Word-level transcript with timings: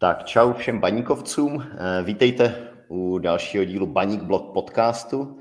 Tak 0.00 0.24
čau 0.24 0.52
všem 0.52 0.80
baníkovcům, 0.80 1.62
eh, 1.62 2.02
vítejte 2.02 2.72
u 2.88 3.18
dalšího 3.18 3.64
dílu 3.64 3.86
Baník 3.86 4.22
Blog 4.22 4.52
podcastu, 4.52 5.38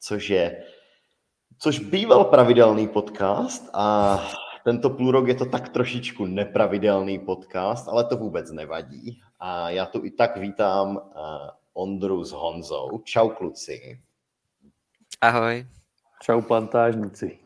což 0.00 0.30
je, 0.30 0.64
což 1.58 1.78
býval 1.78 2.24
pravidelný 2.24 2.88
podcast 2.88 3.70
a 3.74 4.18
tento 4.64 4.90
půl 4.90 5.10
rok 5.10 5.28
je 5.28 5.34
to 5.34 5.44
tak 5.44 5.68
trošičku 5.68 6.26
nepravidelný 6.26 7.18
podcast, 7.18 7.88
ale 7.88 8.04
to 8.04 8.16
vůbec 8.16 8.50
nevadí. 8.50 9.20
A 9.40 9.70
já 9.70 9.86
tu 9.86 10.04
i 10.04 10.10
tak 10.10 10.36
vítám 10.36 10.98
eh, 10.98 11.20
Ondru 11.72 12.24
s 12.24 12.32
Honzou. 12.32 12.98
Čau 13.04 13.28
kluci. 13.28 14.00
Ahoj. 15.20 15.66
Čau 16.22 16.40
plantážníci. 16.40 17.38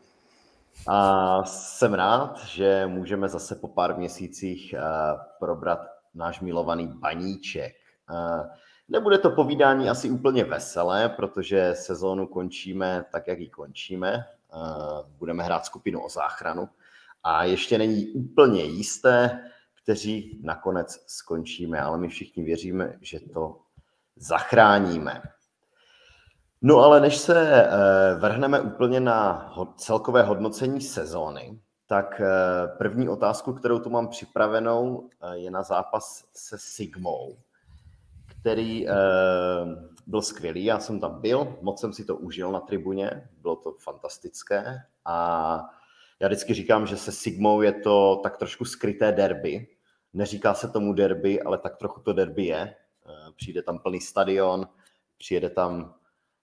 A 0.87 1.43
jsem 1.43 1.93
rád, 1.93 2.45
že 2.45 2.87
můžeme 2.87 3.29
zase 3.29 3.55
po 3.55 3.67
pár 3.67 3.97
měsících 3.97 4.73
eh, 4.73 4.79
probrat 5.39 5.94
náš 6.15 6.41
milovaný 6.41 6.87
baníček. 6.87 7.75
Nebude 8.89 9.17
to 9.17 9.29
povídání 9.29 9.89
asi 9.89 10.09
úplně 10.09 10.43
veselé, 10.43 11.09
protože 11.09 11.73
sezónu 11.75 12.27
končíme 12.27 13.05
tak, 13.11 13.27
jak 13.27 13.39
ji 13.39 13.49
končíme. 13.49 14.25
Budeme 15.17 15.43
hrát 15.43 15.65
skupinu 15.65 16.05
o 16.05 16.09
záchranu 16.09 16.69
a 17.23 17.43
ještě 17.43 17.77
není 17.77 18.07
úplně 18.07 18.63
jisté, 18.63 19.43
kteří 19.83 20.41
nakonec 20.43 21.03
skončíme, 21.07 21.79
ale 21.79 21.97
my 21.97 22.07
všichni 22.07 22.43
věříme, 22.43 22.97
že 23.01 23.19
to 23.19 23.59
zachráníme. 24.15 25.21
No 26.61 26.79
ale 26.79 26.99
než 26.99 27.17
se 27.17 27.63
eh, 27.63 27.69
vrhneme 28.15 28.61
úplně 28.61 28.99
na 28.99 29.53
celkové 29.77 30.23
hodnocení 30.23 30.81
sezóny, 30.81 31.59
tak 31.87 32.21
eh, 32.21 32.67
první 32.77 33.09
otázku, 33.09 33.53
kterou 33.53 33.79
tu 33.79 33.89
mám 33.89 34.07
připravenou, 34.07 35.09
eh, 35.21 35.37
je 35.37 35.51
na 35.51 35.63
zápas 35.63 36.25
se 36.33 36.57
Sigmou, 36.57 37.37
který 38.41 38.85
byl 40.07 40.21
skvělý. 40.21 40.65
Já 40.65 40.79
jsem 40.79 40.99
tam 40.99 41.21
byl, 41.21 41.57
moc 41.61 41.81
jsem 41.81 41.93
si 41.93 42.05
to 42.05 42.15
užil 42.15 42.51
na 42.51 42.59
tribuně, 42.59 43.29
bylo 43.41 43.55
to 43.55 43.75
fantastické 43.79 44.81
a 45.05 45.59
já 46.19 46.27
vždycky 46.27 46.53
říkám, 46.53 46.87
že 46.87 46.97
se 46.97 47.11
Sigmou 47.11 47.61
je 47.61 47.73
to 47.73 48.19
tak 48.23 48.37
trošku 48.37 48.65
skryté 48.65 49.11
derby. 49.11 49.67
Neříká 50.13 50.53
se 50.53 50.67
tomu 50.67 50.93
derby, 50.93 51.41
ale 51.41 51.57
tak 51.57 51.77
trochu 51.77 52.01
to 52.01 52.13
derby 52.13 52.45
je. 52.45 52.75
Eh, 53.05 53.31
přijde 53.35 53.63
tam 53.63 53.79
plný 53.79 54.01
stadion, 54.01 54.67
přijede 55.17 55.49
tam 55.49 55.95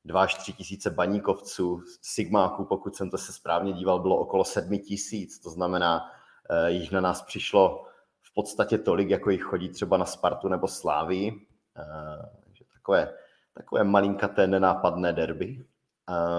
dva 0.04 0.22
až 0.22 0.34
tři 0.34 0.52
tisíce 0.52 0.90
baníkovců, 0.90 1.82
Sigmáků, 2.02 2.64
pokud 2.64 2.96
jsem 2.96 3.10
to 3.10 3.18
se 3.18 3.32
správně 3.32 3.72
díval, 3.72 3.98
bylo 3.98 4.16
okolo 4.16 4.44
sedmi 4.44 4.78
tisíc, 4.78 5.38
to 5.38 5.50
znamená, 5.50 6.10
eh, 6.50 6.70
jich 6.70 6.92
na 6.92 7.00
nás 7.00 7.22
přišlo 7.22 7.84
v 8.22 8.34
podstatě 8.34 8.78
tolik, 8.78 9.10
jako 9.10 9.30
jich 9.30 9.42
chodí 9.42 9.68
třeba 9.68 9.96
na 9.96 10.04
Spartu 10.04 10.48
nebo 10.48 10.68
Slávii. 10.68 11.46
Eh, 11.76 12.28
takové, 12.72 13.14
takové 13.54 13.84
malinkaté 13.84 14.46
nenápadné 14.46 15.12
derby. 15.12 15.64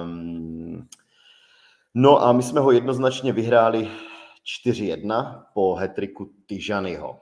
Um, 0.03 0.88
No 1.95 2.23
a 2.23 2.31
my 2.31 2.44
jsme 2.44 2.59
ho 2.59 2.72
jednoznačně 2.72 3.34
vyhráli 3.34 3.91
4-1 4.44 5.45
po 5.53 5.75
hetriku 5.75 6.34
Tyžanyho. 6.45 7.22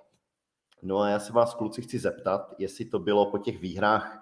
No 0.84 1.00
a 1.00 1.09
já 1.09 1.19
se 1.19 1.34
vás, 1.34 1.53
kluci, 1.53 1.81
chci 1.81 2.00
zeptat, 2.00 2.53
jestli 2.58 2.86
to 2.86 3.00
bylo 3.00 3.31
po 3.31 3.38
těch 3.38 3.59
výhrách 3.59 4.20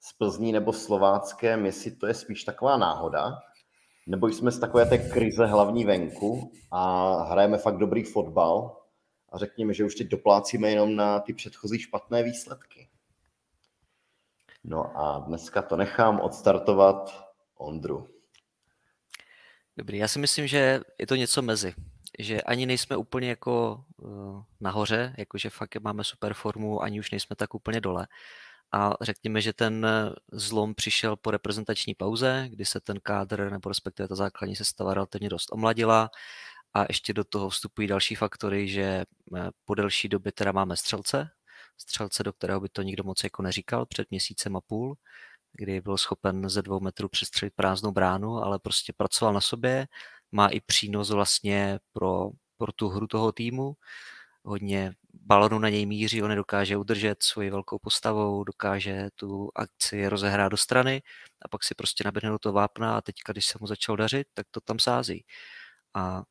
s 0.00 0.12
Plzní 0.12 0.52
nebo 0.52 0.72
Slováckem, 0.72 1.66
jestli 1.66 1.90
to 1.90 2.06
je 2.06 2.14
spíš 2.14 2.44
taková 2.44 2.76
náhoda, 2.76 3.38
nebo 4.06 4.28
jsme 4.28 4.50
z 4.50 4.58
takové 4.58 4.86
té 4.86 4.98
krize 4.98 5.46
hlavní 5.46 5.84
venku 5.84 6.52
a 6.70 7.12
hrajeme 7.22 7.58
fakt 7.58 7.78
dobrý 7.78 8.04
fotbal 8.04 8.80
a 9.32 9.38
řekněme, 9.38 9.74
že 9.74 9.84
už 9.84 9.94
teď 9.94 10.06
doplácíme 10.08 10.70
jenom 10.70 10.96
na 10.96 11.20
ty 11.20 11.34
předchozí 11.34 11.78
špatné 11.78 12.22
výsledky. 12.22 12.88
No 14.64 14.98
a 14.98 15.18
dneska 15.18 15.62
to 15.62 15.76
nechám 15.76 16.20
odstartovat 16.20 17.26
Ondru. 17.54 18.08
Dobrý, 19.76 19.98
já 19.98 20.08
si 20.08 20.18
myslím, 20.18 20.46
že 20.46 20.80
je 20.98 21.06
to 21.06 21.14
něco 21.14 21.42
mezi. 21.42 21.74
Že 22.18 22.42
ani 22.42 22.66
nejsme 22.66 22.96
úplně 22.96 23.28
jako 23.28 23.84
uh, 23.96 24.42
nahoře, 24.60 25.14
jakože 25.18 25.50
fakt 25.50 25.76
máme 25.80 26.04
super 26.04 26.34
formu, 26.34 26.82
ani 26.82 27.00
už 27.00 27.10
nejsme 27.10 27.36
tak 27.36 27.54
úplně 27.54 27.80
dole. 27.80 28.06
A 28.72 28.94
řekněme, 29.00 29.40
že 29.40 29.52
ten 29.52 29.86
zlom 30.32 30.74
přišel 30.74 31.16
po 31.16 31.30
reprezentační 31.30 31.94
pauze, 31.94 32.46
kdy 32.50 32.64
se 32.64 32.80
ten 32.80 33.00
kádr, 33.02 33.50
nebo 33.50 33.68
respektive 33.68 34.08
ta 34.08 34.14
základní 34.14 34.56
sestava 34.56 34.94
relativně 34.94 35.28
dost 35.28 35.52
omladila 35.52 36.10
a 36.74 36.84
ještě 36.88 37.12
do 37.12 37.24
toho 37.24 37.48
vstupují 37.48 37.88
další 37.88 38.14
faktory, 38.14 38.68
že 38.68 38.82
eh, 38.82 39.50
po 39.64 39.74
delší 39.74 40.08
době 40.08 40.32
teda 40.32 40.52
máme 40.52 40.76
střelce, 40.76 41.30
střelce, 41.78 42.22
do 42.22 42.32
kterého 42.32 42.60
by 42.60 42.68
to 42.68 42.82
nikdo 42.82 43.04
moc 43.04 43.24
jako 43.24 43.42
neříkal 43.42 43.86
před 43.86 44.10
měsícem 44.10 44.56
a 44.56 44.60
půl, 44.60 44.96
kdy 45.52 45.80
byl 45.80 45.98
schopen 45.98 46.48
ze 46.48 46.62
dvou 46.62 46.80
metrů 46.80 47.08
přestřelit 47.08 47.54
prázdnou 47.56 47.92
bránu, 47.92 48.36
ale 48.36 48.58
prostě 48.58 48.92
pracoval 48.92 49.34
na 49.34 49.40
sobě, 49.40 49.86
má 50.32 50.48
i 50.48 50.60
přínos 50.60 51.10
vlastně 51.10 51.78
pro, 51.92 52.30
pro 52.58 52.72
tu 52.72 52.88
hru 52.88 53.06
toho 53.06 53.32
týmu, 53.32 53.74
hodně 54.44 54.92
balonu 55.14 55.58
na 55.58 55.68
něj 55.68 55.86
míří, 55.86 56.22
on 56.22 56.36
dokáže 56.36 56.76
udržet 56.76 57.22
svoji 57.22 57.50
velkou 57.50 57.78
postavou, 57.78 58.44
dokáže 58.44 59.08
tu 59.14 59.50
akci 59.54 60.08
rozehrát 60.08 60.50
do 60.50 60.56
strany 60.56 61.02
a 61.42 61.48
pak 61.48 61.64
si 61.64 61.74
prostě 61.74 62.04
naběhne 62.04 62.30
do 62.30 62.38
toho 62.38 62.52
vápna 62.52 62.96
a 62.96 63.00
teďka, 63.00 63.32
když 63.32 63.46
se 63.46 63.58
mu 63.60 63.66
začal 63.66 63.96
dařit, 63.96 64.26
tak 64.34 64.46
to 64.50 64.60
tam 64.60 64.78
sází. 64.78 65.24
A 65.94 66.22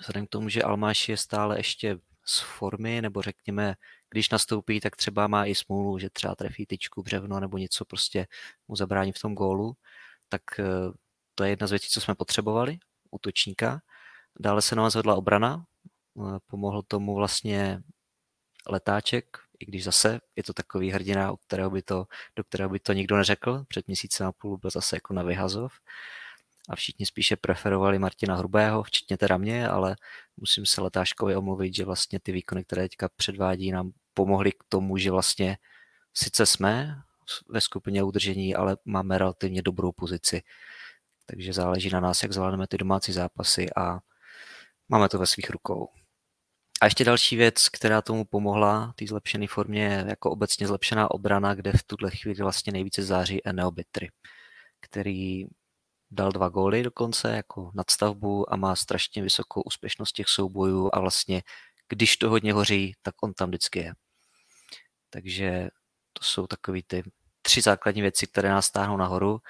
vzhledem 0.00 0.26
k 0.26 0.30
tomu, 0.30 0.48
že 0.48 0.62
Almáš 0.62 1.08
je 1.08 1.16
stále 1.16 1.58
ještě 1.58 1.98
z 2.26 2.40
formy, 2.40 3.02
nebo 3.02 3.22
řekněme 3.22 3.74
když 4.10 4.30
nastoupí, 4.30 4.80
tak 4.80 4.96
třeba 4.96 5.26
má 5.26 5.46
i 5.46 5.54
smůlu, 5.54 5.98
že 5.98 6.10
třeba 6.10 6.34
trefí 6.34 6.66
tyčku, 6.66 7.02
břevno 7.02 7.40
nebo 7.40 7.58
něco 7.58 7.84
prostě 7.84 8.26
mu 8.68 8.76
zabrání 8.76 9.12
v 9.12 9.18
tom 9.18 9.34
gólu, 9.34 9.74
tak 10.28 10.42
eh, 10.58 10.64
to 11.34 11.44
je 11.44 11.50
jedna 11.50 11.66
z 11.66 11.70
věcí, 11.70 11.88
co 11.90 12.00
jsme 12.00 12.14
potřebovali, 12.14 12.78
útočníka. 13.10 13.80
Dále 14.40 14.62
se 14.62 14.76
nám 14.76 14.90
zvedla 14.90 15.14
obrana, 15.14 15.64
pomohl 16.46 16.82
tomu 16.82 17.14
vlastně 17.14 17.82
letáček, 18.68 19.38
i 19.58 19.66
když 19.66 19.84
zase 19.84 20.20
je 20.36 20.42
to 20.42 20.52
takový 20.52 20.90
hrdina, 20.90 21.32
u 21.32 21.36
kterého 21.36 21.70
by 21.70 21.82
to, 21.82 22.06
do 22.36 22.44
kterého 22.44 22.70
by 22.70 22.78
to 22.78 22.92
nikdo 22.92 23.16
neřekl. 23.16 23.64
Před 23.68 23.86
měsícem 23.86 24.26
a 24.26 24.32
půl 24.32 24.58
byl 24.58 24.70
zase 24.70 24.96
jako 24.96 25.14
na 25.14 25.22
vyhazov 25.22 25.72
a 26.68 26.76
všichni 26.76 27.06
spíše 27.06 27.36
preferovali 27.36 27.98
Martina 27.98 28.36
Hrubého, 28.36 28.82
včetně 28.82 29.16
teda 29.16 29.36
mě, 29.36 29.68
ale 29.68 29.96
musím 30.36 30.66
se 30.66 30.80
Letáškovi 30.80 31.36
omluvit, 31.36 31.74
že 31.74 31.84
vlastně 31.84 32.20
ty 32.20 32.32
výkony, 32.32 32.64
které 32.64 32.82
teďka 32.82 33.08
předvádí, 33.16 33.72
nám 33.72 33.92
pomohly 34.14 34.52
k 34.52 34.64
tomu, 34.68 34.96
že 34.96 35.10
vlastně 35.10 35.58
sice 36.14 36.46
jsme 36.46 37.02
ve 37.48 37.60
skupině 37.60 38.02
udržení, 38.02 38.54
ale 38.54 38.76
máme 38.84 39.18
relativně 39.18 39.62
dobrou 39.62 39.92
pozici. 39.92 40.42
Takže 41.26 41.52
záleží 41.52 41.90
na 41.90 42.00
nás, 42.00 42.22
jak 42.22 42.32
zvládneme 42.32 42.66
ty 42.66 42.78
domácí 42.78 43.12
zápasy 43.12 43.66
a 43.76 43.98
máme 44.88 45.08
to 45.08 45.18
ve 45.18 45.26
svých 45.26 45.50
rukou. 45.50 45.88
A 46.80 46.86
ještě 46.86 47.04
další 47.04 47.36
věc, 47.36 47.68
která 47.68 48.02
tomu 48.02 48.24
pomohla, 48.24 48.92
té 48.96 49.06
zlepšené 49.06 49.46
formě, 49.46 50.04
jako 50.08 50.30
obecně 50.30 50.66
zlepšená 50.66 51.10
obrana, 51.10 51.54
kde 51.54 51.72
v 51.72 51.82
tuhle 51.82 52.10
chvíli 52.10 52.42
vlastně 52.42 52.72
nejvíce 52.72 53.02
září 53.02 53.46
Eneobitry, 53.46 54.10
který 54.80 55.44
dal 56.10 56.32
dva 56.32 56.48
góly 56.48 56.82
dokonce 56.82 57.36
jako 57.36 57.70
nadstavbu 57.74 58.52
a 58.52 58.56
má 58.56 58.76
strašně 58.76 59.22
vysokou 59.22 59.62
úspěšnost 59.62 60.12
těch 60.12 60.28
soubojů 60.28 60.90
a 60.92 61.00
vlastně 61.00 61.42
když 61.88 62.16
to 62.16 62.30
hodně 62.30 62.52
hoří, 62.52 62.94
tak 63.02 63.14
on 63.22 63.34
tam 63.34 63.48
vždycky 63.48 63.78
je. 63.78 63.92
Takže 65.10 65.68
to 66.12 66.24
jsou 66.24 66.46
takové 66.46 66.78
ty 66.86 67.02
tři 67.42 67.60
základní 67.60 68.02
věci, 68.02 68.26
které 68.26 68.48
nás 68.48 68.66
stáhnou 68.66 68.96
nahoru, 68.96 69.40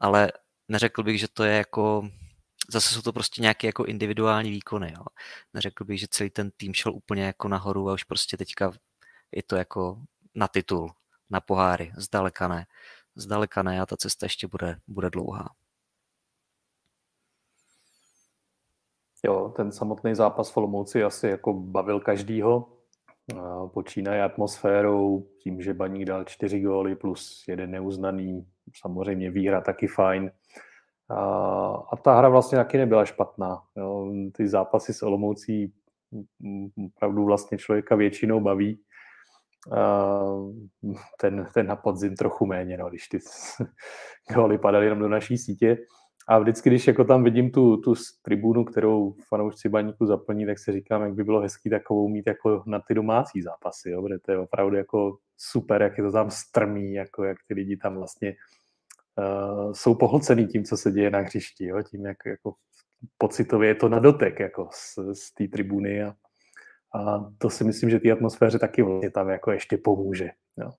ale 0.00 0.32
neřekl 0.68 1.02
bych, 1.02 1.20
že 1.20 1.28
to 1.28 1.44
je 1.44 1.56
jako, 1.56 2.08
zase 2.70 2.94
jsou 2.94 3.02
to 3.02 3.12
prostě 3.12 3.42
nějaké 3.42 3.66
jako 3.66 3.84
individuální 3.84 4.50
výkony. 4.50 4.92
Jo. 4.96 5.04
Neřekl 5.54 5.84
bych, 5.84 6.00
že 6.00 6.06
celý 6.10 6.30
ten 6.30 6.50
tým 6.56 6.74
šel 6.74 6.94
úplně 6.94 7.24
jako 7.24 7.48
nahoru 7.48 7.90
a 7.90 7.92
už 7.92 8.04
prostě 8.04 8.36
teďka 8.36 8.72
je 9.32 9.42
to 9.42 9.56
jako 9.56 10.02
na 10.34 10.48
titul, 10.48 10.92
na 11.30 11.40
poháry, 11.40 11.92
zdaleka 11.96 12.48
ne. 12.48 12.66
Zdaleka 13.14 13.62
ne 13.62 13.80
a 13.80 13.86
ta 13.86 13.96
cesta 13.96 14.26
ještě 14.26 14.46
bude, 14.46 14.78
bude 14.86 15.10
dlouhá. 15.10 15.48
Jo, 19.24 19.52
ten 19.56 19.72
samotný 19.72 20.14
zápas 20.14 20.50
v 20.50 20.56
Olomouci 20.56 21.04
asi 21.04 21.28
jako 21.28 21.52
bavil 21.52 22.00
každýho. 22.00 22.72
Počínaje 23.74 24.22
atmosférou, 24.22 25.28
tím, 25.38 25.62
že 25.62 25.74
Baník 25.74 26.04
dal 26.04 26.24
čtyři 26.24 26.60
góly 26.60 26.96
plus 26.96 27.44
jeden 27.48 27.70
neuznaný, 27.70 28.46
samozřejmě 28.74 29.30
výhra 29.30 29.60
taky 29.60 29.86
fajn. 29.86 30.30
A, 31.10 31.20
a 31.92 31.96
ta 31.96 32.18
hra 32.18 32.28
vlastně 32.28 32.58
taky 32.58 32.78
nebyla 32.78 33.04
špatná. 33.04 33.62
Jo. 33.76 34.12
Ty 34.32 34.48
zápasy 34.48 34.94
s 34.94 35.02
Olomoucí 35.02 35.72
opravdu 36.86 37.24
vlastně 37.24 37.58
člověka 37.58 37.96
většinou 37.96 38.40
baví. 38.40 38.80
A 39.78 40.20
ten, 41.20 41.48
ten 41.54 41.66
na 41.66 41.76
podzim 41.76 42.16
trochu 42.16 42.46
méně, 42.46 42.76
no, 42.76 42.88
když 42.88 43.08
ty 43.08 43.18
góly 44.34 44.58
padaly 44.58 44.86
jenom 44.86 44.98
do 44.98 45.08
naší 45.08 45.38
sítě. 45.38 45.78
A 46.28 46.38
vždycky, 46.38 46.70
když 46.70 46.86
jako 46.86 47.04
tam 47.04 47.24
vidím 47.24 47.50
tu, 47.50 47.76
tu 47.76 47.94
tribunu, 48.22 48.64
kterou 48.64 49.14
fanoušci 49.28 49.68
baníku 49.68 50.06
zaplní, 50.06 50.46
tak 50.46 50.58
si 50.58 50.72
říkám, 50.72 51.02
jak 51.02 51.14
by 51.14 51.24
bylo 51.24 51.40
hezký 51.40 51.70
takovou 51.70 52.08
mít 52.08 52.26
jako 52.26 52.62
na 52.66 52.80
ty 52.88 52.94
domácí 52.94 53.42
zápasy, 53.42 53.90
jo? 53.90 54.02
protože 54.02 54.18
to 54.18 54.32
je 54.32 54.38
opravdu 54.38 54.76
jako 54.76 55.18
super, 55.36 55.82
jak 55.82 55.98
je 55.98 56.04
to 56.04 56.12
tam 56.12 56.30
strmý, 56.30 56.92
jako 56.92 57.24
jak 57.24 57.38
ty 57.48 57.54
lidi 57.54 57.76
tam 57.76 57.96
vlastně 57.96 58.34
uh, 59.18 59.72
jsou 59.72 59.94
pohlcený 59.94 60.46
tím, 60.46 60.64
co 60.64 60.76
se 60.76 60.90
děje 60.90 61.10
na 61.10 61.18
hřišti, 61.18 61.66
jo? 61.66 61.82
tím, 61.82 62.06
jak 62.06 62.16
jako 62.26 62.54
pocitově 63.18 63.68
je 63.68 63.74
to 63.74 63.88
na 63.88 63.98
dotek 63.98 64.40
jako 64.40 64.68
z, 64.72 64.98
z 65.12 65.34
té 65.34 65.48
tribuny 65.48 66.02
a, 66.02 66.14
a 66.94 67.30
to 67.38 67.50
si 67.50 67.64
myslím, 67.64 67.90
že 67.90 68.00
té 68.00 68.12
atmosféře 68.12 68.58
taky 68.58 68.82
vlastně 68.82 69.10
tam 69.10 69.28
jako 69.28 69.50
ještě 69.50 69.78
pomůže. 69.78 70.30
Jo? 70.56 70.70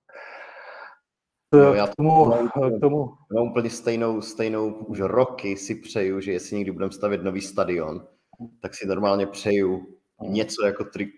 No, 1.54 1.74
já 1.74 1.86
tomu, 1.86 2.32
k 2.76 2.80
tomu. 2.80 3.10
Já 3.36 3.42
úplně 3.42 3.70
stejnou, 3.70 4.20
stejnou 4.20 4.74
už 4.74 5.00
roky 5.00 5.56
si 5.56 5.74
přeju, 5.74 6.20
že 6.20 6.32
jestli 6.32 6.56
někdy 6.56 6.72
budeme 6.72 6.92
stavět 6.92 7.22
nový 7.22 7.40
stadion, 7.40 8.06
tak 8.62 8.74
si 8.74 8.86
normálně 8.86 9.26
přeju 9.26 9.98
něco 10.22 10.66
jako 10.66 10.84
tri, 10.84 11.12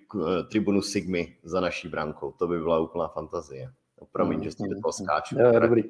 tribunu 0.51 0.83
Sigmy 0.83 1.37
za 1.43 1.61
naší 1.61 1.89
brankou. 1.89 2.33
To 2.33 2.47
by 2.47 2.59
byla 2.59 2.79
úplná 2.79 3.09
fantazie. 3.09 3.71
Promiň, 4.13 4.39
mm, 4.39 4.45
že 4.45 4.51
si 4.51 4.63
do 4.69 4.81
toho 4.83 4.93
skáču. 4.93 5.39
Je, 5.39 5.61
dobrý. 5.61 5.83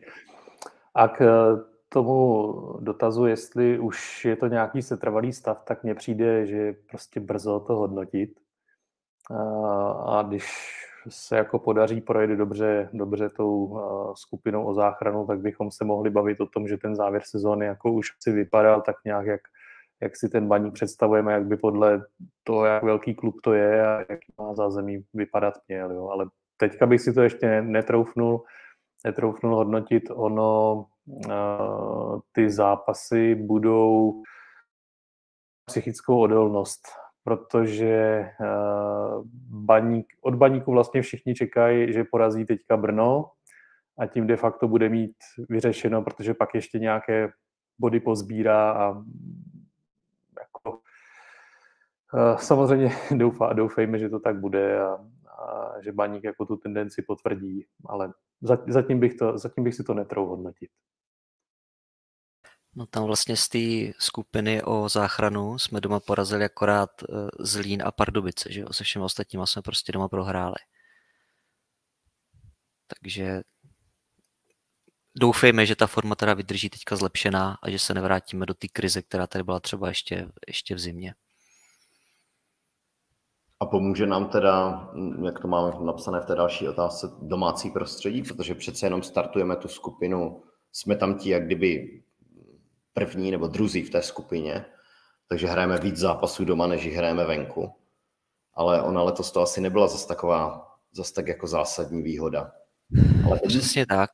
A 0.95 1.09
k 1.09 1.21
eh, 1.21 1.71
tomu 1.89 2.53
dotazu, 2.81 3.27
jestli 3.27 3.79
už 3.79 4.25
je 4.25 4.37
to 4.37 4.47
nějaký 4.47 4.83
setrvalý 4.83 5.33
stav, 5.33 5.63
tak 5.65 5.85
mně 5.85 5.95
přijde, 5.95 6.47
že 6.47 6.57
je 6.57 6.73
prostě 6.73 7.21
brzo 7.21 7.61
to 7.61 7.77
hodnotit. 7.77 8.31
A 10.07 10.23
když 10.29 10.47
se 11.09 11.37
jako 11.37 11.59
podaří 11.59 12.01
projet 12.01 12.37
dobře, 12.37 12.89
dobře 12.93 13.29
tou 13.29 13.81
skupinou 14.15 14.65
o 14.65 14.75
záchranu, 14.75 15.27
tak 15.27 15.41
bychom 15.41 15.71
se 15.71 15.85
mohli 15.85 16.11
bavit 16.11 16.41
o 16.41 16.47
tom, 16.47 16.69
že 16.69 16.77
ten 16.77 16.95
závěr 16.95 17.23
sezóny 17.25 17.67
jako 17.67 17.93
už 17.93 18.09
si 18.21 18.33
vypadal 18.33 18.81
tak 18.81 18.97
nějak, 19.05 19.27
jak, 19.27 19.41
jak 20.01 20.17
si 20.17 20.29
ten 20.29 20.49
baník 20.49 20.75
představujeme, 20.75 21.33
jak 21.33 21.47
by 21.47 21.57
podle 21.57 22.03
toho, 22.45 22.65
jak 22.65 22.83
velký 22.83 23.15
klub 23.15 23.35
to 23.43 23.53
je 23.53 23.87
a 23.87 23.99
jak 24.09 24.21
má 24.39 24.55
zázemí 24.55 25.05
vypadat 25.15 25.55
měl. 25.69 25.93
Jo. 25.93 26.09
Ale 26.09 26.27
teďka 26.57 26.87
bych 26.87 27.01
si 27.01 27.13
to 27.13 27.23
ještě 27.23 27.63
netroufnul, 27.63 28.45
netroufnul 29.05 29.57
hodnotit. 29.57 30.11
Ono, 30.11 30.87
ty 32.33 32.51
zápasy 32.51 33.35
budou 33.35 34.23
psychickou 35.67 36.21
odolnost 36.21 36.89
protože 37.25 38.27
uh, 38.41 39.25
baník, 39.49 40.07
od 40.21 40.35
baníku 40.35 40.73
vlastně 40.73 41.03
všichni 41.03 41.35
čekají, 41.35 41.93
že 41.93 42.05
porazí 42.05 42.45
teďka 42.45 42.77
Brno 42.77 43.31
a 43.99 44.07
tím 44.07 44.27
de 44.27 44.37
facto 44.37 44.69
bude 44.69 44.89
mít 44.89 45.17
vyřešeno, 45.49 46.03
protože 46.03 46.35
pak 46.35 46.55
ještě 46.55 46.79
nějaké 46.79 47.33
body 47.79 48.01
pozbírá 48.01 48.73
a 48.73 48.87
jako, 50.41 50.71
uh, 50.73 52.37
samozřejmě 52.37 52.93
doufá, 53.17 53.53
doufejme, 53.53 53.99
že 53.99 54.09
to 54.09 54.21
tak 54.21 54.41
bude 54.41 54.81
a 54.81 54.99
že 55.81 55.93
baník 55.93 56.25
jako 56.25 56.47
tu 56.47 56.57
tendenci 56.57 57.03
potvrdí, 57.03 57.67
ale 57.87 58.13
zatím 58.69 59.01
bych, 59.01 59.15
to, 59.15 59.39
zatím 59.39 59.65
bych 59.65 59.75
si 59.75 59.85
to 59.85 59.95
netrou 59.95 60.27
hodnotit. 60.27 60.71
No 62.77 62.87
tam 62.87 63.05
vlastně 63.05 63.37
z 63.37 63.49
té 63.49 63.93
skupiny 63.99 64.63
o 64.63 64.89
záchranu 64.89 65.59
jsme 65.59 65.81
doma 65.81 66.01
porazili 66.01 66.45
akorát 66.45 66.91
eh, 67.03 67.07
Zlín 67.39 67.83
a 67.85 67.93
Pardubice, 67.93 68.53
že 68.53 68.61
jo? 68.61 68.73
Se 68.73 68.85
všemi 68.85 69.05
ostatníma 69.05 69.47
jsme 69.47 69.63
prostě 69.63 69.93
doma 69.93 70.09
prohráli. 70.09 70.57
Takže 73.01 73.43
doufejme, 75.19 75.67
že 75.67 75.77
ta 75.77 75.87
forma 75.87 76.15
teda 76.15 76.35
vydrží 76.35 76.71
teďka 76.71 76.97
zlepšená 76.97 77.59
a 77.63 77.71
že 77.71 77.79
se 77.79 77.95
nevrátíme 77.95 78.47
do 78.47 78.55
té 78.55 78.69
krize, 78.69 79.03
která 79.03 79.27
tady 79.27 79.45
byla 79.45 79.61
třeba 79.61 79.89
ještě, 79.89 80.29
ještě 80.49 80.75
v 80.75 80.79
zimě. 80.79 81.15
A 83.61 83.67
pomůže 83.67 84.07
nám 84.07 84.29
teda, 84.29 84.89
jak 85.25 85.41
to 85.41 85.49
máme 85.49 85.73
napsané 85.85 86.21
v 86.21 86.27
té 86.27 86.35
další 86.35 86.69
otázce, 86.69 87.11
domácí 87.23 87.71
prostředí, 87.71 88.23
protože 88.23 88.55
přece 88.55 88.87
jenom 88.87 89.03
startujeme 89.03 89.57
tu 89.57 89.69
skupinu, 89.69 90.43
jsme 90.73 90.97
tam 90.97 91.15
ti 91.15 91.31
jak 91.31 91.47
kdyby 91.47 92.03
první 92.93 93.31
nebo 93.31 93.47
druzí 93.47 93.83
v 93.83 93.91
té 93.91 94.03
skupině, 94.03 94.65
takže 95.29 95.47
hrajeme 95.47 95.79
víc 95.79 95.97
zápasů 95.97 96.45
doma, 96.45 96.67
než 96.67 96.85
jich 96.85 96.95
hrajeme 96.95 97.25
venku. 97.25 97.73
Ale 98.55 98.83
ona 98.83 99.03
letos 99.03 99.33
to 99.33 99.43
asi 99.43 99.61
nebyla 99.61 99.89
zase 99.89 100.09
taková, 100.09 100.69
zase 100.93 101.15
tak 101.15 101.29
jako 101.29 101.47
zásadní 101.47 102.03
výhoda. 102.03 102.53
Ale. 103.27 103.41
Přesně 103.49 103.87
tak. 103.87 104.11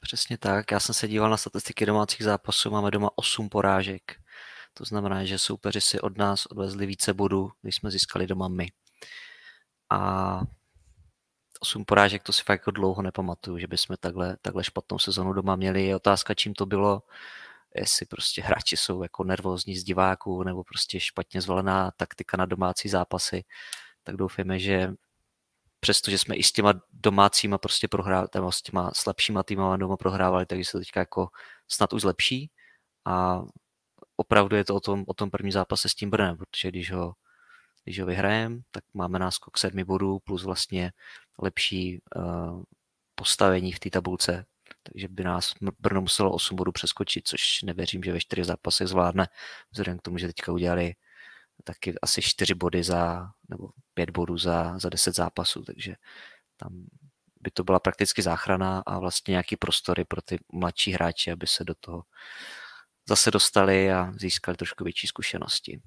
Přesně 0.00 0.38
tak. 0.38 0.70
Já 0.70 0.80
jsem 0.80 0.94
se 0.94 1.08
díval 1.08 1.30
na 1.30 1.36
statistiky 1.36 1.86
domácích 1.86 2.24
zápasů, 2.24 2.70
máme 2.70 2.90
doma 2.90 3.10
8 3.14 3.48
porážek. 3.48 4.21
To 4.74 4.84
znamená, 4.84 5.24
že 5.24 5.38
soupeři 5.38 5.80
si 5.80 6.00
od 6.00 6.18
nás 6.18 6.46
odvezli 6.46 6.86
více 6.86 7.14
bodů, 7.14 7.50
než 7.62 7.76
jsme 7.76 7.90
získali 7.90 8.26
doma 8.26 8.48
my. 8.48 8.72
A 9.90 10.40
8 11.60 11.84
porážek, 11.84 12.22
to 12.22 12.32
si 12.32 12.42
fakt 12.42 12.60
jako 12.60 12.70
dlouho 12.70 13.02
nepamatuju, 13.02 13.58
že 13.58 13.66
bychom 13.66 13.96
takhle, 14.00 14.36
takhle 14.42 14.64
špatnou 14.64 14.98
sezonu 14.98 15.32
doma 15.32 15.56
měli. 15.56 15.86
Je 15.86 15.96
otázka, 15.96 16.34
čím 16.34 16.54
to 16.54 16.66
bylo 16.66 17.02
jestli 17.74 18.06
prostě 18.06 18.42
hráči 18.42 18.76
jsou 18.76 19.02
jako 19.02 19.24
nervózní 19.24 19.76
z 19.76 19.84
diváků 19.84 20.42
nebo 20.42 20.64
prostě 20.64 21.00
špatně 21.00 21.40
zvolená 21.40 21.90
taktika 21.90 22.36
na 22.36 22.46
domácí 22.46 22.88
zápasy, 22.88 23.44
tak 24.02 24.16
doufáme, 24.16 24.58
že 24.58 24.92
přestože 25.80 26.18
jsme 26.18 26.36
i 26.36 26.42
s 26.42 26.52
těma 26.52 26.72
domácíma 26.92 27.58
prostě 27.58 27.88
prohrávali, 27.88 28.28
s 28.50 28.62
těma 28.62 28.90
slabšíma 28.94 29.42
týmama 29.42 29.76
doma 29.76 29.96
prohrávali, 29.96 30.46
takže 30.46 30.64
se 30.64 30.78
teďka 30.78 31.00
jako 31.00 31.28
snad 31.68 31.92
už 31.92 32.02
zlepší 32.02 32.50
a 33.04 33.42
opravdu 34.16 34.56
je 34.56 34.64
to 34.64 34.74
o 34.74 34.80
tom, 34.80 35.04
o 35.06 35.14
tom 35.14 35.30
první 35.30 35.52
zápase 35.52 35.88
s 35.88 35.94
tím 35.94 36.10
Brnem, 36.10 36.36
protože 36.36 36.68
když 36.68 36.92
ho, 36.92 37.14
když 37.84 38.00
ho 38.00 38.06
vyhrajeme, 38.06 38.58
tak 38.70 38.84
máme 38.94 39.18
náskok 39.18 39.58
sedmi 39.58 39.84
bodů 39.84 40.18
plus 40.18 40.44
vlastně 40.44 40.92
lepší 41.38 42.00
uh, 42.16 42.62
postavení 43.14 43.72
v 43.72 43.80
té 43.80 43.90
tabulce. 43.90 44.44
Takže 44.82 45.08
by 45.08 45.24
nás 45.24 45.54
Brno 45.78 46.00
muselo 46.00 46.32
8 46.32 46.56
bodů 46.56 46.72
přeskočit, 46.72 47.28
což 47.28 47.62
nevěřím, 47.62 48.02
že 48.02 48.12
ve 48.12 48.20
čtyřech 48.20 48.44
zápasech 48.44 48.88
zvládne, 48.88 49.28
vzhledem 49.70 49.98
k 49.98 50.02
tomu, 50.02 50.18
že 50.18 50.26
teďka 50.26 50.52
udělali 50.52 50.94
taky 51.64 51.94
asi 52.02 52.22
4 52.22 52.54
body 52.54 52.82
za, 52.82 53.30
nebo 53.48 53.68
5 53.94 54.10
bodů 54.10 54.38
za, 54.38 54.78
za 54.78 54.88
10 54.88 55.14
zápasů, 55.14 55.62
takže 55.62 55.94
tam 56.56 56.86
by 57.40 57.50
to 57.50 57.64
byla 57.64 57.80
prakticky 57.80 58.22
záchrana 58.22 58.82
a 58.86 58.98
vlastně 58.98 59.32
nějaký 59.32 59.56
prostory 59.56 60.04
pro 60.04 60.22
ty 60.22 60.38
mladší 60.52 60.92
hráče, 60.92 61.32
aby 61.32 61.46
se 61.46 61.64
do 61.64 61.74
toho 61.74 62.02
zase 63.08 63.30
dostali 63.30 63.92
a 63.92 64.12
získali 64.12 64.56
trošku 64.56 64.84
větší 64.84 65.06
zkušenosti. 65.06 65.80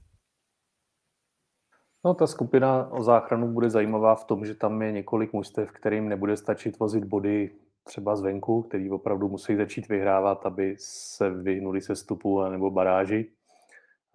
No, 2.05 2.13
ta 2.13 2.27
skupina 2.27 2.91
o 2.91 3.03
záchranu 3.03 3.53
bude 3.53 3.69
zajímavá 3.69 4.15
v 4.15 4.25
tom, 4.25 4.45
že 4.45 4.55
tam 4.55 4.81
je 4.81 4.91
několik 4.91 5.33
mužstev, 5.33 5.71
kterým 5.71 6.09
nebude 6.09 6.37
stačit 6.37 6.79
vozit 6.79 7.03
body 7.03 7.51
třeba 7.83 8.15
zvenku, 8.15 8.61
který 8.61 8.91
opravdu 8.91 9.29
musí 9.29 9.55
začít 9.55 9.87
vyhrávat, 9.87 10.45
aby 10.45 10.75
se 10.79 11.29
vyhnuli 11.29 11.81
se 11.81 11.95
stupu 11.95 12.49
nebo 12.49 12.71
baráži. 12.71 13.31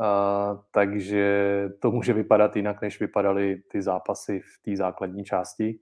A, 0.01 0.63
takže 0.71 1.69
to 1.79 1.91
může 1.91 2.13
vypadat 2.13 2.57
jinak, 2.57 2.83
než 2.83 3.01
vypadaly 3.01 3.63
ty 3.73 3.83
zápasy 3.83 4.41
v 4.41 4.63
té 4.63 4.77
základní 4.77 5.25
části. 5.25 5.81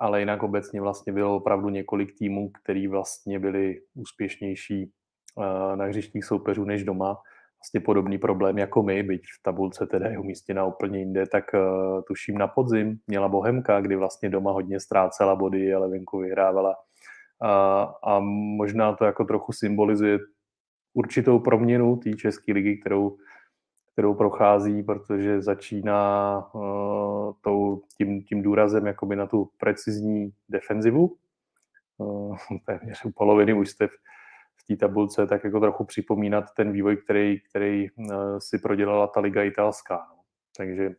Ale 0.00 0.20
jinak 0.20 0.42
obecně 0.42 0.80
vlastně 0.80 1.12
bylo 1.12 1.36
opravdu 1.36 1.68
několik 1.68 2.18
týmů, 2.18 2.50
který 2.50 2.86
vlastně 2.86 3.38
byli 3.38 3.82
úspěšnější 3.94 4.92
na 5.74 5.84
hřištích 5.84 6.24
soupeřů 6.24 6.64
než 6.64 6.84
doma. 6.84 7.18
Vlastně 7.60 7.80
podobný 7.80 8.18
problém 8.18 8.58
jako 8.58 8.82
my, 8.82 9.02
byť 9.02 9.22
v 9.22 9.42
tabulce 9.42 9.86
teda 9.86 10.08
je 10.08 10.18
umístěna 10.18 10.64
úplně 10.64 10.98
jinde, 10.98 11.26
tak 11.26 11.44
uh, 11.54 12.02
tuším 12.02 12.38
na 12.38 12.48
podzim 12.48 12.98
měla 13.06 13.28
Bohemka, 13.28 13.80
kdy 13.80 13.96
vlastně 13.96 14.30
doma 14.30 14.52
hodně 14.52 14.80
ztrácela 14.80 15.36
body, 15.36 15.74
ale 15.74 15.88
venku 15.88 16.18
vyhrávala 16.18 16.76
a, 17.42 17.82
a 18.04 18.20
možná 18.56 18.92
to 18.92 19.04
jako 19.04 19.24
trochu 19.24 19.52
symbolizuje 19.52 20.18
určitou 20.94 21.38
proměnu 21.38 21.96
té 21.96 22.12
České 22.12 22.52
ligy, 22.52 22.76
kterou, 22.76 23.16
kterou 23.92 24.14
prochází, 24.14 24.82
protože 24.82 25.42
začíná 25.42 26.38
uh, 26.54 27.32
tou, 27.40 27.82
tím, 27.98 28.22
tím 28.22 28.42
důrazem 28.42 28.86
jakoby 28.86 29.16
na 29.16 29.26
tu 29.26 29.50
precizní 29.58 30.32
defenzivu. 30.48 31.16
Uh, 31.98 32.36
téměř 32.66 33.04
u 33.04 33.12
poloviny 33.12 33.52
už 33.52 33.70
jste 33.70 33.86
v 33.86 33.92
té 34.68 34.76
tabulce 34.76 35.26
tak 35.26 35.44
jako 35.44 35.60
trochu 35.60 35.84
připomínat 35.84 36.44
ten 36.56 36.72
vývoj, 36.72 36.96
který, 36.96 37.40
který 37.40 37.90
uh, 37.90 38.38
si 38.38 38.58
prodělala 38.58 39.06
ta 39.06 39.20
liga 39.20 39.42
italská. 39.42 40.06
No. 40.10 40.22
Takže 40.56 40.90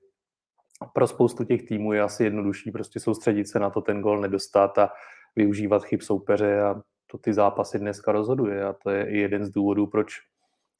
pro 0.93 1.07
spoustu 1.07 1.43
těch 1.43 1.63
týmů 1.63 1.93
je 1.93 2.01
asi 2.01 2.23
jednodušší 2.23 2.71
prostě 2.71 2.99
soustředit 2.99 3.47
se 3.47 3.59
na 3.59 3.69
to, 3.69 3.81
ten 3.81 4.01
gol 4.01 4.21
nedostat 4.21 4.77
a 4.77 4.89
využívat 5.35 5.83
chyb 5.83 6.01
soupeře 6.01 6.61
a 6.61 6.81
to 7.07 7.17
ty 7.17 7.33
zápasy 7.33 7.79
dneska 7.79 8.11
rozhoduje 8.11 8.65
a 8.65 8.73
to 8.73 8.89
je 8.89 9.09
i 9.09 9.17
jeden 9.17 9.45
z 9.45 9.49
důvodů, 9.49 9.87
proč 9.87 10.13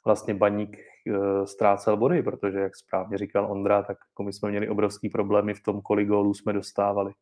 vlastně 0.06 0.34
baník 0.34 0.78
e, 0.78 1.48
ztrácel 1.48 1.98
body, 1.98 2.24
protože, 2.24 2.60
jak 2.60 2.76
správně 2.76 3.18
říkal 3.18 3.52
Ondra, 3.52 3.84
tak 3.84 3.98
jako 4.12 4.24
my 4.24 4.34
jsme 4.34 4.50
měli 4.50 4.70
obrovský 4.70 5.10
problémy 5.10 5.54
v 5.54 5.64
tom, 5.64 5.82
kolik 5.82 6.08
gólů 6.08 6.34
jsme 6.34 6.54
dostávali. 6.54 7.14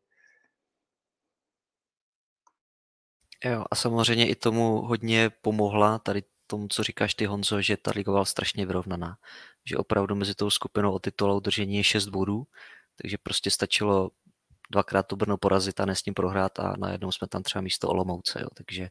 Jo, 3.46 3.64
a 3.70 3.74
samozřejmě 3.74 4.28
i 4.28 4.34
tomu 4.34 4.80
hodně 4.82 5.30
pomohla 5.30 5.98
tady 5.98 6.22
tomu, 6.46 6.68
co 6.68 6.82
říkáš 6.82 7.14
ty, 7.14 7.26
Honzo, 7.26 7.62
že 7.62 7.76
ta 7.76 7.92
byla 8.04 8.24
strašně 8.24 8.66
vyrovnaná. 8.66 9.16
Že 9.64 9.76
opravdu 9.76 10.14
mezi 10.14 10.34
tou 10.34 10.50
skupinou 10.50 10.92
o 10.92 10.98
titul 10.98 11.32
udržení 11.32 11.76
je 11.76 11.84
6 11.84 12.08
bodů, 12.08 12.46
takže 13.02 13.18
prostě 13.22 13.50
stačilo 13.50 14.10
dvakrát 14.70 15.02
to 15.02 15.16
Brno 15.16 15.36
porazit 15.36 15.80
a 15.80 15.86
ne 15.86 15.94
s 15.94 16.04
ním 16.04 16.14
prohrát 16.14 16.58
a 16.58 16.74
najednou 16.78 17.12
jsme 17.12 17.28
tam 17.28 17.42
třeba 17.42 17.62
místo 17.62 17.88
Olomouce. 17.88 18.40
Jo. 18.42 18.48
Takže 18.54 18.88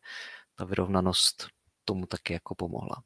ta 0.55 0.65
vyrovnanost 0.65 1.47
tomu 1.85 2.05
taky 2.05 2.33
jako 2.33 2.55
pomohla. 2.55 3.03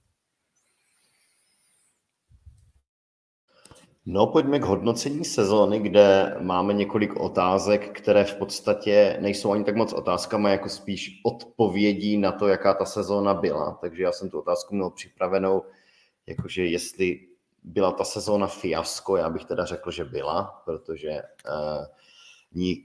No, 4.11 4.27
pojďme 4.27 4.59
k 4.59 4.63
hodnocení 4.63 5.25
sezóny, 5.25 5.79
kde 5.79 6.37
máme 6.39 6.73
několik 6.73 7.15
otázek, 7.15 7.97
které 7.97 8.23
v 8.23 8.35
podstatě 8.35 9.17
nejsou 9.21 9.51
ani 9.51 9.63
tak 9.63 9.75
moc 9.75 9.93
otázkama, 9.93 10.49
jako 10.49 10.69
spíš 10.69 11.21
odpovědí 11.23 12.17
na 12.17 12.31
to, 12.31 12.47
jaká 12.47 12.73
ta 12.73 12.85
sezóna 12.85 13.33
byla. 13.33 13.77
Takže 13.81 14.03
já 14.03 14.11
jsem 14.11 14.29
tu 14.29 14.39
otázku 14.39 14.75
měl 14.75 14.89
připravenou, 14.89 15.63
jakože 16.27 16.65
jestli 16.65 17.19
byla 17.63 17.91
ta 17.91 18.03
sezóna 18.03 18.47
fiasko, 18.47 19.17
já 19.17 19.29
bych 19.29 19.45
teda 19.45 19.65
řekl, 19.65 19.91
že 19.91 20.05
byla, 20.05 20.61
protože 20.65 21.09
uh, 21.11 21.85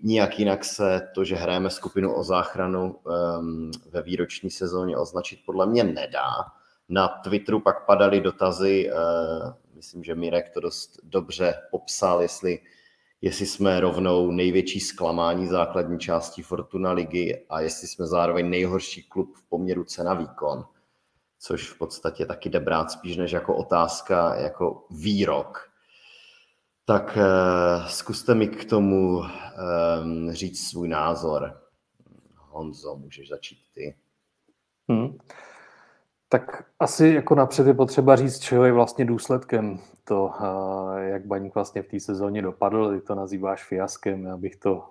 nijak 0.02 0.38
jinak 0.38 0.64
se 0.64 1.08
to, 1.14 1.24
že 1.24 1.36
hrajeme 1.36 1.70
skupinu 1.70 2.14
o 2.14 2.24
záchranu 2.24 2.92
um, 2.92 3.70
ve 3.90 4.02
výroční 4.02 4.50
sezóně 4.50 4.96
označit 4.96 5.40
podle 5.46 5.66
mě 5.66 5.84
nedá. 5.84 6.34
Na 6.88 7.08
Twitteru 7.08 7.60
pak 7.60 7.86
padaly 7.86 8.20
dotazy, 8.20 8.90
uh, 8.92 9.52
myslím, 9.74 10.04
že 10.04 10.14
Mirek 10.14 10.50
to 10.54 10.60
dost 10.60 11.00
dobře 11.02 11.54
popsal, 11.70 12.22
jestli, 12.22 12.58
jestli 13.20 13.46
jsme 13.46 13.80
rovnou 13.80 14.30
největší 14.30 14.80
zklamání 14.80 15.46
základní 15.46 15.98
části 15.98 16.42
Fortuna 16.42 16.92
ligy 16.92 17.46
a 17.48 17.60
jestli 17.60 17.88
jsme 17.88 18.06
zároveň 18.06 18.50
nejhorší 18.50 19.02
klub 19.02 19.36
v 19.36 19.48
poměru 19.48 19.84
cena 19.84 20.14
výkon, 20.14 20.64
což 21.38 21.70
v 21.70 21.78
podstatě 21.78 22.26
taky 22.26 22.48
jde 22.48 22.60
brát 22.60 22.90
spíš 22.90 23.16
než 23.16 23.32
jako 23.32 23.56
otázka, 23.56 24.34
jako 24.34 24.86
výrok. 24.90 25.70
Tak 26.84 27.16
uh, 27.16 27.86
zkuste 27.86 28.34
mi 28.34 28.48
k 28.48 28.64
tomu 28.64 29.18
um, 29.18 30.32
říct 30.32 30.70
svůj 30.70 30.88
názor. 30.88 31.60
Honzo, 32.36 32.96
můžeš 32.96 33.28
začít 33.28 33.58
ty. 33.74 33.96
Hmm. 34.88 35.18
Tak 36.34 36.64
asi 36.78 37.08
jako 37.08 37.34
napřed 37.34 37.66
je 37.66 37.74
potřeba 37.74 38.16
říct, 38.16 38.38
čeho 38.38 38.64
je 38.64 38.72
vlastně 38.72 39.04
důsledkem 39.04 39.78
to, 40.04 40.30
jak 40.96 41.26
Baník 41.26 41.54
vlastně 41.54 41.82
v 41.82 41.88
té 41.88 42.00
sezóně 42.00 42.42
dopadl. 42.42 42.94
Ty 42.94 43.06
to 43.06 43.14
nazýváš 43.14 43.64
fiaskem, 43.64 44.24
já 44.24 44.36
bych 44.36 44.56
to 44.56 44.84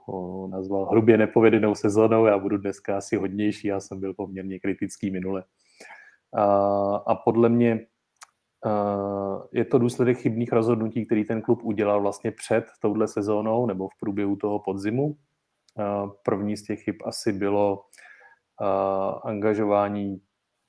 nazval 0.52 0.86
hrubě 0.86 1.18
nepovedenou 1.18 1.76
sezónou. 1.76 2.26
Já 2.26 2.38
budu 2.38 2.58
dneska 2.58 2.98
asi 2.98 3.16
hodnější, 3.16 3.68
já 3.68 3.80
jsem 3.80 4.00
byl 4.00 4.14
poměrně 4.14 4.60
kritický 4.60 5.12
minule. 5.12 5.44
A 7.06 7.16
podle 7.16 7.50
mě 7.50 7.86
je 9.52 9.66
to 9.66 9.78
důsledek 9.78 10.18
chybných 10.18 10.54
rozhodnutí, 10.54 11.06
který 11.06 11.26
ten 11.26 11.42
klub 11.42 11.60
udělal 11.64 12.02
vlastně 12.02 12.32
před 12.32 12.66
touhle 12.82 13.08
sezónou 13.08 13.66
nebo 13.66 13.88
v 13.88 14.00
průběhu 14.00 14.36
toho 14.36 14.60
podzimu. 14.60 15.16
První 16.24 16.58
z 16.58 16.64
těch 16.64 16.84
chyb 16.84 16.96
asi 17.06 17.34
bylo 17.34 17.84
angažování 19.24 20.22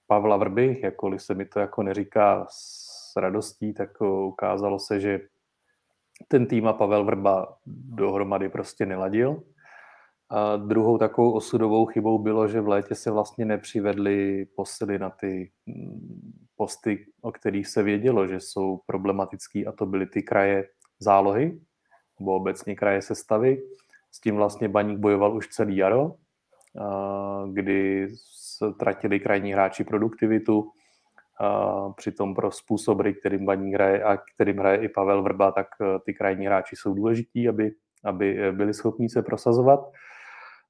Pavla 0.06 0.36
Vrby, 0.36 0.80
jakkoliv 0.82 1.22
se 1.22 1.34
mi 1.34 1.44
to 1.44 1.60
jako 1.60 1.82
neříká 1.82 2.46
s 2.50 3.16
radostí, 3.16 3.74
tak 3.74 4.00
ukázalo 4.00 4.78
se, 4.78 5.00
že 5.00 5.20
ten 6.28 6.46
tým 6.46 6.66
a 6.66 6.72
Pavel 6.72 7.04
Vrba 7.04 7.56
dohromady 7.66 8.48
prostě 8.48 8.86
neladil. 8.86 9.42
A 10.30 10.56
druhou 10.56 10.98
takovou 10.98 11.32
osudovou 11.32 11.86
chybou 11.86 12.18
bylo, 12.18 12.48
že 12.48 12.60
v 12.60 12.68
létě 12.68 12.94
se 12.94 13.10
vlastně 13.10 13.44
nepřivedli 13.44 14.46
posily 14.56 14.98
na 14.98 15.10
ty 15.10 15.50
mm, 15.66 16.32
posty, 16.56 17.06
o 17.22 17.32
kterých 17.32 17.68
se 17.68 17.82
vědělo, 17.82 18.26
že 18.26 18.40
jsou 18.40 18.80
problematický 18.86 19.66
a 19.66 19.72
to 19.72 19.86
byly 19.86 20.06
ty 20.06 20.22
kraje 20.22 20.68
zálohy, 20.98 21.60
nebo 22.20 22.34
obecně 22.34 22.74
kraje 22.74 23.02
sestavy. 23.02 23.62
S 24.12 24.20
tím 24.20 24.36
vlastně 24.36 24.68
Baník 24.68 24.98
bojoval 24.98 25.36
už 25.36 25.48
celý 25.48 25.76
jaro, 25.76 26.14
kdy 27.52 28.08
ztratili 28.14 29.20
krajní 29.20 29.52
hráči 29.52 29.84
produktivitu. 29.84 30.70
A 31.40 31.90
přitom 31.90 32.34
pro 32.34 32.50
způsob, 32.50 32.98
kterým 33.20 33.46
Baník 33.46 33.74
hraje 33.74 34.04
a 34.04 34.16
kterým 34.34 34.58
hraje 34.58 34.78
i 34.78 34.88
Pavel 34.88 35.22
Vrba, 35.22 35.52
tak 35.52 35.66
e, 35.80 35.98
ty 36.06 36.14
krajní 36.14 36.46
hráči 36.46 36.76
jsou 36.76 36.94
důležití, 36.94 37.48
aby, 37.48 37.72
aby 38.04 38.52
byli 38.52 38.74
schopni 38.74 39.08
se 39.08 39.22
prosazovat. 39.22 39.80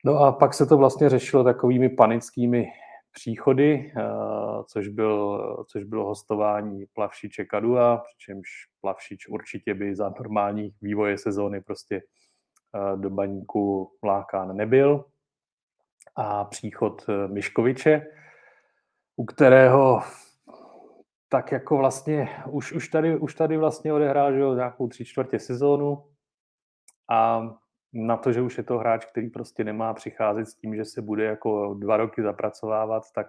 No 0.05 0.19
a 0.19 0.33
pak 0.33 0.55
se 0.55 0.67
to 0.67 0.77
vlastně 0.77 1.09
řešilo 1.09 1.45
takovými 1.45 1.89
panickými 1.89 2.67
příchody, 3.13 3.93
což, 4.67 4.89
byl, 4.89 5.65
což 5.69 5.85
bylo 5.85 6.05
hostování 6.05 6.85
Plavšiče 6.95 7.45
Kadua, 7.45 7.97
přičemž 7.97 8.49
Plavšič 8.81 9.29
určitě 9.29 9.75
by 9.75 9.97
za 9.97 10.09
normální 10.09 10.71
vývoje 10.83 11.19
sezóny 11.19 11.61
prostě 11.61 12.03
do 12.97 13.11
baníku 13.11 13.91
lákán 14.03 14.57
nebyl 14.57 15.05
a 16.17 16.45
příchod 16.45 17.05
eh, 17.09 17.29
Miškoviče, 17.29 18.07
u 19.17 19.25
kterého 19.25 20.03
tak 21.29 21.53
jako 21.53 21.77
vlastně 21.77 22.29
už, 22.51 22.73
už, 22.73 22.89
tady, 22.89 23.17
už 23.17 23.35
tady 23.35 23.57
vlastně 23.57 23.93
odehrál 23.93 24.33
že 24.33 24.39
jo, 24.39 24.55
nějakou 24.55 24.89
tři 24.89 25.05
čtvrtě 25.05 25.39
sezónu 25.39 26.05
a 27.11 27.49
na 27.93 28.17
to, 28.17 28.33
že 28.33 28.41
už 28.41 28.59
je 28.59 28.65
to 28.65 28.79
hráč, 28.79 29.05
který 29.05 29.31
prostě 29.31 29.65
nemá 29.65 29.95
přicházet 29.95 30.47
s 30.47 30.55
tím, 30.55 30.77
že 30.77 30.85
se 30.85 31.03
bude 31.03 31.25
jako 31.25 31.75
dva 31.75 31.97
roky 31.97 32.23
zapracovávat, 32.23 33.03
tak, 33.15 33.27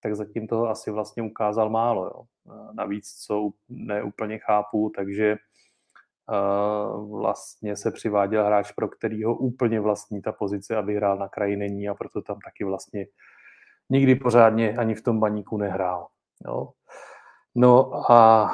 tak 0.00 0.16
zatím 0.16 0.46
toho 0.46 0.68
asi 0.68 0.90
vlastně 0.90 1.22
ukázal 1.22 1.70
málo. 1.70 2.04
Jo. 2.04 2.24
Navíc, 2.72 3.12
co 3.26 3.50
neúplně 3.68 4.38
chápu, 4.38 4.92
takže 4.96 5.36
vlastně 7.10 7.76
se 7.76 7.90
přiváděl 7.90 8.44
hráč, 8.44 8.72
pro 8.72 8.88
kterýho 8.88 9.34
úplně 9.34 9.80
vlastní 9.80 10.22
ta 10.22 10.32
pozice 10.32 10.76
a 10.76 10.80
vyhrál 10.80 11.18
na 11.18 11.28
kraji 11.28 11.56
není 11.56 11.88
a 11.88 11.94
proto 11.94 12.22
tam 12.22 12.38
taky 12.44 12.64
vlastně 12.64 13.06
nikdy 13.90 14.14
pořádně 14.14 14.76
ani 14.76 14.94
v 14.94 15.02
tom 15.02 15.20
baníku 15.20 15.56
nehrál. 15.56 16.06
Jo. 16.46 16.68
No 17.54 17.92
a 18.10 18.50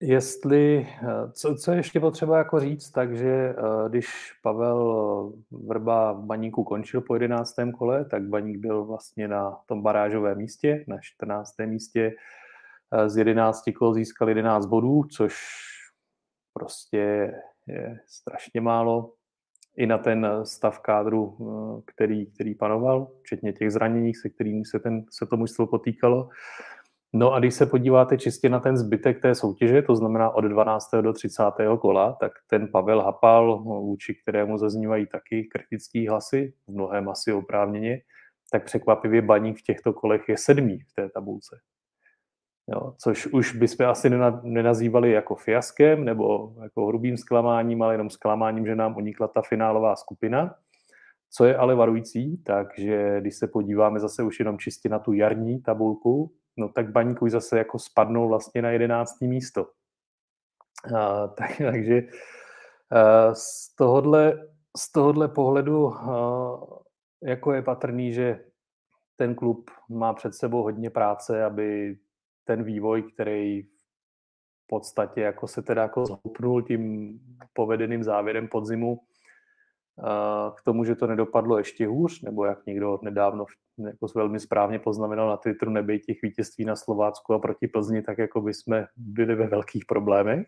jestli, 0.00 0.88
co, 1.32 1.54
co 1.54 1.72
ještě 1.72 2.00
potřeba 2.00 2.38
jako 2.38 2.60
říct, 2.60 2.90
takže 2.90 3.54
uh, 3.58 3.88
když 3.88 4.32
Pavel 4.42 5.32
Vrba 5.50 6.12
v 6.12 6.22
baníku 6.22 6.64
končil 6.64 7.00
po 7.00 7.14
11. 7.14 7.54
kole, 7.78 8.04
tak 8.04 8.22
baník 8.22 8.58
byl 8.58 8.84
vlastně 8.84 9.28
na 9.28 9.58
tom 9.66 9.82
barážovém 9.82 10.38
místě, 10.38 10.84
na 10.88 10.96
14. 11.00 11.54
místě, 11.66 12.12
z 13.06 13.16
11 13.16 13.62
kol 13.78 13.94
získal 13.94 14.28
11 14.28 14.66
bodů, 14.66 15.04
což 15.04 15.34
prostě 16.52 17.32
je 17.66 17.98
strašně 18.06 18.60
málo 18.60 19.12
i 19.76 19.86
na 19.86 19.98
ten 19.98 20.26
stav 20.44 20.78
kádru, 20.78 21.36
eh, 21.40 21.82
který, 21.86 22.26
který 22.26 22.54
panoval, 22.54 23.10
včetně 23.22 23.52
těch 23.52 23.70
zranění, 23.70 24.14
se 24.14 24.28
kterými 24.28 24.64
se, 24.64 24.78
ten, 24.78 25.04
se 25.10 25.26
to 25.26 25.36
mužstvo 25.36 25.66
potýkalo. 25.66 26.28
No 27.16 27.32
a 27.32 27.38
když 27.38 27.54
se 27.54 27.66
podíváte 27.66 28.18
čistě 28.18 28.48
na 28.48 28.60
ten 28.60 28.76
zbytek 28.76 29.22
té 29.22 29.34
soutěže, 29.34 29.82
to 29.82 29.96
znamená 29.96 30.30
od 30.30 30.40
12. 30.40 30.90
do 31.00 31.12
30. 31.12 31.42
kola, 31.80 32.16
tak 32.20 32.32
ten 32.46 32.68
Pavel 32.72 33.00
Hapal, 33.00 33.62
vůči 33.62 34.14
kterému 34.14 34.58
zaznívají 34.58 35.06
taky 35.06 35.44
kritické 35.44 36.10
hlasy, 36.10 36.54
v 36.66 36.72
mnohem 36.72 37.08
asi 37.08 37.32
oprávněně, 37.32 38.00
tak 38.52 38.64
překvapivě 38.64 39.22
Baník 39.22 39.58
v 39.58 39.62
těchto 39.62 39.92
kolech 39.92 40.28
je 40.28 40.38
sedmý 40.38 40.78
v 40.80 40.92
té 40.94 41.08
tabulce. 41.08 41.60
Jo, 42.72 42.94
což 42.98 43.26
už 43.26 43.56
bychom 43.56 43.86
asi 43.86 44.10
nenazývali 44.42 45.12
jako 45.12 45.34
fiaskem 45.34 46.04
nebo 46.04 46.54
jako 46.62 46.86
hrubým 46.86 47.16
zklamáním, 47.16 47.82
ale 47.82 47.94
jenom 47.94 48.10
zklamáním, 48.10 48.66
že 48.66 48.76
nám 48.76 48.96
unikla 48.96 49.28
ta 49.28 49.42
finálová 49.42 49.96
skupina. 49.96 50.54
Co 51.30 51.44
je 51.44 51.56
ale 51.56 51.74
varující, 51.74 52.36
takže 52.36 53.20
když 53.20 53.36
se 53.36 53.48
podíváme 53.48 54.00
zase 54.00 54.22
už 54.22 54.38
jenom 54.38 54.58
čistě 54.58 54.88
na 54.88 54.98
tu 54.98 55.12
jarní 55.12 55.62
tabulku, 55.62 56.32
no 56.56 56.68
tak 56.68 56.92
Baník 56.92 57.22
už 57.22 57.30
zase 57.30 57.58
jako 57.58 57.78
spadnou 57.78 58.28
vlastně 58.28 58.62
na 58.62 58.70
jedenáctý 58.70 59.28
místo. 59.28 59.66
A, 60.96 61.28
tak, 61.28 61.50
takže 61.70 62.02
a, 62.90 63.34
z 63.34 63.74
tohohle, 63.74 64.48
z 64.76 64.92
tohohle 64.92 65.28
pohledu 65.28 65.94
a, 65.94 66.60
jako 67.22 67.52
je 67.52 67.62
patrný, 67.62 68.12
že 68.12 68.44
ten 69.16 69.34
klub 69.34 69.70
má 69.88 70.12
před 70.12 70.34
sebou 70.34 70.62
hodně 70.62 70.90
práce, 70.90 71.44
aby 71.44 71.96
ten 72.44 72.62
vývoj, 72.62 73.02
který 73.02 73.62
v 73.62 74.66
podstatě 74.66 75.20
jako 75.20 75.48
se 75.48 75.62
teda 75.62 75.82
jako 75.82 76.06
zhoupnul 76.06 76.62
tím 76.62 77.18
povedeným 77.52 78.02
závěrem 78.02 78.48
podzimu 78.48 79.00
k 80.56 80.62
tomu, 80.64 80.84
že 80.84 80.94
to 80.94 81.06
nedopadlo 81.06 81.58
ještě 81.58 81.86
hůř, 81.86 82.22
nebo 82.22 82.44
jak 82.44 82.66
někdo 82.66 82.98
nedávno 83.02 83.44
jako 83.78 84.06
velmi 84.14 84.40
správně 84.40 84.78
poznamenal 84.78 85.28
na 85.28 85.36
Twitteru, 85.36 85.70
nebej 85.70 86.00
těch 86.00 86.22
vítězství 86.22 86.64
na 86.64 86.76
Slovácku 86.76 87.34
a 87.34 87.38
proti 87.38 87.68
Plzni, 87.68 88.02
tak 88.02 88.18
jako 88.18 88.40
by 88.40 88.54
jsme 88.54 88.86
byli 88.96 89.34
ve 89.34 89.46
velkých 89.46 89.84
problémech. 89.84 90.46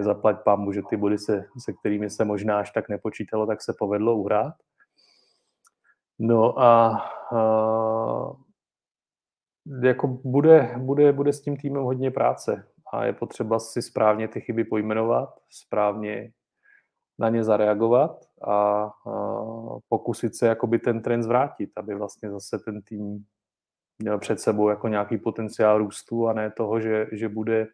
Zaplať 0.00 0.42
pámu, 0.44 0.72
že 0.72 0.82
ty 0.90 0.96
body, 0.96 1.18
se, 1.18 1.44
se 1.58 1.72
kterými 1.72 2.10
se 2.10 2.24
možná 2.24 2.58
až 2.58 2.70
tak 2.70 2.88
nepočítalo, 2.88 3.46
tak 3.46 3.62
se 3.62 3.74
povedlo 3.78 4.16
uhrát. 4.16 4.54
No 6.18 6.58
a, 6.58 6.98
a 7.32 8.36
jako 9.82 10.08
bude, 10.24 10.74
bude, 10.78 11.12
bude 11.12 11.32
s 11.32 11.40
tím 11.40 11.56
týmem 11.56 11.82
hodně 11.82 12.10
práce 12.10 12.66
a 12.92 13.04
je 13.04 13.12
potřeba 13.12 13.58
si 13.58 13.82
správně 13.82 14.28
ty 14.28 14.40
chyby 14.40 14.64
pojmenovat, 14.64 15.28
správně 15.50 16.32
na 17.18 17.28
ně 17.28 17.44
zareagovat 17.44 18.24
a, 18.48 18.90
pokusit 19.88 20.36
se 20.36 20.46
jakoby 20.46 20.78
ten 20.78 21.02
trend 21.02 21.22
zvrátit, 21.22 21.70
aby 21.76 21.94
vlastně 21.94 22.30
zase 22.30 22.58
ten 22.58 22.82
tým 22.82 23.24
měl 23.98 24.18
před 24.18 24.40
sebou 24.40 24.68
jako 24.68 24.88
nějaký 24.88 25.18
potenciál 25.18 25.78
růstu 25.78 26.28
a 26.28 26.32
ne 26.32 26.50
toho, 26.50 26.80
že, 26.80 27.06
že 27.12 27.28
bude 27.28 27.66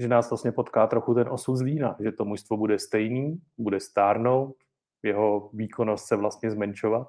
že 0.00 0.08
nás 0.08 0.30
vlastně 0.30 0.52
potká 0.52 0.86
trochu 0.86 1.14
ten 1.14 1.28
osud 1.28 1.56
z 1.56 1.62
Lína, 1.62 1.96
že 2.00 2.12
to 2.12 2.24
mužstvo 2.24 2.56
bude 2.56 2.78
stejný, 2.78 3.42
bude 3.58 3.80
stárnout, 3.80 4.56
jeho 5.02 5.50
výkonnost 5.52 6.06
se 6.06 6.16
vlastně 6.16 6.50
zmenšovat. 6.50 7.08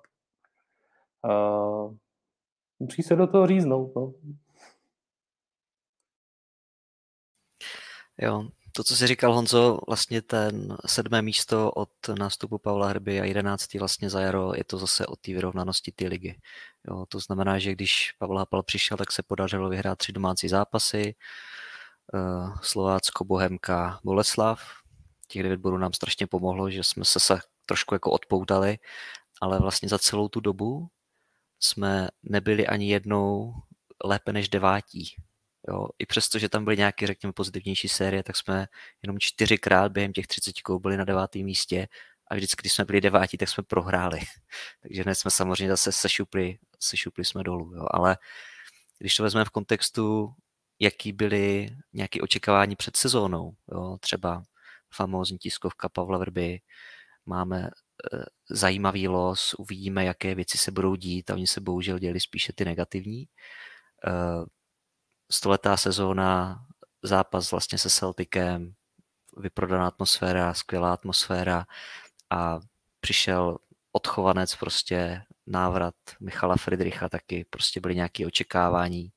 Musí 2.81 3.03
se 3.03 3.15
do 3.15 3.27
toho 3.27 3.47
říznout. 3.47 3.95
No. 3.95 4.13
Jo, 8.17 8.47
to, 8.71 8.83
co 8.83 8.95
jsi 8.95 9.07
říkal, 9.07 9.33
Honzo, 9.33 9.79
vlastně 9.87 10.21
ten 10.21 10.77
sedmé 10.85 11.21
místo 11.21 11.71
od 11.71 11.89
nástupu 12.19 12.57
Pavla 12.57 12.87
Hrby 12.87 13.21
a 13.21 13.25
jedenáctý 13.25 13.79
vlastně 13.79 14.09
za 14.09 14.21
jaro, 14.21 14.51
je 14.55 14.63
to 14.63 14.77
zase 14.77 15.05
o 15.05 15.15
té 15.15 15.33
vyrovnanosti 15.33 15.91
té 15.91 16.07
ligy. 16.07 16.41
Jo, 16.87 17.05
to 17.05 17.19
znamená, 17.19 17.59
že 17.59 17.71
když 17.71 18.11
Pavel 18.19 18.37
Hapal 18.37 18.63
přišel, 18.63 18.97
tak 18.97 19.11
se 19.11 19.23
podařilo 19.23 19.69
vyhrát 19.69 19.97
tři 19.97 20.11
domácí 20.11 20.47
zápasy, 20.47 21.15
uh, 22.13 22.57
Slovácko, 22.61 23.25
Bohemka, 23.25 23.99
Boleslav. 24.03 24.61
Těch 25.27 25.43
devět 25.43 25.59
bodů 25.59 25.77
nám 25.77 25.93
strašně 25.93 26.27
pomohlo, 26.27 26.69
že 26.69 26.83
jsme 26.83 27.05
se, 27.05 27.19
se 27.19 27.39
trošku 27.65 27.95
jako 27.95 28.11
odpoutali, 28.11 28.77
ale 29.41 29.59
vlastně 29.59 29.89
za 29.89 29.99
celou 29.99 30.27
tu 30.27 30.39
dobu 30.39 30.89
jsme 31.63 32.07
nebyli 32.23 32.67
ani 32.67 32.91
jednou 32.91 33.53
lépe 34.03 34.33
než 34.33 34.49
devátí. 34.49 35.15
Jo, 35.67 35.87
I 35.99 36.05
přesto, 36.05 36.39
že 36.39 36.49
tam 36.49 36.63
byly 36.63 36.77
nějaké, 36.77 37.07
řekněme, 37.07 37.33
pozitivnější 37.33 37.89
série, 37.89 38.23
tak 38.23 38.37
jsme 38.37 38.67
jenom 39.03 39.19
čtyřikrát 39.19 39.91
během 39.91 40.13
těch 40.13 40.27
30 40.27 40.55
byli 40.79 40.97
na 40.97 41.05
devátém 41.05 41.43
místě 41.43 41.87
a 42.27 42.35
vždycky, 42.35 42.61
když 42.61 42.73
jsme 42.73 42.85
byli 42.85 43.01
devátí, 43.01 43.37
tak 43.37 43.49
jsme 43.49 43.63
prohráli. 43.63 44.19
Takže 44.81 45.01
hned 45.01 45.15
jsme 45.15 45.31
samozřejmě 45.31 45.69
zase 45.69 45.91
sešupli, 45.91 46.59
sešupli 46.79 47.25
jsme 47.25 47.43
dolů. 47.43 47.75
Jo. 47.75 47.85
Ale 47.91 48.17
když 48.99 49.15
to 49.15 49.23
vezmeme 49.23 49.45
v 49.45 49.49
kontextu, 49.49 50.33
jaký 50.79 51.13
byly 51.13 51.69
nějaké 51.93 52.21
očekávání 52.21 52.75
před 52.75 52.97
sezónou, 52.97 53.55
jo, 53.71 53.97
třeba 53.99 54.43
famózní 54.93 55.37
tiskovka 55.37 55.89
Pavla 55.89 56.17
Vrby, 56.17 56.59
máme 57.25 57.69
zajímavý 58.49 59.07
los, 59.07 59.53
uvidíme, 59.53 60.05
jaké 60.05 60.35
věci 60.35 60.57
se 60.57 60.71
budou 60.71 60.95
dít 60.95 61.29
a 61.29 61.33
oni 61.33 61.47
se 61.47 61.61
bohužel 61.61 61.99
děli 61.99 62.19
spíše 62.19 62.53
ty 62.53 62.65
negativní. 62.65 63.21
E, 63.21 63.27
stoletá 65.31 65.77
sezóna, 65.77 66.59
zápas 67.03 67.51
vlastně 67.51 67.77
se 67.77 67.89
Celticem, 67.89 68.73
vyprodaná 69.37 69.87
atmosféra, 69.87 70.53
skvělá 70.53 70.93
atmosféra 70.93 71.65
a 72.29 72.59
přišel 72.99 73.57
odchovanec 73.91 74.55
prostě, 74.55 75.23
návrat 75.47 75.95
Michala 76.19 76.55
Friedricha 76.55 77.09
taky, 77.09 77.45
prostě 77.49 77.79
byly 77.79 77.95
nějaké 77.95 78.25
očekávání. 78.25 79.11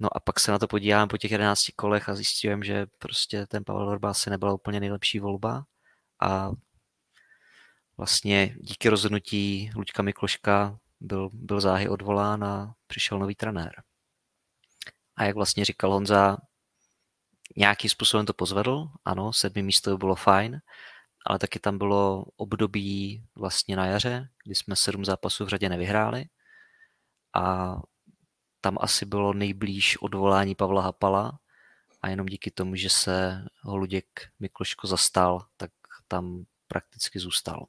No 0.00 0.16
a 0.16 0.20
pak 0.20 0.40
se 0.40 0.52
na 0.52 0.58
to 0.58 0.68
podívám 0.68 1.08
po 1.08 1.18
těch 1.18 1.30
11 1.30 1.66
kolech 1.76 2.08
a 2.08 2.14
zjistím, 2.14 2.62
že 2.62 2.86
prostě 2.98 3.46
ten 3.46 3.64
Pavel 3.64 3.90
Vrba 3.90 4.10
asi 4.10 4.30
nebyla 4.30 4.52
úplně 4.52 4.80
nejlepší 4.80 5.18
volba 5.18 5.64
a 6.22 6.50
vlastně 7.96 8.56
díky 8.60 8.88
rozhodnutí 8.88 9.70
Luďka 9.76 10.02
Mikloška 10.02 10.78
byl, 11.00 11.30
byl 11.32 11.60
záhy 11.60 11.88
odvolán 11.88 12.44
a 12.44 12.74
přišel 12.86 13.18
nový 13.18 13.34
trenér. 13.34 13.82
A 15.16 15.24
jak 15.24 15.34
vlastně 15.34 15.64
říkal 15.64 15.92
Honza, 15.92 16.36
nějakým 17.56 17.90
způsobem 17.90 18.26
to 18.26 18.34
pozvedl, 18.34 18.88
ano, 19.04 19.32
sedmý 19.32 19.62
místo 19.62 19.98
bylo 19.98 20.14
fajn, 20.14 20.60
ale 21.26 21.38
taky 21.38 21.58
tam 21.58 21.78
bylo 21.78 22.24
období 22.36 23.24
vlastně 23.34 23.76
na 23.76 23.86
jaře, 23.86 24.28
kdy 24.44 24.54
jsme 24.54 24.76
sedm 24.76 25.04
zápasů 25.04 25.44
v 25.44 25.48
řadě 25.48 25.68
nevyhráli 25.68 26.24
a 27.34 27.76
tam 28.60 28.78
asi 28.80 29.06
bylo 29.06 29.32
nejblíž 29.32 30.02
odvolání 30.02 30.54
Pavla 30.54 30.82
Hapala 30.82 31.38
a 32.02 32.08
jenom 32.08 32.26
díky 32.26 32.50
tomu, 32.50 32.76
že 32.76 32.90
se 32.90 33.44
ho 33.62 33.76
Luděk 33.76 34.06
Mikloško 34.40 34.86
zastal, 34.86 35.46
tak 35.56 35.70
tam 36.08 36.44
prakticky 36.66 37.18
zůstal. 37.18 37.66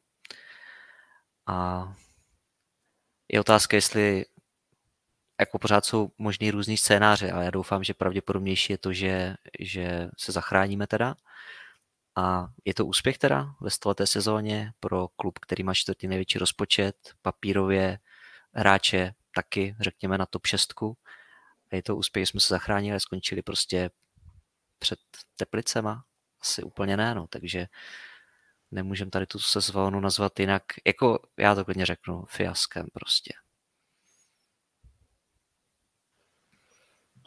A 1.48 1.88
je 3.32 3.40
otázka, 3.40 3.78
jestli 3.78 4.26
jako 5.40 5.60
pořád 5.60 5.86
jsou 5.86 6.12
možný 6.18 6.52
různý 6.52 6.78
scénáře, 6.78 7.32
ale 7.32 7.46
já 7.46 7.52
doufám, 7.52 7.84
že 7.84 7.94
pravděpodobnější 7.94 8.74
je 8.74 8.78
to, 8.78 8.94
že, 8.94 9.36
že 9.60 10.10
se 10.18 10.32
zachráníme 10.32 10.88
teda. 10.88 11.16
A 12.16 12.48
je 12.66 12.74
to 12.74 12.86
úspěch 12.86 13.18
teda 13.18 13.56
ve 13.62 13.70
stoleté 13.70 14.08
sezóně 14.08 14.74
pro 14.80 15.08
klub, 15.08 15.40
který 15.40 15.64
má 15.64 15.74
čtvrtý 15.74 16.08
největší 16.08 16.40
rozpočet, 16.40 16.96
papírově 17.22 18.00
hráče 18.54 19.14
taky, 19.36 19.76
řekněme, 19.80 20.18
na 20.18 20.26
top 20.26 20.48
6. 20.48 20.74
A 21.72 21.76
je 21.76 21.84
to 21.84 21.96
úspěch, 21.96 22.22
že 22.22 22.28
jsme 22.28 22.40
se 22.40 22.54
zachránili, 22.54 23.00
skončili 23.00 23.42
prostě 23.42 23.90
před 24.80 25.00
Teplicema? 25.36 26.04
Asi 26.42 26.64
úplně 26.64 26.98
ne, 26.98 27.16
no, 27.16 27.28
takže 27.28 27.68
nemůžeme 28.74 29.12
tady 29.12 29.26
tu 29.26 29.40
sezónu 29.40 30.00
nazvat 30.00 30.40
jinak, 30.40 30.64
jako 30.88 31.20
já 31.38 31.56
to 31.56 31.66
klidně 31.66 31.86
řeknu, 31.86 32.24
fiaskem 32.28 32.88
prostě. 32.94 33.34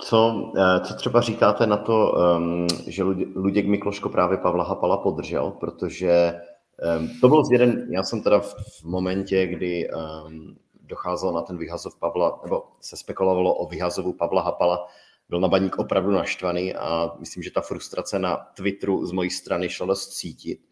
Co, 0.00 0.52
eh, 0.56 0.80
co 0.80 0.94
třeba 0.94 1.20
říkáte 1.20 1.66
na 1.66 1.76
to, 1.76 2.18
ehm, 2.18 2.66
že 2.86 3.02
Luděk 3.34 3.66
Mikloško 3.66 4.08
právě 4.08 4.38
Pavla 4.38 4.64
Hapala 4.64 4.96
podržel, 4.96 5.50
protože 5.50 6.40
ehm, 6.82 7.10
to 7.20 7.28
byl 7.28 7.42
jeden, 7.52 7.88
já 7.90 8.02
jsem 8.02 8.22
teda 8.22 8.40
v 8.40 8.82
momentě, 8.84 9.46
kdy 9.46 9.88
ehm, 9.90 10.56
docházelo 10.80 11.32
na 11.32 11.42
ten 11.42 11.58
vyhazov 11.58 11.98
Pavla, 11.98 12.40
nebo 12.44 12.64
se 12.80 12.96
spekulovalo 12.96 13.54
o 13.54 13.68
vyhazovu 13.68 14.12
Pavla 14.12 14.42
Hapala, 14.42 14.86
byl 15.28 15.40
na 15.40 15.48
baník 15.48 15.78
opravdu 15.78 16.10
naštvaný 16.10 16.74
a 16.74 17.10
myslím, 17.18 17.42
že 17.42 17.50
ta 17.50 17.60
frustrace 17.60 18.18
na 18.18 18.36
Twitteru 18.36 19.06
z 19.06 19.12
mojí 19.12 19.30
strany 19.30 19.68
šla 19.68 19.86
dost 19.86 20.08
cítit. 20.08 20.65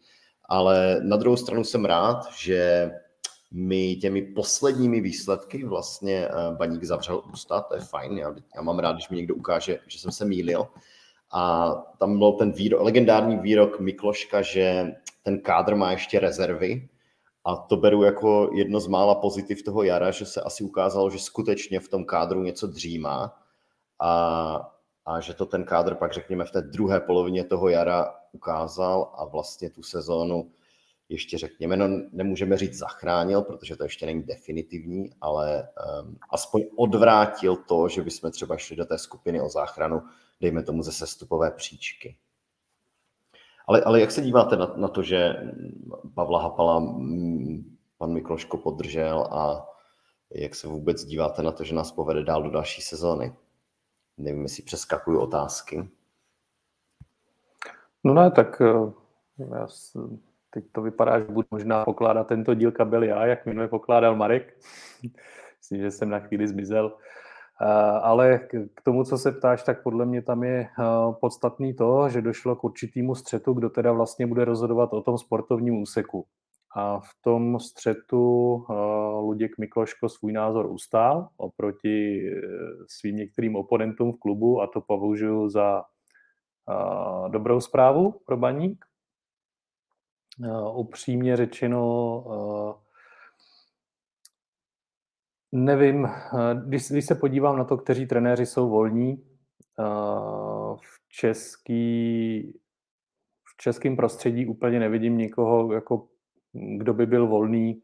Ale 0.49 0.99
na 1.03 1.17
druhou 1.17 1.37
stranu 1.37 1.63
jsem 1.63 1.85
rád, 1.85 2.33
že 2.37 2.91
mi 3.51 3.95
těmi 3.95 4.21
posledními 4.21 5.01
výsledky 5.01 5.65
vlastně 5.65 6.27
eh, 6.27 6.31
baník 6.57 6.83
zavřel 6.83 7.21
ústa, 7.33 7.61
to 7.61 7.75
je 7.75 7.81
fajn, 7.81 8.17
já, 8.17 8.35
já 8.55 8.61
mám 8.61 8.79
rád, 8.79 8.91
když 8.91 9.09
mi 9.09 9.17
někdo 9.17 9.35
ukáže, 9.35 9.79
že 9.87 9.99
jsem 9.99 10.11
se 10.11 10.25
mýlil. 10.25 10.67
A 11.33 11.71
tam 11.99 12.17
byl 12.17 12.31
ten 12.31 12.51
výrok, 12.51 12.81
legendární 12.81 13.37
výrok 13.37 13.79
Mikloška, 13.79 14.41
že 14.41 14.95
ten 15.23 15.41
kádr 15.41 15.75
má 15.75 15.91
ještě 15.91 16.19
rezervy, 16.19 16.89
a 17.45 17.55
to 17.55 17.77
beru 17.77 18.03
jako 18.03 18.49
jedno 18.53 18.79
z 18.79 18.87
mála 18.87 19.15
pozitiv 19.15 19.63
toho 19.63 19.83
jara, 19.83 20.11
že 20.11 20.25
se 20.25 20.41
asi 20.41 20.63
ukázalo, 20.63 21.09
že 21.09 21.19
skutečně 21.19 21.79
v 21.79 21.89
tom 21.89 22.05
kádru 22.05 22.43
něco 22.43 22.67
dřímá 22.67 23.37
a, 23.99 24.71
a 25.05 25.19
že 25.19 25.33
to 25.33 25.45
ten 25.45 25.63
kádr 25.63 25.95
pak, 25.95 26.13
řekněme, 26.13 26.45
v 26.45 26.51
té 26.51 26.61
druhé 26.61 26.99
polovině 26.99 27.43
toho 27.43 27.69
jara 27.69 28.13
ukázal 28.35 29.13
a 29.17 29.25
vlastně 29.25 29.69
tu 29.69 29.83
sezónu 29.83 30.51
ještě 31.09 31.37
řekněme, 31.37 31.77
no 31.77 31.87
nemůžeme 32.11 32.57
říct 32.57 32.77
zachránil, 32.77 33.41
protože 33.41 33.75
to 33.75 33.83
ještě 33.83 34.05
není 34.05 34.23
definitivní, 34.23 35.09
ale 35.21 35.69
um, 36.03 36.17
aspoň 36.29 36.63
odvrátil 36.75 37.55
to, 37.55 37.89
že 37.89 38.01
bychom 38.01 38.31
třeba 38.31 38.57
šli 38.57 38.75
do 38.75 38.85
té 38.85 38.97
skupiny 38.97 39.41
o 39.41 39.49
záchranu, 39.49 40.01
dejme 40.41 40.63
tomu 40.63 40.83
ze 40.83 40.91
sestupové 40.91 41.51
příčky. 41.51 42.17
Ale, 43.67 43.83
ale 43.83 44.01
jak 44.01 44.11
se 44.11 44.21
díváte 44.21 44.57
na, 44.57 44.73
na 44.75 44.87
to, 44.87 45.03
že 45.03 45.35
Pavla 46.13 46.41
Hapala 46.41 46.79
mm, 46.79 47.77
pan 47.97 48.13
Mikloško 48.13 48.57
podržel 48.57 49.27
a 49.31 49.69
jak 50.29 50.55
se 50.55 50.67
vůbec 50.67 51.05
díváte 51.05 51.43
na 51.43 51.51
to, 51.51 51.63
že 51.63 51.75
nás 51.75 51.91
povede 51.91 52.23
dál 52.23 52.43
do 52.43 52.49
další 52.49 52.81
sezóny? 52.81 53.35
Nevím, 54.17 54.43
jestli 54.43 54.63
přeskakuju 54.63 55.19
otázky. 55.19 55.89
No 58.05 58.13
ne, 58.13 58.31
tak 58.31 58.61
eh, 58.61 58.91
já 59.53 59.67
teď 60.49 60.65
to 60.71 60.81
vypadá, 60.81 61.19
že 61.19 61.25
budu 61.25 61.47
možná 61.51 61.85
pokládat 61.85 62.27
tento 62.27 62.53
díl 62.53 62.71
kabel 62.71 63.03
já, 63.03 63.25
jak 63.25 63.45
minule 63.45 63.67
pokládal 63.67 64.15
Marek. 64.15 64.57
Myslím, 65.57 65.81
že 65.81 65.91
jsem 65.91 66.09
na 66.09 66.19
chvíli 66.19 66.47
zmizel. 66.47 66.97
Eh, 67.61 67.65
ale 68.01 68.39
k 68.75 68.81
tomu, 68.83 69.03
co 69.03 69.17
se 69.17 69.31
ptáš, 69.31 69.63
tak 69.63 69.83
podle 69.83 70.05
mě 70.05 70.21
tam 70.21 70.43
je 70.43 70.59
eh, 70.59 70.83
podstatný 71.19 71.73
to, 71.73 72.09
že 72.09 72.21
došlo 72.21 72.55
k 72.55 72.63
určitému 72.63 73.15
střetu, 73.15 73.53
kdo 73.53 73.69
teda 73.69 73.91
vlastně 73.91 74.27
bude 74.27 74.45
rozhodovat 74.45 74.93
o 74.93 75.01
tom 75.01 75.17
sportovním 75.17 75.81
úseku. 75.81 76.25
A 76.77 76.99
v 76.99 77.09
tom 77.21 77.59
střetu 77.59 78.65
Luděk 79.19 79.57
Mikloško 79.57 80.09
svůj 80.09 80.33
názor 80.33 80.65
ustál 80.65 81.27
oproti 81.37 82.29
svým 82.87 83.15
některým 83.15 83.55
oponentům 83.55 84.13
v 84.13 84.19
klubu 84.19 84.61
a 84.61 84.67
to 84.67 84.81
považuji 84.81 85.49
za 85.49 85.83
dobrou 87.27 87.61
zprávu 87.61 88.11
pro 88.25 88.37
baník. 88.37 88.85
Upřímně 90.73 91.37
řečeno, 91.37 92.23
Nevím, 95.57 96.07
když, 96.65 96.91
když 96.91 97.05
se 97.05 97.15
podívám 97.15 97.57
na 97.57 97.63
to, 97.63 97.77
kteří 97.77 98.05
trenéři 98.05 98.45
jsou 98.45 98.69
volní, 98.69 99.23
v 100.81 101.09
český, 101.09 102.41
v 103.43 103.57
českém 103.57 103.95
prostředí 103.95 104.45
úplně 104.45 104.79
nevidím 104.79 105.17
nikoho, 105.17 105.73
jako, 105.73 106.07
kdo 106.53 106.93
by 106.93 107.05
byl 107.05 107.27
volný. 107.27 107.81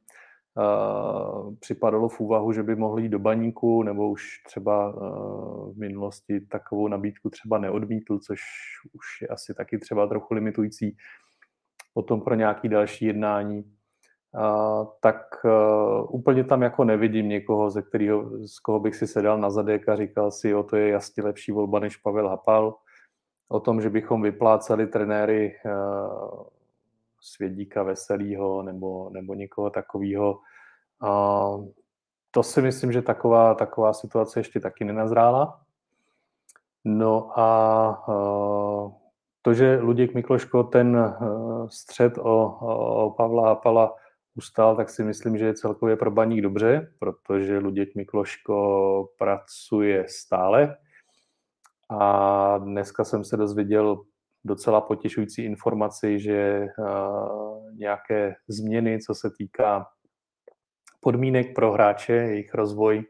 Připadalo 1.59 2.09
v 2.09 2.19
úvahu, 2.19 2.51
že 2.53 2.63
by 2.63 2.75
mohli 2.75 3.03
jít 3.03 3.09
do 3.09 3.19
baníku, 3.19 3.83
nebo 3.83 4.09
už 4.09 4.43
třeba 4.45 4.91
v 5.71 5.77
minulosti 5.77 6.41
takovou 6.41 6.87
nabídku 6.87 7.29
třeba 7.29 7.57
neodmítl, 7.57 8.19
což 8.19 8.39
už 8.93 9.21
je 9.21 9.27
asi 9.27 9.53
taky 9.53 9.77
třeba 9.77 10.07
trochu 10.07 10.33
limitující 10.33 10.97
potom 11.93 12.21
pro 12.21 12.35
nějaký 12.35 12.69
další 12.69 13.05
jednání 13.05 13.63
tak 14.99 15.45
úplně 16.09 16.43
tam 16.43 16.61
jako 16.61 16.83
nevidím 16.83 17.29
někoho, 17.29 17.69
ze 17.69 17.81
kterého, 17.81 18.47
z 18.47 18.59
koho 18.59 18.79
bych 18.79 18.95
si 18.95 19.07
sedal 19.07 19.37
na 19.37 19.49
zadek 19.49 19.89
a 19.89 19.95
říkal 19.95 20.31
si, 20.31 20.55
o 20.55 20.63
to 20.63 20.75
je 20.75 20.89
jasně 20.89 21.23
lepší 21.23 21.51
volba 21.51 21.79
než 21.79 21.97
Pavel 21.97 22.29
Hapal. 22.29 22.75
O 23.49 23.59
tom, 23.59 23.81
že 23.81 23.89
bychom 23.89 24.21
vypláceli 24.21 24.87
trenéry 24.87 25.55
Svědíka 27.21 27.83
Veselýho 27.83 28.63
nebo, 28.63 29.09
nebo 29.09 29.33
někoho 29.33 29.69
takového, 29.69 30.39
uh, 31.03 31.67
to 32.31 32.43
si 32.43 32.61
myslím, 32.61 32.91
že 32.91 33.01
taková, 33.01 33.53
taková 33.55 33.93
situace 33.93 34.39
ještě 34.39 34.59
taky 34.59 34.85
nenazrála. 34.85 35.61
No 36.85 37.39
a 37.39 38.05
to, 39.41 39.53
že 39.53 39.79
Luděk 39.81 40.13
Mikloško 40.13 40.63
ten 40.63 40.95
uh, 40.95 41.67
střed 41.67 42.17
o, 42.17 42.57
o 43.05 43.11
Pavla 43.11 43.47
Hapala 43.47 43.95
ustál, 44.35 44.75
tak 44.75 44.89
si 44.89 45.03
myslím, 45.03 45.37
že 45.37 45.45
je 45.45 45.53
celkově 45.53 45.95
pro 45.95 46.11
baník 46.11 46.41
dobře, 46.41 46.93
protože 46.99 47.57
Luděk 47.57 47.95
Mikloško 47.95 49.09
pracuje 49.17 50.05
stále. 50.07 50.77
A 51.89 52.57
dneska 52.57 53.03
jsem 53.03 53.23
se 53.23 53.37
dozvěděl 53.37 54.01
docela 54.43 54.81
potěšující 54.81 55.45
informaci, 55.45 56.19
že 56.19 56.67
nějaké 57.77 58.35
změny, 58.47 58.99
co 58.99 59.15
se 59.15 59.29
týká 59.37 59.85
podmínek 60.99 61.55
pro 61.55 61.71
hráče, 61.71 62.13
jejich 62.13 62.53
rozvoj, 62.53 63.03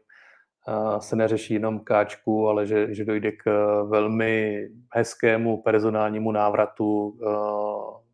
se 0.98 1.16
neřeší 1.16 1.54
jenom 1.54 1.80
káčku, 1.80 2.48
ale 2.48 2.66
že, 2.66 2.94
že 2.94 3.04
dojde 3.04 3.32
k 3.32 3.44
velmi 3.88 4.66
hezkému 4.94 5.62
personálnímu 5.62 6.32
návratu 6.32 7.18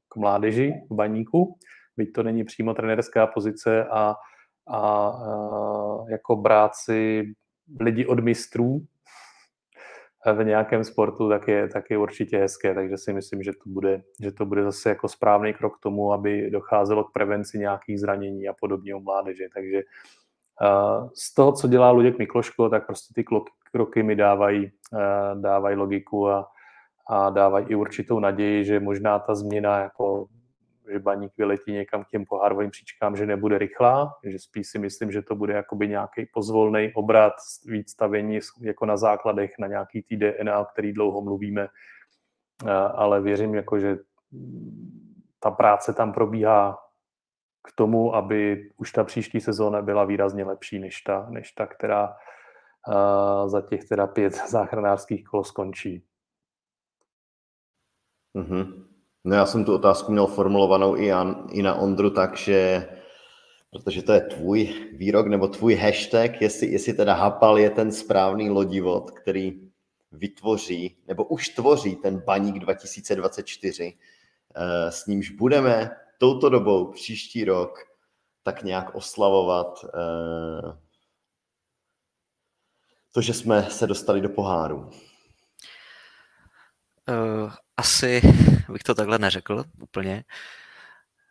k 0.09 0.17
mládeži, 0.17 0.75
k 0.91 0.93
baníku. 0.95 1.59
Byť 1.97 2.13
to 2.13 2.23
není 2.23 2.45
přímo 2.45 2.75
trenerská 2.75 3.27
pozice 3.27 3.85
a, 3.85 3.99
a, 3.99 4.15
a 4.69 5.11
jako 6.11 6.37
brát 6.37 6.75
si 6.75 7.23
lidi 7.81 8.07
od 8.07 8.21
mistrů 8.21 8.81
v 10.33 10.45
nějakém 10.45 10.85
sportu, 10.85 11.29
tak 11.29 11.49
je, 11.49 11.69
tak 11.69 11.91
je 11.91 11.99
určitě 11.99 12.39
hezké, 12.39 12.75
takže 12.75 12.99
si 12.99 13.13
myslím, 13.13 13.43
že 13.43 13.53
to, 13.53 13.71
bude, 13.71 14.03
že 14.21 14.33
to 14.33 14.47
bude 14.47 14.65
zase 14.65 14.89
jako 14.89 15.09
správný 15.09 15.55
krok 15.55 15.79
k 15.79 15.83
tomu, 15.83 16.13
aby 16.13 16.51
docházelo 16.51 17.05
k 17.05 17.13
prevenci 17.13 17.59
nějakých 17.59 18.01
zranění 18.01 18.49
a 18.49 18.53
podobně 18.61 18.95
u 18.95 19.01
mládeže, 19.01 19.45
takže 19.55 19.83
uh, 20.63 21.09
z 21.15 21.35
toho, 21.35 21.53
co 21.53 21.69
dělá 21.69 21.91
Luděk 21.91 22.19
Mikloško, 22.19 22.69
tak 22.69 22.87
prostě 22.87 23.15
ty 23.15 23.25
kroky 23.73 24.03
mi 24.03 24.17
dávají, 24.17 24.71
uh, 24.93 25.43
dávají 25.43 25.77
logiku 25.77 26.29
a, 26.29 26.49
a 27.09 27.31
dávají 27.31 27.67
i 27.69 27.75
určitou 27.75 28.21
naději, 28.21 28.65
že 28.65 28.81
možná 28.81 29.19
ta 29.19 29.35
změna 29.35 29.79
jako 29.79 30.27
že 30.93 30.99
baník 30.99 31.33
vyletí 31.39 31.73
někam 31.73 32.05
k 32.05 32.09
těm 32.09 32.25
pohárovým 32.25 32.71
příčkám, 32.71 33.17
že 33.17 33.27
nebude 33.27 33.59
rychlá, 33.59 34.15
že 34.25 34.39
spíš 34.39 34.69
si 34.69 34.79
myslím, 34.79 35.13
že 35.13 35.23
to 35.23 35.35
bude 35.35 35.55
jakoby 35.55 35.89
nějaký 35.89 36.27
pozvolný 36.27 36.93
obrat, 36.95 37.33
víc 37.67 37.91
stavění 37.91 38.39
jako 38.61 38.87
na 38.87 38.97
základech, 38.97 39.55
na 39.59 39.67
nějaký 39.67 40.03
tý 40.03 40.17
DNA, 40.17 40.59
o 40.59 40.65
který 40.65 40.93
dlouho 40.93 41.21
mluvíme, 41.21 41.69
ale 42.95 43.21
věřím, 43.21 43.55
jako, 43.55 43.79
že 43.79 43.99
ta 45.41 45.51
práce 45.51 45.93
tam 45.93 46.13
probíhá 46.13 46.79
k 47.69 47.73
tomu, 47.73 48.15
aby 48.15 48.71
už 48.77 48.93
ta 48.93 49.05
příští 49.05 49.41
sezóna 49.41 49.83
byla 49.83 50.05
výrazně 50.05 50.45
lepší 50.45 50.79
než 50.79 51.01
ta, 51.01 51.27
než 51.31 51.53
ta 51.53 51.67
která 51.67 52.17
za 53.47 53.61
těch 53.61 53.85
teda 53.85 54.07
pět 54.07 54.35
záchranářských 54.49 55.25
kol 55.25 55.45
skončí. 55.45 56.05
Mm-hmm. 58.35 58.88
No 59.25 59.37
já 59.37 59.47
jsem 59.47 59.65
tu 59.65 59.75
otázku 59.75 60.13
měl 60.13 60.27
formulovanou 60.27 60.97
i, 60.97 61.07
Jan, 61.07 61.47
i 61.51 61.63
na 61.63 61.75
Ondru, 61.75 62.11
takže 62.11 62.89
protože 63.71 64.03
to 64.03 64.13
je 64.13 64.21
tvůj 64.21 64.89
výrok 64.93 65.27
nebo 65.27 65.49
tvůj 65.49 65.75
hashtag, 65.75 66.43
jestli, 66.43 66.67
jestli 66.67 66.95
teda 66.95 67.15
Hapal 67.15 67.59
je 67.59 67.71
ten 67.71 67.93
správný 67.93 68.51
lodivod, 68.51 69.11
který 69.11 69.69
vytvoří, 70.13 70.97
nebo 71.07 71.25
už 71.25 71.49
tvoří 71.49 71.97
ten 71.97 72.19
baník 72.19 72.59
2024, 72.59 73.99
eh, 74.55 74.93
s 74.93 75.07
nímž 75.07 75.31
budeme 75.31 75.91
touto 76.19 76.49
dobou 76.49 76.93
příští 76.93 77.45
rok 77.45 77.79
tak 78.43 78.63
nějak 78.63 78.95
oslavovat 78.95 79.85
eh, 79.85 80.79
to, 83.13 83.21
že 83.21 83.35
jsme 83.35 83.63
se 83.71 83.87
dostali 83.87 84.21
do 84.21 84.29
poháru. 84.29 84.91
Asi 87.79 88.21
bych 88.73 88.83
to 88.83 88.95
takhle 88.95 89.19
neřekl 89.19 89.65
úplně. 89.83 90.25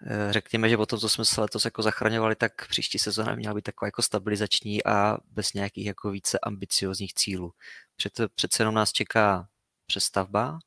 Uh, 0.02 0.32
řekněme, 0.32 0.70
že 0.70 0.78
o 0.78 0.86
tom, 0.86 1.00
co 1.00 1.10
jsme 1.10 1.26
se 1.26 1.42
letos 1.42 1.66
jako 1.66 1.82
zachraňovali, 1.82 2.36
tak 2.36 2.68
příští 2.68 3.00
sezóna 3.00 3.36
měla 3.36 3.54
být 3.56 3.62
taková 3.62 3.88
jako 3.88 4.02
stabilizační 4.02 4.86
a 4.86 5.18
bez 5.32 5.54
nějakých 5.54 5.86
jako 5.86 6.12
více 6.12 6.40
ambiciozních 6.40 7.14
cílů. 7.14 7.54
Před, 7.96 8.14
přece 8.36 8.62
jenom 8.64 8.76
nás 8.76 8.92
čeká 8.92 9.48
přestavba, 9.86 10.60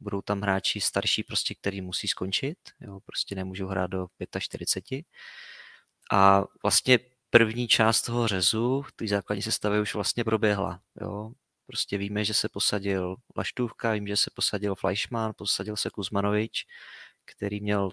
budou 0.00 0.22
tam 0.22 0.40
hráči 0.40 0.80
starší, 0.80 1.22
prostě, 1.22 1.54
který 1.54 1.80
musí 1.80 2.08
skončit, 2.08 2.58
jo, 2.80 3.00
prostě 3.06 3.34
nemůžou 3.34 3.66
hrát 3.66 3.90
do 3.90 4.06
45. 4.38 5.06
A 6.12 6.44
vlastně 6.62 6.98
první 7.30 7.68
část 7.68 8.02
toho 8.02 8.28
řezu, 8.28 8.84
ty 8.96 9.08
základní 9.08 9.42
sestavy 9.42 9.80
už 9.80 9.94
vlastně 9.94 10.24
proběhla. 10.24 10.80
Jo. 11.00 11.32
Prostě 11.70 11.98
víme, 11.98 12.24
že 12.24 12.34
se 12.34 12.48
posadil 12.48 13.16
Laštůvka, 13.36 13.92
vím, 13.92 14.06
že 14.06 14.16
se 14.16 14.30
posadil 14.34 14.74
Fleischmann, 14.74 15.32
posadil 15.36 15.76
se 15.76 15.90
Kuzmanovič, 15.90 16.66
který 17.24 17.60
měl, 17.60 17.90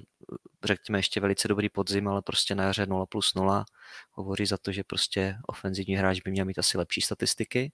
řekněme, 0.64 1.00
ještě 1.00 1.20
velice 1.20 1.48
dobrý 1.48 1.70
podzim, 1.70 2.08
ale 2.08 2.22
prostě 2.22 2.56
na 2.56 2.64
jaře 2.64 2.86
0 2.86 3.06
plus 3.06 3.36
0. 3.36 3.66
Hovoří 4.12 4.46
za 4.46 4.58
to, 4.58 4.72
že 4.72 4.84
prostě 4.84 5.36
ofenzivní 5.48 5.96
hráč 5.96 6.20
by 6.22 6.32
měl 6.32 6.46
mít 6.46 6.60
asi 6.60 6.78
lepší 6.78 7.02
statistiky. 7.02 7.72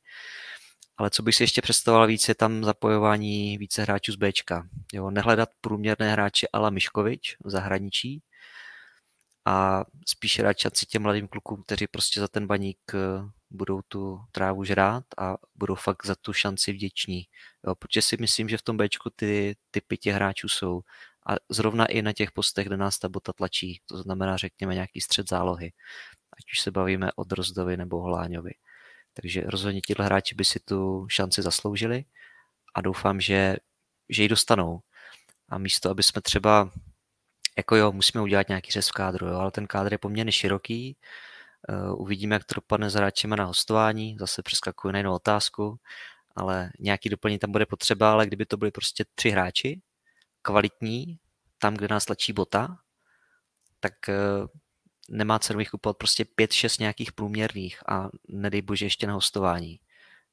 Ale 0.98 1.10
co 1.10 1.24
bych 1.24 1.36
si 1.36 1.44
ještě 1.44 1.62
představoval 1.62 2.08
víc, 2.08 2.30
je 2.30 2.36
tam 2.36 2.64
zapojování 2.64 3.58
více 3.58 3.82
hráčů 3.82 4.12
z 4.12 4.16
Bčka. 4.16 4.68
Jo, 4.94 5.12
nehledat 5.12 5.50
průměrné 5.62 6.12
hráče 6.12 6.48
ala 6.54 6.70
Miškovič 6.70 7.38
v 7.44 7.50
zahraničí, 7.50 8.22
a 9.46 9.84
spíše 10.08 10.44
dát 10.44 10.58
šanci 10.58 10.86
těm 10.86 11.02
mladým 11.02 11.28
klukům, 11.28 11.64
kteří 11.64 11.88
prostě 11.88 12.20
za 12.20 12.28
ten 12.28 12.48
baník 12.48 12.78
budou 13.54 13.82
tu 13.88 14.20
trávu 14.32 14.64
žrát 14.64 15.04
a 15.18 15.38
budou 15.56 15.76
fakt 15.76 16.06
za 16.06 16.16
tu 16.16 16.34
šanci 16.34 16.74
vděční. 16.74 17.28
Jo, 17.68 17.76
protože 17.76 18.02
si 18.02 18.18
myslím, 18.20 18.50
že 18.50 18.58
v 18.58 18.62
tom 18.62 18.78
Bčku 18.78 19.10
ty 19.16 19.56
typy 19.72 19.98
těch 19.98 20.16
hráčů 20.16 20.50
jsou. 20.50 20.82
A 21.28 21.36
zrovna 21.50 21.86
i 21.86 22.02
na 22.02 22.14
těch 22.14 22.32
postech, 22.32 22.68
kde 22.68 22.78
nás 22.78 23.00
ta 23.00 23.10
bota 23.10 23.34
tlačí, 23.34 23.82
to 23.86 23.98
znamená, 23.98 24.38
řekněme, 24.38 24.74
nějaký 24.74 25.02
střed 25.02 25.30
zálohy. 25.30 25.74
Ať 26.38 26.52
už 26.52 26.60
se 26.60 26.72
bavíme 26.72 27.10
o 27.16 27.24
Drozdovi 27.24 27.78
nebo 27.78 28.02
Hláňovi. 28.02 28.52
Takže 29.14 29.42
rozhodně 29.46 29.82
tihle 29.82 30.06
hráči 30.06 30.36
by 30.36 30.46
si 30.46 30.60
tu 30.60 31.08
šanci 31.10 31.42
zasloužili 31.42 32.06
a 32.76 32.82
doufám, 32.82 33.22
že, 33.22 33.56
že 34.10 34.24
ji 34.24 34.30
dostanou. 34.30 34.80
A 35.50 35.58
místo, 35.58 35.90
aby 35.90 36.04
jsme 36.04 36.22
třeba 36.22 36.72
jako 37.58 37.76
jo, 37.76 37.92
musíme 37.92 38.22
udělat 38.22 38.48
nějaký 38.48 38.72
řez 38.72 38.90
v 38.90 38.92
kádru, 38.92 39.28
jo, 39.28 39.36
ale 39.36 39.52
ten 39.52 39.68
kádr 39.68 39.94
je 39.94 39.98
poměrně 39.98 40.32
široký. 40.32 40.98
Uh, 41.70 42.02
uvidíme, 42.02 42.36
jak 42.36 42.44
to 42.44 42.56
dopadne 42.56 42.90
s 42.90 42.94
hráčema 42.94 43.36
na 43.36 43.46
hostování. 43.46 44.18
Zase 44.20 44.44
přeskakuju 44.44 44.92
na 44.92 44.98
jinou 44.98 45.14
otázku, 45.14 45.80
ale 46.36 46.72
nějaký 46.80 47.10
doplnění 47.10 47.40
tam 47.40 47.52
bude 47.52 47.66
potřeba, 47.66 48.12
ale 48.12 48.28
kdyby 48.28 48.46
to 48.46 48.58
byly 48.58 48.72
prostě 48.72 49.06
tři 49.16 49.30
hráči, 49.30 49.82
kvalitní, 50.42 51.20
tam, 51.58 51.74
kde 51.74 51.88
nás 51.88 52.06
tlačí 52.06 52.34
bota, 52.34 52.78
tak 53.80 53.94
uh, 54.10 54.48
nemá 55.10 55.40
cenu 55.40 55.60
jich 55.60 55.70
kupovat 55.70 55.98
prostě 55.98 56.26
pět, 56.26 56.54
šest 56.54 56.80
nějakých 56.80 57.12
průměrných 57.12 57.90
a 57.90 58.10
nedej 58.28 58.62
bože 58.62 58.86
ještě 58.86 59.08
na 59.08 59.14
hostování, 59.14 59.80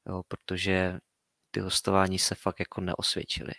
jo, 0.07 0.23
protože 0.27 0.99
ty 1.51 1.59
hostování 1.59 2.19
se 2.19 2.35
fakt 2.35 2.59
jako 2.59 2.81
neosvědčily. 2.81 3.53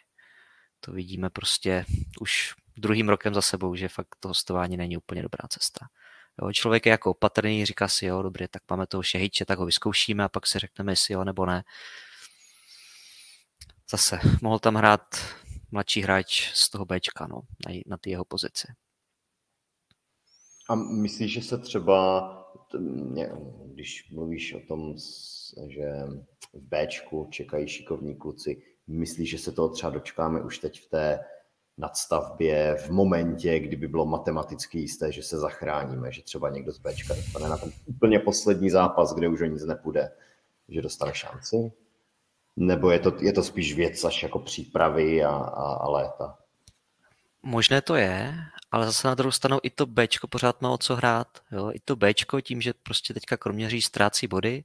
To 0.80 0.92
vidíme 0.92 1.30
prostě 1.30 1.84
už 2.20 2.54
druhým 2.76 3.08
rokem 3.08 3.34
za 3.34 3.42
sebou, 3.42 3.74
že 3.74 3.88
fakt 3.88 4.16
to 4.20 4.28
hostování 4.28 4.76
není 4.76 4.96
úplně 4.96 5.22
dobrá 5.22 5.48
cesta. 5.48 5.86
Jo, 6.42 6.52
člověk 6.52 6.86
je 6.86 6.90
jako 6.90 7.10
opatrný, 7.10 7.66
říká 7.66 7.88
si, 7.88 8.06
jo, 8.06 8.22
dobře, 8.22 8.48
tak 8.48 8.62
máme 8.70 8.86
toho 8.86 9.02
šehiče, 9.02 9.44
tak 9.44 9.58
ho 9.58 9.66
vyzkoušíme 9.66 10.24
a 10.24 10.28
pak 10.28 10.46
si 10.46 10.58
řekneme, 10.58 10.92
jestli 10.92 11.14
jo 11.14 11.24
nebo 11.24 11.46
ne. 11.46 11.64
Zase, 13.90 14.18
mohl 14.42 14.58
tam 14.58 14.74
hrát 14.74 15.02
mladší 15.70 16.00
hráč 16.00 16.50
z 16.54 16.70
toho 16.70 16.84
Bčka, 16.84 17.26
no, 17.26 17.40
na, 17.66 17.80
na 17.86 17.96
ty 17.96 18.10
jeho 18.10 18.24
pozici. 18.24 18.68
A 20.68 20.74
myslíš, 20.74 21.32
že 21.32 21.42
se 21.42 21.58
třeba 21.58 22.38
když 23.64 24.10
mluvíš 24.10 24.54
o 24.54 24.60
tom, 24.60 24.94
že 25.68 25.92
v 26.52 26.60
Bčku 26.60 27.28
čekají 27.30 27.68
šikovní 27.68 28.16
kluci, 28.16 28.62
myslíš, 28.86 29.30
že 29.30 29.38
se 29.38 29.52
toho 29.52 29.68
třeba 29.68 29.92
dočkáme 29.92 30.40
už 30.40 30.58
teď 30.58 30.80
v 30.80 30.86
té 30.86 31.24
nadstavbě 31.82 32.74
v 32.74 32.90
momentě, 32.90 33.58
kdyby 33.58 33.88
bylo 33.88 34.06
matematicky 34.06 34.78
jisté, 34.78 35.12
že 35.12 35.22
se 35.22 35.38
zachráníme, 35.38 36.12
že 36.12 36.22
třeba 36.22 36.50
někdo 36.50 36.72
z 36.72 36.78
Bčka 36.78 37.14
dostane 37.14 37.48
na 37.48 37.56
ten 37.56 37.72
úplně 37.86 38.18
poslední 38.18 38.70
zápas, 38.70 39.14
kde 39.14 39.28
už 39.28 39.40
o 39.40 39.44
nic 39.44 39.64
nepůjde, 39.64 40.12
že 40.68 40.82
dostane 40.82 41.14
šanci? 41.14 41.72
Nebo 42.56 42.90
je 42.90 42.98
to, 42.98 43.12
je 43.20 43.32
to 43.32 43.42
spíš 43.42 43.74
věc 43.74 44.04
až 44.04 44.22
jako 44.22 44.38
přípravy 44.38 45.24
a, 45.24 45.30
a, 45.30 45.74
a 45.74 45.88
léta? 45.88 46.38
Možné 47.42 47.82
to 47.82 47.94
je, 47.94 48.34
ale 48.70 48.86
zase 48.86 49.08
na 49.08 49.14
druhou 49.14 49.32
stranu 49.32 49.58
i 49.62 49.70
to 49.70 49.86
Bčko 49.86 50.28
pořád 50.28 50.62
má 50.62 50.70
o 50.70 50.78
co 50.78 50.96
hrát. 50.96 51.28
Jo? 51.52 51.70
I 51.74 51.80
to 51.84 51.96
Bčko 51.96 52.40
tím, 52.40 52.60
že 52.60 52.72
prostě 52.82 53.14
teďka 53.14 53.36
Kroměříž 53.36 53.86
ztrácí 53.86 54.26
body, 54.26 54.64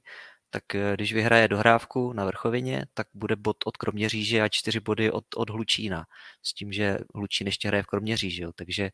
tak 0.50 0.74
eh, 0.74 0.94
když 0.94 1.12
vyhraje 1.12 1.48
dohrávku 1.48 2.12
na 2.12 2.24
Vrchovině, 2.24 2.86
tak 2.94 3.06
bude 3.14 3.36
bod 3.36 3.56
od 3.66 3.76
Kroměříže 3.76 4.42
a 4.42 4.48
čtyři 4.48 4.80
body 4.80 5.10
od, 5.10 5.24
od 5.36 5.50
Hlučína. 5.50 6.04
S 6.42 6.54
tím, 6.54 6.72
že 6.72 6.98
Hlučín 7.14 7.46
ještě 7.46 7.68
hraje 7.68 7.82
v 7.82 7.86
Kroměříži. 7.86 8.42
Jo? 8.42 8.52
Takže 8.52 8.90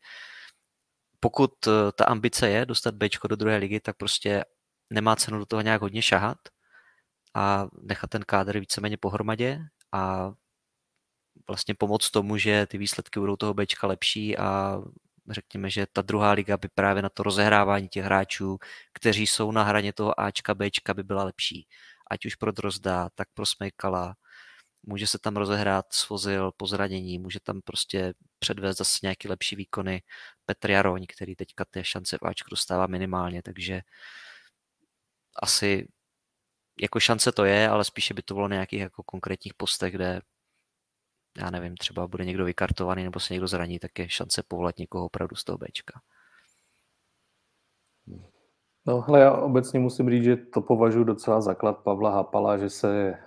pokud 1.19 1.67
eh, 1.67 1.91
ta 1.95 2.05
ambice 2.05 2.49
je 2.49 2.65
dostat 2.65 2.95
Bčko 2.95 3.27
do 3.27 3.35
druhé 3.35 3.57
ligy, 3.57 3.79
tak 3.79 3.97
prostě 3.97 4.45
nemá 4.89 5.15
cenu 5.15 5.39
do 5.39 5.45
toho 5.45 5.61
nějak 5.61 5.81
hodně 5.81 6.01
šahat 6.01 6.37
a 7.33 7.67
nechat 7.81 8.09
ten 8.09 8.23
kádr 8.23 8.59
víceméně 8.59 8.97
pohromadě 8.97 9.59
a 9.91 10.31
vlastně 11.47 11.75
pomoct 11.75 12.11
tomu, 12.11 12.37
že 12.37 12.65
ty 12.65 12.77
výsledky 12.77 13.19
budou 13.19 13.35
toho 13.35 13.53
Bčka 13.53 13.87
lepší 13.87 14.37
a 14.37 14.81
řekněme, 15.29 15.69
že 15.69 15.85
ta 15.93 16.01
druhá 16.01 16.31
liga 16.31 16.57
by 16.57 16.67
právě 16.67 17.01
na 17.03 17.09
to 17.09 17.23
rozehrávání 17.23 17.87
těch 17.89 18.05
hráčů, 18.05 18.57
kteří 18.93 19.27
jsou 19.27 19.51
na 19.51 19.63
hraně 19.63 19.93
toho 19.93 20.19
Ačka, 20.19 20.53
Bčka, 20.55 20.93
by 20.93 21.03
byla 21.03 21.23
lepší. 21.23 21.67
Ať 22.11 22.25
už 22.25 22.35
pro 22.35 22.51
Drozda, 22.51 23.09
tak 23.15 23.27
pro 23.33 23.45
Smejkala. 23.45 24.15
Může 24.83 25.07
se 25.07 25.19
tam 25.19 25.37
rozehrát 25.37 25.93
svozil 25.93 26.51
po 26.57 26.67
zranění, 26.67 27.19
může 27.19 27.39
tam 27.39 27.61
prostě 27.61 28.13
předvést 28.39 28.77
zase 28.77 28.99
nějaký 29.03 29.27
lepší 29.27 29.55
výkony 29.55 30.03
Petr 30.45 30.71
Jaroň, 30.71 31.05
který 31.15 31.35
teďka 31.35 31.65
té 31.65 31.83
šance 31.83 32.17
v 32.21 32.25
Ačku 32.25 32.49
dostává 32.49 32.87
minimálně, 32.87 33.41
takže 33.41 33.81
asi 35.43 35.87
jako 36.81 36.99
šance 36.99 37.31
to 37.31 37.45
je, 37.45 37.69
ale 37.69 37.85
spíše 37.85 38.13
by 38.13 38.21
to 38.21 38.33
bylo 38.33 38.47
na 38.47 38.55
nějakých 38.55 38.79
jako 38.79 39.03
konkrétních 39.03 39.53
postech, 39.53 39.93
kde 39.93 40.21
já 41.37 41.49
nevím, 41.51 41.77
třeba 41.77 42.07
bude 42.07 42.25
někdo 42.25 42.45
vykartovaný 42.45 43.03
nebo 43.03 43.19
se 43.19 43.33
někdo 43.33 43.47
zraní, 43.47 43.79
tak 43.79 43.99
je 43.99 44.09
šance 44.09 44.43
povolat 44.47 44.77
někoho 44.77 45.05
opravdu 45.05 45.35
z 45.35 45.43
toho 45.43 45.57
Bčka. 45.57 46.01
No, 48.87 49.05
ale 49.07 49.19
já 49.19 49.31
obecně 49.31 49.79
musím 49.79 50.09
říct, 50.09 50.23
že 50.23 50.35
to 50.35 50.61
považuji 50.61 51.03
docela 51.03 51.41
základ 51.41 51.77
Pavla 51.77 52.09
Hapala, 52.09 52.57
že 52.57 52.69
se 52.69 53.17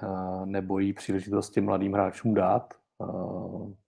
nebojí 0.44 0.92
příležitosti 0.92 1.60
mladým 1.60 1.92
hráčům 1.92 2.34
dát. 2.34 2.74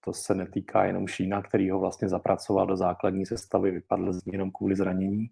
To 0.05 0.13
se 0.13 0.35
netýká 0.35 0.85
jenom 0.85 1.07
Šína, 1.07 1.43
který 1.43 1.71
ho 1.71 1.81
vlastně 1.81 2.09
zapracoval 2.09 2.67
do 2.67 2.77
základní 2.77 3.27
sestavy, 3.27 3.71
vypadl 3.71 4.13
z 4.13 4.25
ní 4.25 4.33
jenom 4.33 4.51
kvůli 4.51 4.77
zranění. 4.77 5.31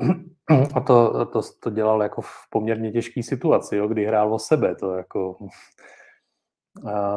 A 0.74 0.80
to, 0.80 1.26
to, 1.26 1.40
to 1.60 1.70
dělal 1.70 2.02
jako 2.02 2.22
v 2.22 2.32
poměrně 2.50 2.92
těžké 2.92 3.22
situaci, 3.22 3.76
jo, 3.76 3.88
kdy 3.88 4.04
hrál 4.04 4.34
o 4.34 4.38
sebe. 4.38 4.74
To 4.74 4.94
jako 4.94 5.38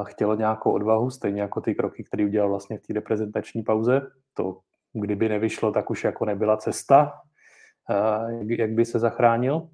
chtělo 0.04 0.36
nějakou 0.36 0.72
odvahu, 0.72 1.10
stejně 1.10 1.42
jako 1.42 1.62
ty 1.62 1.76
kroky, 1.76 2.04
které 2.04 2.26
udělal 2.26 2.50
vlastně 2.50 2.78
v 2.78 2.82
té 2.82 2.94
reprezentační 2.94 3.64
pauze. 3.64 4.02
To, 4.34 4.58
kdyby 4.94 5.30
nevyšlo, 5.30 5.72
tak 5.72 5.90
už 5.90 6.04
jako 6.04 6.26
nebyla 6.26 6.58
cesta, 6.58 7.14
jak 8.48 8.72
by 8.72 8.86
se 8.86 9.00
zachránil. 9.00 9.68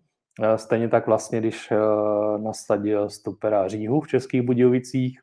Stejně 0.56 0.90
tak 0.90 1.08
vlastně, 1.08 1.40
když 1.40 1.74
nasadil 2.38 3.10
stopera 3.10 3.68
Říhu 3.68 4.02
v 4.02 4.08
Českých 4.08 4.42
Budějovicích, 4.42 5.20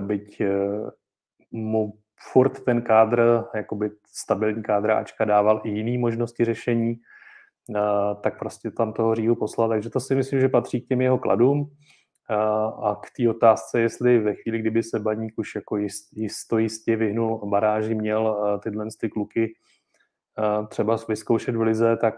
byť 0.00 0.42
mu 1.50 1.92
furt 2.32 2.64
ten 2.64 2.82
kádr, 2.82 3.44
jakoby 3.54 3.90
stabilní 4.06 4.62
kádr 4.62 4.90
Ačka 4.90 5.24
dával 5.24 5.60
i 5.64 5.70
jiné 5.70 5.98
možnosti 5.98 6.44
řešení, 6.44 6.96
tak 8.20 8.38
prostě 8.38 8.70
tam 8.70 8.92
toho 8.92 9.14
Říhu 9.14 9.34
poslal. 9.34 9.68
Takže 9.68 9.90
to 9.90 10.00
si 10.00 10.14
myslím, 10.14 10.40
že 10.40 10.48
patří 10.48 10.80
k 10.80 10.88
těm 10.88 11.00
jeho 11.00 11.18
kladům. 11.18 11.70
A 12.82 13.00
k 13.02 13.10
té 13.16 13.30
otázce, 13.30 13.80
jestli 13.80 14.18
ve 14.18 14.34
chvíli, 14.34 14.58
kdyby 14.58 14.82
se 14.82 14.98
Baník 15.00 15.34
už 15.36 15.54
jako 15.54 15.76
jist, 15.76 16.08
jisto 16.12 16.58
jistě 16.58 16.96
vyhnul 16.96 17.50
baráži, 17.50 17.94
měl 17.94 18.58
tyhle 18.62 18.86
ty 19.00 19.08
kluky 19.08 19.54
třeba 20.68 20.96
vyzkoušet 21.08 21.56
v 21.56 21.60
lize, 21.60 21.96
tak 21.96 22.14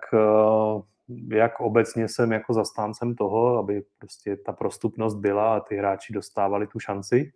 jak 1.28 1.60
obecně 1.60 2.08
jsem 2.08 2.32
jako 2.32 2.54
zastáncem 2.54 3.14
toho, 3.14 3.58
aby 3.58 3.82
prostě 3.98 4.36
ta 4.36 4.52
prostupnost 4.52 5.14
byla 5.14 5.56
a 5.56 5.60
ty 5.60 5.76
hráči 5.76 6.12
dostávali 6.12 6.66
tu 6.66 6.78
šanci, 6.80 7.32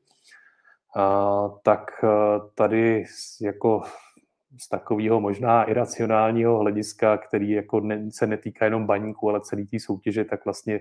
tak 1.62 1.90
tady 2.54 3.04
jako 3.40 3.82
z 4.60 4.68
takového 4.68 5.20
možná 5.20 5.64
iracionálního 5.64 6.58
hlediska, 6.58 7.18
který 7.18 7.50
jako 7.50 7.82
se 8.10 8.26
netýká 8.26 8.64
jenom 8.64 8.86
baníku, 8.86 9.30
ale 9.30 9.40
celý 9.40 9.66
té 9.66 9.80
soutěže, 9.80 10.24
tak 10.24 10.44
vlastně 10.44 10.80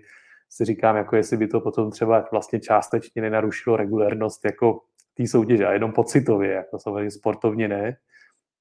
si 0.55 0.65
říkám, 0.65 0.95
jako 0.95 1.15
jestli 1.15 1.37
by 1.37 1.47
to 1.47 1.61
potom 1.61 1.91
třeba 1.91 2.25
vlastně 2.31 2.59
částečně 2.59 3.21
nenarušilo 3.21 3.77
regulérnost 3.77 4.45
jako 4.45 4.79
té 5.17 5.27
soutěže, 5.27 5.65
a 5.65 5.73
jenom 5.73 5.91
pocitově, 5.91 6.51
jako 6.51 6.79
samozřejmě 6.79 7.11
sportovně 7.11 7.67
ne, 7.67 7.97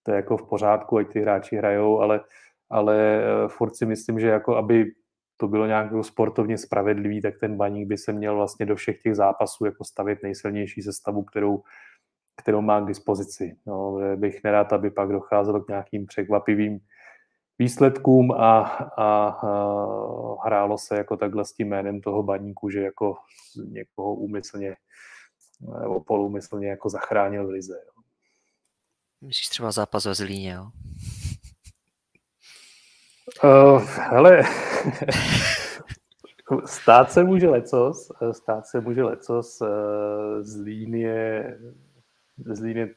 to 0.02 0.10
je 0.10 0.16
jako 0.16 0.36
v 0.36 0.48
pořádku, 0.48 0.98
ať 0.98 1.12
ty 1.12 1.20
hráči 1.20 1.56
hrajou, 1.56 2.00
ale, 2.00 2.20
ale 2.70 2.96
eh, 2.96 3.48
furt 3.48 3.76
si 3.76 3.86
myslím, 3.86 4.20
že 4.20 4.28
jako 4.28 4.56
aby 4.56 4.92
to 5.36 5.48
bylo 5.48 5.66
nějak 5.66 5.90
sportovně 6.02 6.58
spravedlivý, 6.58 7.20
tak 7.20 7.34
ten 7.40 7.56
baník 7.56 7.88
by 7.88 7.98
se 7.98 8.12
měl 8.12 8.36
vlastně 8.36 8.66
do 8.66 8.76
všech 8.76 8.98
těch 8.98 9.16
zápasů 9.16 9.64
jako 9.64 9.84
stavit 9.84 10.22
nejsilnější 10.22 10.82
sestavu, 10.82 11.22
kterou, 11.22 11.62
kterou 12.42 12.60
má 12.60 12.80
k 12.80 12.86
dispozici. 12.86 13.56
No, 13.66 13.98
bych 14.16 14.44
nerád, 14.44 14.72
aby 14.72 14.90
pak 14.90 15.08
docházelo 15.08 15.60
k 15.60 15.68
nějakým 15.68 16.06
překvapivým 16.06 16.78
výsledkům 17.58 18.32
a, 18.32 18.60
a, 18.60 18.86
a 18.96 20.44
hrálo 20.44 20.78
se 20.78 20.96
jako 20.96 21.16
takhle 21.16 21.44
s 21.44 21.52
tím 21.52 21.68
jménem 21.68 22.00
toho 22.00 22.22
baníku, 22.22 22.70
že 22.70 22.80
jako 22.80 23.16
někoho 23.68 24.14
úmyslně 24.14 24.76
nebo 25.80 26.00
polumyslně 26.00 26.68
jako 26.68 26.88
zachránil 26.88 27.46
v 27.46 27.50
lize. 27.50 27.78
Jo. 27.86 28.02
Myslíš 29.20 29.48
třeba 29.48 29.72
zápas 29.72 30.04
ve 30.04 30.14
Zlíně, 30.14 30.52
jo? 30.52 30.70
Uh, 33.44 33.82
hele, 33.82 34.42
stát 36.64 37.12
se 37.12 37.24
může 37.24 37.48
lecos, 37.48 38.12
stát 38.32 38.66
se 38.66 38.80
může 38.80 39.02
lecos, 39.02 39.60
uh, 39.60 39.68
Zlín 40.40 40.94
je, 40.94 41.58
Zlín 42.46 42.76
je 42.76 42.94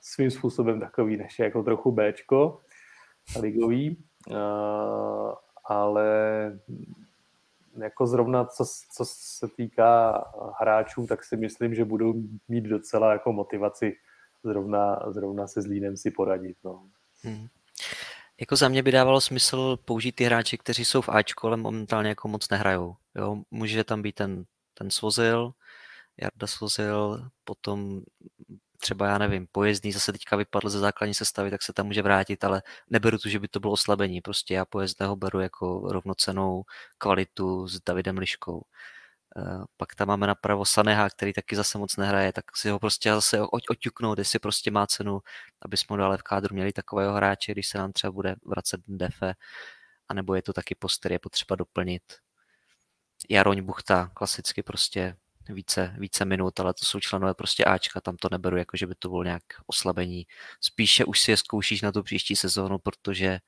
svým 0.00 0.30
způsobem 0.30 0.80
takový 0.80 1.16
než 1.16 1.38
jako 1.38 1.62
trochu 1.62 1.92
Bčko, 1.92 2.60
ligový, 3.40 4.04
uh, 4.30 5.34
ale 5.64 6.08
jako 7.78 8.06
zrovna 8.06 8.44
co, 8.44 8.64
co 8.96 9.04
se 9.06 9.48
týká 9.56 10.24
hráčů, 10.60 11.06
tak 11.06 11.24
si 11.24 11.36
myslím, 11.36 11.74
že 11.74 11.84
budou 11.84 12.14
mít 12.48 12.64
docela 12.64 13.12
jako 13.12 13.32
motivaci 13.32 13.96
zrovna, 14.44 15.00
zrovna 15.08 15.46
se 15.46 15.62
Zlínem 15.62 15.96
si 15.96 16.10
poradit. 16.10 16.56
No. 16.64 16.88
Hmm. 17.22 17.46
Jako 18.40 18.56
za 18.56 18.68
mě 18.68 18.82
by 18.82 18.92
dávalo 18.92 19.20
smysl 19.20 19.76
použít 19.84 20.12
ty 20.12 20.24
hráči, 20.24 20.58
kteří 20.58 20.84
jsou 20.84 21.00
v 21.00 21.08
Ačku, 21.08 21.46
ale 21.46 21.56
momentálně 21.56 22.08
jako 22.08 22.28
moc 22.28 22.48
nehrajou. 22.48 22.96
Jo, 23.14 23.42
může 23.50 23.84
tam 23.84 24.02
být 24.02 24.14
ten, 24.14 24.44
ten 24.74 24.90
Svozil, 24.90 25.52
Jarda 26.16 26.46
Svozil, 26.46 27.30
potom 27.44 28.02
třeba, 28.82 29.06
já 29.06 29.18
nevím, 29.18 29.46
pojezdný 29.52 29.92
zase 29.92 30.12
teďka 30.12 30.36
vypadl 30.36 30.68
ze 30.68 30.78
základní 30.78 31.14
sestavy, 31.14 31.50
tak 31.50 31.62
se 31.62 31.72
tam 31.72 31.86
může 31.86 32.02
vrátit, 32.02 32.44
ale 32.44 32.62
neberu 32.90 33.18
to, 33.18 33.28
že 33.28 33.38
by 33.38 33.48
to 33.48 33.60
bylo 33.60 33.72
oslabení. 33.72 34.20
Prostě 34.20 34.54
já 34.54 34.64
pojezdného 34.64 35.16
beru 35.16 35.40
jako 35.40 35.92
rovnocenou 35.92 36.62
kvalitu 36.98 37.68
s 37.68 37.80
Davidem 37.86 38.18
Liškou. 38.18 38.62
Eh, 39.36 39.64
pak 39.76 39.94
tam 39.94 40.08
máme 40.08 40.26
napravo 40.26 40.64
Saneha, 40.64 41.10
který 41.10 41.32
taky 41.32 41.56
zase 41.56 41.78
moc 41.78 41.96
nehraje, 41.96 42.32
tak 42.32 42.56
si 42.56 42.70
ho 42.70 42.78
prostě 42.78 43.10
zase 43.14 43.40
oťuknout, 43.70 44.18
jestli 44.18 44.38
prostě 44.38 44.70
má 44.70 44.86
cenu, 44.86 45.20
aby 45.62 45.76
jsme 45.76 45.96
dále 45.96 46.18
v 46.18 46.22
kádru 46.22 46.54
měli 46.54 46.72
takového 46.72 47.14
hráče, 47.14 47.52
když 47.52 47.68
se 47.68 47.78
nám 47.78 47.92
třeba 47.92 48.10
bude 48.12 48.36
vracet 48.46 48.80
Defe, 48.88 49.34
anebo 50.08 50.34
je 50.34 50.42
to 50.42 50.52
taky 50.52 50.74
poster, 50.74 51.12
je 51.12 51.18
potřeba 51.18 51.56
doplnit. 51.56 52.02
Jaroň 53.30 53.62
Buchta, 53.62 54.10
klasicky 54.14 54.62
prostě 54.62 55.16
více, 55.48 55.94
více 55.98 56.24
minut, 56.24 56.60
ale 56.60 56.74
to 56.74 56.84
jsou 56.84 57.00
členové 57.00 57.34
prostě 57.34 57.64
Ačka, 57.64 58.00
tam 58.00 58.16
to 58.16 58.28
neberu 58.30 58.56
jako, 58.56 58.76
že 58.76 58.86
by 58.86 58.94
to 58.94 59.08
bylo 59.08 59.24
nějak 59.24 59.42
oslabení. 59.66 60.26
Spíše 60.60 61.04
už 61.04 61.20
si 61.20 61.30
je 61.30 61.36
zkoušíš 61.36 61.82
na 61.82 61.92
tu 61.92 62.02
příští 62.02 62.36
sezónu, 62.36 62.78
protože 62.78 63.38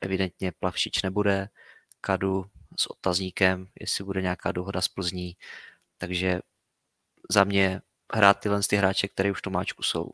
evidentně 0.00 0.52
Plavšič 0.58 1.02
nebude, 1.02 1.48
Kadu 2.00 2.44
s 2.78 2.90
otazníkem, 2.90 3.66
jestli 3.80 4.04
bude 4.04 4.22
nějaká 4.22 4.52
dohoda 4.52 4.80
s 4.80 4.88
Plzní, 4.88 5.36
takže 5.98 6.40
za 7.30 7.44
mě 7.44 7.80
hrát 8.14 8.40
tyhle 8.40 8.60
ty 8.68 8.76
hráče, 8.76 9.08
které 9.08 9.30
už 9.30 9.38
v 9.38 9.42
tom 9.42 9.62
jsou. 9.82 10.10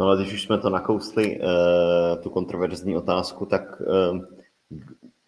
No 0.00 0.06
ale 0.06 0.22
když 0.22 0.32
už 0.32 0.42
jsme 0.42 0.58
to 0.58 0.70
nakousli, 0.70 1.40
uh, 1.40 2.22
tu 2.22 2.30
kontroverzní 2.30 2.96
otázku, 2.96 3.46
tak 3.46 3.80
uh, 3.80 4.24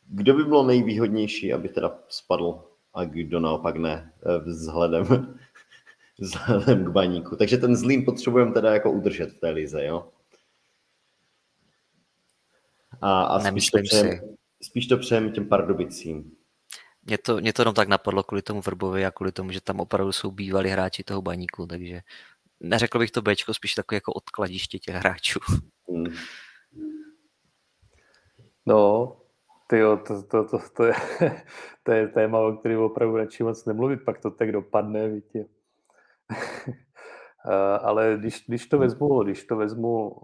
kdo 0.07 0.35
by 0.35 0.45
bylo 0.45 0.67
nejvýhodnější, 0.67 1.53
aby 1.53 1.69
teda 1.69 1.99
spadl 2.09 2.68
a 2.99 3.05
kdo 3.05 3.41
naopak 3.41 3.77
ne, 3.77 4.13
vzhledem, 4.45 5.05
vzhledem 6.19 6.85
k 6.85 6.89
baníku. 6.89 7.37
Takže 7.37 7.57
ten 7.57 7.77
zlým 7.77 8.05
potřebujeme 8.05 8.53
teda 8.53 8.73
jako 8.73 8.93
udržet 8.93 9.33
v 9.33 9.41
té 9.41 9.51
lize, 9.51 9.85
jo? 9.85 10.09
A, 13.01 13.23
a 13.23 13.41
spíš, 13.41 13.71
to 13.71 13.79
přejem, 13.83 14.21
spíš 14.63 14.87
to 14.87 14.97
přejem 14.97 15.33
těm 15.33 15.49
pardubicím. 15.49 16.33
Mě 17.05 17.19
to, 17.19 17.41
mě 17.41 17.53
to 17.53 17.63
jenom 17.63 17.75
tak 17.75 17.89
napadlo 17.89 18.23
kvůli 18.23 18.43
tomu 18.43 18.61
Vrbovi 18.61 19.07
a 19.07 19.11
kvůli 19.11 19.33
tomu, 19.33 19.53
že 19.53 19.61
tam 19.61 19.81
opravdu 19.81 20.13
jsou 20.13 20.31
bývalí 20.31 20.71
hráči 20.71 21.05
toho 21.05 21.23
baníku, 21.23 21.67
takže 21.67 22.01
neřekl 22.61 22.99
bych 22.99 23.11
to 23.11 23.23
Bčko, 23.23 23.55
spíš 23.55 23.75
takový 23.75 23.97
jako 23.97 24.13
odkladiště 24.13 24.79
těch 24.79 24.95
hráčů. 24.95 25.41
Hmm. 25.91 26.07
No, 28.67 29.17
ty 29.71 29.81
to, 29.81 30.23
to, 30.23 30.45
to, 30.45 30.59
to, 30.77 30.85
je, 30.85 30.95
to 31.83 31.93
je 31.93 32.09
téma, 32.09 32.41
o 32.41 32.53
kterém 32.53 32.81
opravdu 32.81 33.17
radši 33.17 33.43
moc 33.43 33.65
nemluvit, 33.65 34.05
pak 34.05 34.19
to 34.19 34.31
tak 34.31 34.53
dopadne, 34.53 35.09
víte. 35.09 35.45
Ale 37.81 38.17
když, 38.19 38.45
když 38.49 38.67
to 38.67 38.79
vezmu, 38.79 39.23
když 39.23 39.45
to 39.45 39.57
vezmu 39.57 40.17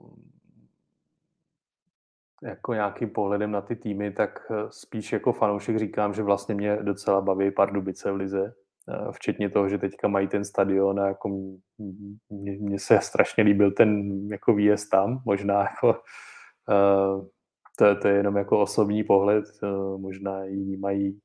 jako 2.45 2.75
nějakým 2.75 3.11
pohledem 3.11 3.51
na 3.51 3.61
ty 3.61 3.77
týmy, 3.77 4.11
tak 4.11 4.47
eh, 4.51 4.55
spíš 4.71 5.13
jako 5.13 5.33
fanoušek 5.33 5.79
říkám, 5.79 6.15
že 6.15 6.23
vlastně 6.23 6.55
mě 6.55 6.77
docela 6.83 7.21
baví 7.21 7.51
Pardubice 7.51 8.13
v 8.13 8.17
lize, 8.17 8.55
eh, 8.89 9.13
včetně 9.13 9.51
toho, 9.51 9.69
že 9.69 9.79
teďka 9.79 10.09
mají 10.09 10.29
ten 10.29 10.45
stadion 10.45 11.01
a 11.01 11.07
jako 11.07 11.29
mně 12.31 12.79
se 12.79 13.01
strašně 13.01 13.45
líbil 13.45 13.71
ten 13.73 14.19
jako 14.29 14.55
výjezd 14.55 14.91
tam, 14.91 15.23
možná 15.25 15.61
jako 15.61 16.01
to, 17.77 17.97
to 17.97 18.09
je 18.09 18.15
jenom 18.15 18.37
jako 18.37 18.61
osobní 18.61 19.05
pohled, 19.05 19.45
uh, 19.63 20.01
možná 20.01 20.45
jiní 20.45 20.77
mají 20.77 21.21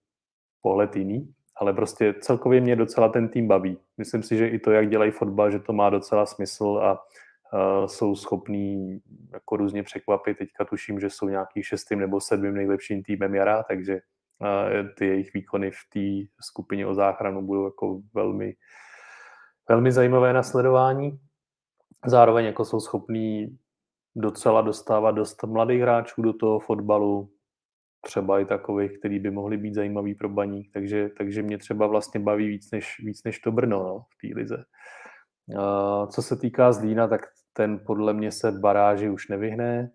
pohled 0.61 0.95
jiný, 0.95 1.33
ale 1.55 1.73
prostě 1.73 2.15
celkově 2.21 2.61
mě 2.61 2.75
docela 2.75 3.09
ten 3.09 3.29
tým 3.29 3.47
baví. 3.47 3.77
Myslím 3.97 4.23
si, 4.23 4.37
že 4.37 4.47
i 4.47 4.59
to, 4.59 4.71
jak 4.71 4.89
dělají 4.89 5.11
fotbal, 5.11 5.51
že 5.51 5.59
to 5.59 5.73
má 5.73 5.89
docela 5.89 6.25
smysl 6.25 6.79
a 6.83 6.93
uh, 6.93 7.85
jsou 7.85 8.15
schopní 8.15 8.99
jako 9.33 9.57
různě 9.57 9.83
překvapit. 9.83 10.37
Teďka 10.37 10.65
tuším, 10.65 10.99
že 10.99 11.09
jsou 11.09 11.29
nějaký 11.29 11.63
šestým 11.63 11.99
nebo 11.99 12.21
sedmým 12.21 12.53
nejlepším 12.53 13.03
týmem 13.03 13.35
jara, 13.35 13.63
takže 13.63 13.93
uh, 13.93 14.89
ty 14.97 15.07
jejich 15.07 15.33
výkony 15.33 15.71
v 15.71 15.89
té 15.93 16.31
skupině 16.41 16.87
o 16.87 16.93
záchranu 16.93 17.41
budou 17.41 17.65
jako 17.65 18.01
velmi, 18.13 18.55
velmi 19.69 19.91
zajímavé 19.91 20.33
na 20.33 20.43
sledování. 20.43 21.19
Zároveň 22.05 22.45
jako 22.45 22.65
jsou 22.65 22.79
schopní 22.79 23.57
docela 24.19 24.61
dostávat 24.61 25.11
dost 25.11 25.43
mladých 25.43 25.81
hráčů 25.81 26.21
do 26.21 26.33
toho 26.33 26.59
fotbalu, 26.59 27.29
třeba 28.01 28.39
i 28.39 28.45
takových, 28.45 28.99
který 28.99 29.19
by 29.19 29.31
mohli 29.31 29.57
být 29.57 29.73
zajímavý 29.73 30.15
pro 30.15 30.29
baník, 30.29 30.69
takže, 30.73 31.09
takže 31.17 31.43
mě 31.43 31.57
třeba 31.57 31.87
vlastně 31.87 32.19
baví 32.19 32.47
víc 32.47 32.71
než, 32.71 32.95
víc 32.99 33.23
než 33.23 33.39
to 33.39 33.51
Brno 33.51 33.83
no, 33.83 33.99
v 33.99 34.27
té 34.27 34.39
lize. 34.39 34.63
Uh, 35.47 36.09
co 36.09 36.21
se 36.21 36.35
týká 36.35 36.71
Zlína, 36.71 37.07
tak 37.07 37.21
ten 37.53 37.79
podle 37.85 38.13
mě 38.13 38.31
se 38.31 38.51
baráži 38.51 39.09
už 39.09 39.27
nevyhne. 39.27 39.91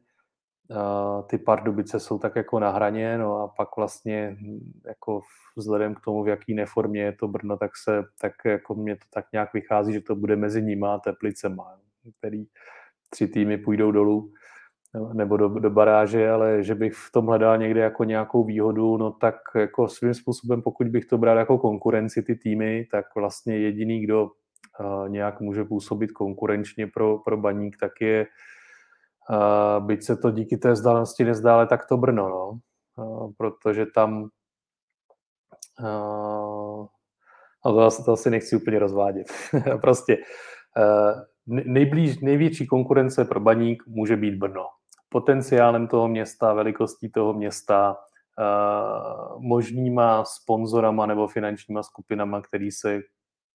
Uh, 0.71 1.27
ty 1.27 1.39
Pardubice 1.39 2.01
jsou 2.01 2.19
tak 2.19 2.37
jako 2.37 2.61
na 2.61 2.71
hraně, 2.71 3.19
no 3.19 3.37
a 3.37 3.49
pak 3.49 3.69
vlastně 3.77 4.37
hm, 4.41 4.73
jako 4.87 5.21
vzhledem 5.57 5.95
k 5.95 6.01
tomu, 6.01 6.23
v 6.23 6.29
jaký 6.29 6.55
neformě 6.55 7.03
je 7.03 7.13
to 7.13 7.29
Brno, 7.29 7.57
tak 7.57 7.71
se, 7.77 8.03
tak 8.21 8.33
jako 8.45 8.75
mě 8.75 8.97
to 8.97 9.05
tak 9.15 9.27
nějak 9.33 9.53
vychází, 9.53 9.93
že 9.93 10.01
to 10.01 10.17
bude 10.17 10.37
mezi 10.37 10.63
nima 10.63 10.95
a 10.95 10.99
Teplicema, 10.99 11.79
který 12.19 12.47
tři 13.15 13.29
týmy 13.29 13.59
půjdou 13.59 13.91
dolů 13.91 14.33
nebo 15.13 15.37
do, 15.37 15.49
do 15.49 15.71
baráže, 15.71 16.31
ale 16.31 16.63
že 16.63 16.75
bych 16.75 16.95
v 16.95 17.13
tom 17.13 17.27
hledal 17.27 17.59
někde 17.59 17.81
jako 17.81 18.05
nějakou 18.05 18.45
výhodu, 18.45 18.97
no 18.97 19.11
tak 19.11 19.35
jako 19.55 19.89
svým 19.89 20.15
způsobem, 20.15 20.63
pokud 20.63 20.89
bych 20.89 21.05
to 21.05 21.19
bral 21.19 21.39
jako 21.39 21.59
konkurenci 21.59 22.23
ty 22.23 22.35
týmy, 22.35 22.87
tak 22.91 23.05
vlastně 23.17 23.59
jediný, 23.59 24.01
kdo 24.01 24.25
uh, 24.25 25.09
nějak 25.09 25.41
může 25.41 25.65
působit 25.65 26.13
konkurenčně 26.13 26.87
pro, 26.87 27.19
pro 27.19 27.37
baník, 27.37 27.77
tak 27.81 27.93
je, 28.01 28.27
uh, 29.31 29.87
byť 29.87 30.05
se 30.05 30.17
to 30.17 30.31
díky 30.31 30.57
té 30.57 30.73
vzdálenosti 30.73 31.25
nezdá, 31.25 31.55
ale 31.55 31.67
tak 31.67 31.87
to 31.89 31.97
Brno, 31.97 32.29
no. 32.29 32.59
Uh, 33.05 33.33
protože 33.39 33.87
tam 33.95 34.29
no 37.65 37.91
to, 37.91 38.03
to 38.05 38.13
asi 38.13 38.31
nechci 38.31 38.57
úplně 38.57 38.79
rozvádět. 38.79 39.27
prostě 39.81 40.17
nejblíž, 41.47 42.19
největší 42.19 42.67
konkurence 42.67 43.25
pro 43.25 43.41
baník 43.41 43.83
může 43.87 44.17
být 44.17 44.35
Brno 44.35 44.65
potenciálem 45.15 45.87
toho 45.87 46.09
města, 46.09 46.53
velikostí 46.53 47.11
toho 47.11 47.35
města, 47.35 47.97
uh, 47.97 49.43
možnýma 49.43 50.25
sponzorama 50.25 51.07
nebo 51.07 51.29
finančníma 51.29 51.83
skupinama, 51.83 52.43
který 52.43 52.71
se 52.71 53.01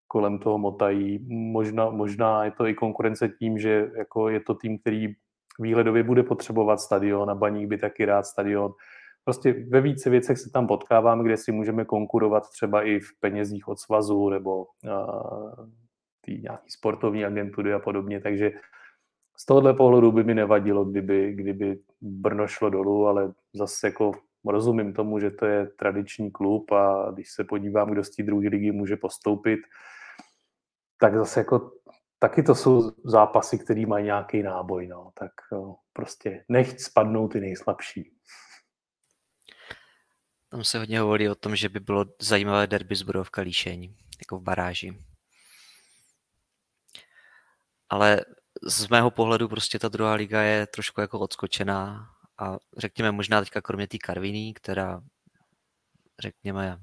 kolem 0.08 0.38
toho 0.38 0.58
motají. 0.58 1.26
Možná, 1.28 1.90
možná 1.90 2.44
je 2.44 2.50
to 2.50 2.66
i 2.66 2.74
konkurence 2.74 3.28
tím, 3.28 3.58
že 3.58 3.90
jako 3.96 4.28
je 4.28 4.40
to 4.40 4.54
tým, 4.54 4.78
který 4.78 5.12
výhledově 5.58 6.02
bude 6.02 6.22
potřebovat 6.22 6.80
stadion 6.80 7.30
a 7.30 7.34
Baník 7.34 7.68
by 7.68 7.78
taky 7.78 8.04
rád 8.04 8.26
stadion. 8.26 8.72
Prostě 9.24 9.52
ve 9.68 9.80
více 9.80 10.10
věcech 10.10 10.38
se 10.38 10.50
tam 10.50 10.66
potkáváme, 10.66 11.24
kde 11.24 11.36
si 11.36 11.52
můžeme 11.52 11.84
konkurovat 11.84 12.50
třeba 12.50 12.82
i 12.82 13.00
v 13.00 13.20
penězích 13.20 13.68
od 13.68 13.78
svazu 13.78 14.28
nebo 14.28 14.66
tý 14.82 15.89
nějaký 16.38 16.70
sportovní 16.70 17.24
agentury 17.24 17.72
a 17.72 17.78
podobně, 17.78 18.20
takže 18.20 18.50
z 19.36 19.46
tohohle 19.46 19.74
pohledu 19.74 20.12
by 20.12 20.24
mi 20.24 20.34
nevadilo, 20.34 20.84
kdyby, 20.84 21.32
kdyby 21.32 21.78
Brno 22.00 22.46
šlo 22.46 22.70
dolů, 22.70 23.06
ale 23.06 23.32
zase 23.54 23.86
jako 23.86 24.12
rozumím 24.44 24.92
tomu, 24.92 25.20
že 25.20 25.30
to 25.30 25.46
je 25.46 25.66
tradiční 25.66 26.30
klub 26.30 26.72
a 26.72 27.10
když 27.14 27.30
se 27.30 27.44
podívám, 27.44 27.90
kdo 27.90 28.04
z 28.04 28.10
té 28.10 28.22
druhé 28.22 28.48
ligy 28.48 28.72
může 28.72 28.96
postoupit, 28.96 29.60
tak 30.98 31.14
zase 31.14 31.40
jako 31.40 31.72
taky 32.18 32.42
to 32.42 32.54
jsou 32.54 32.92
zápasy, 33.04 33.58
které 33.58 33.86
mají 33.86 34.04
nějaký 34.04 34.42
náboj, 34.42 34.86
no. 34.86 35.10
tak 35.14 35.32
no, 35.52 35.76
prostě 35.92 36.44
nechť 36.48 36.80
spadnou 36.80 37.28
ty 37.28 37.40
nejslabší. 37.40 38.12
Tam 40.50 40.64
se 40.64 40.78
hodně 40.78 41.00
hovorí 41.00 41.28
o 41.28 41.34
tom, 41.34 41.56
že 41.56 41.68
by 41.68 41.80
bylo 41.80 42.04
zajímavé 42.20 42.66
derby 42.66 42.96
z 42.96 43.02
Budovka 43.02 43.42
Líšení, 43.42 43.96
jako 44.20 44.38
v 44.38 44.42
baráži. 44.42 45.09
Ale 47.90 48.20
z 48.62 48.88
mého 48.88 49.10
pohledu 49.10 49.48
prostě 49.48 49.78
ta 49.78 49.88
druhá 49.88 50.14
liga 50.14 50.42
je 50.42 50.66
trošku 50.66 51.00
jako 51.00 51.18
odskočená 51.18 52.10
a 52.38 52.56
řekněme 52.76 53.12
možná 53.12 53.40
teďka 53.40 53.60
kromě 53.60 53.86
té 53.86 53.98
Karviní, 53.98 54.54
která 54.54 55.00
řekněme 56.20 56.78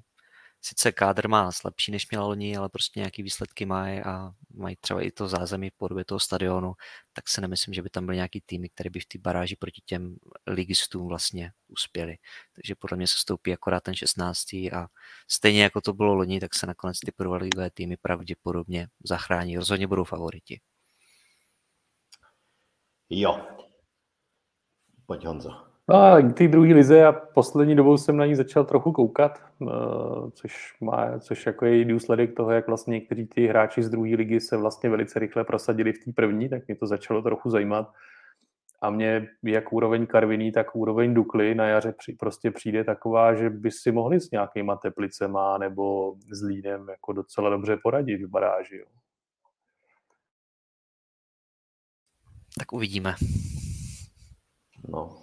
sice 0.61 0.91
kádr 0.91 1.27
má 1.27 1.51
slabší, 1.51 1.91
než 1.91 2.09
měla 2.09 2.25
loni, 2.25 2.57
ale 2.57 2.69
prostě 2.69 2.99
nějaký 2.99 3.23
výsledky 3.23 3.65
mají 3.65 3.99
a 3.99 4.31
mají 4.53 4.75
třeba 4.75 5.01
i 5.01 5.11
to 5.11 5.27
zázemí 5.27 5.69
v 5.69 5.77
podobě 5.77 6.05
toho 6.05 6.19
stadionu, 6.19 6.73
tak 7.13 7.29
se 7.29 7.41
nemyslím, 7.41 7.73
že 7.73 7.81
by 7.81 7.89
tam 7.89 8.05
byly 8.05 8.15
nějaký 8.17 8.41
týmy, 8.41 8.69
které 8.69 8.89
by 8.89 8.99
v 8.99 9.05
té 9.05 9.19
baráži 9.19 9.55
proti 9.55 9.81
těm 9.85 10.15
ligistům 10.47 11.07
vlastně 11.07 11.51
uspěli. 11.67 12.17
Takže 12.55 12.75
podle 12.75 12.97
mě 12.97 13.07
se 13.07 13.17
stoupí 13.17 13.53
akorát 13.53 13.83
ten 13.83 13.95
16. 13.95 14.53
a 14.53 14.87
stejně 15.27 15.63
jako 15.63 15.81
to 15.81 15.93
bylo 15.93 16.15
loni, 16.15 16.39
tak 16.39 16.55
se 16.55 16.67
nakonec 16.67 16.99
ty 16.99 17.11
prvoligové 17.11 17.69
týmy 17.71 17.97
pravděpodobně 17.97 18.87
zachrání. 19.03 19.57
Rozhodně 19.57 19.87
budou 19.87 20.03
favoriti. 20.03 20.59
Jo. 23.09 23.39
Pojď 25.05 25.25
Honzo. 25.25 25.67
No 25.89 25.95
a 25.95 26.21
k 26.21 26.33
té 26.33 26.47
druhé 26.47 26.73
lize 26.73 27.05
a 27.05 27.11
poslední 27.11 27.75
dobou 27.75 27.97
jsem 27.97 28.17
na 28.17 28.25
ní 28.25 28.35
začal 28.35 28.65
trochu 28.65 28.91
koukat, 28.91 29.39
eh, 29.61 29.65
což, 30.31 30.77
má, 30.81 31.19
což 31.19 31.45
jako 31.45 31.65
je 31.65 31.85
důsledek 31.85 32.35
toho, 32.35 32.51
jak 32.51 32.67
vlastně 32.67 32.91
někteří 32.91 33.25
ty 33.25 33.47
hráči 33.47 33.83
z 33.83 33.89
druhé 33.89 34.15
ligy 34.15 34.39
se 34.39 34.57
vlastně 34.57 34.89
velice 34.89 35.19
rychle 35.19 35.43
prosadili 35.43 35.93
v 35.93 36.05
té 36.05 36.11
první, 36.11 36.49
tak 36.49 36.67
mě 36.67 36.75
to 36.75 36.87
začalo 36.87 37.21
trochu 37.21 37.49
zajímat. 37.49 37.91
A 38.81 38.89
mě 38.89 39.27
jak 39.43 39.73
úroveň 39.73 40.07
Karviní, 40.07 40.51
tak 40.51 40.75
úroveň 40.75 41.13
Dukly 41.13 41.55
na 41.55 41.67
jaře 41.67 41.93
při, 41.97 42.13
prostě 42.13 42.51
přijde 42.51 42.83
taková, 42.83 43.33
že 43.33 43.49
by 43.49 43.71
si 43.71 43.91
mohli 43.91 44.19
s 44.19 44.31
nějakýma 44.31 44.75
teplicema 44.75 45.57
nebo 45.57 46.15
s 46.31 46.43
Línem 46.43 46.89
jako 46.89 47.13
docela 47.13 47.49
dobře 47.49 47.77
poradit 47.83 48.23
v 48.23 48.29
baráži. 48.29 48.77
Jo. 48.77 48.85
Tak 52.59 52.73
uvidíme. 52.73 53.15
No. 54.87 55.17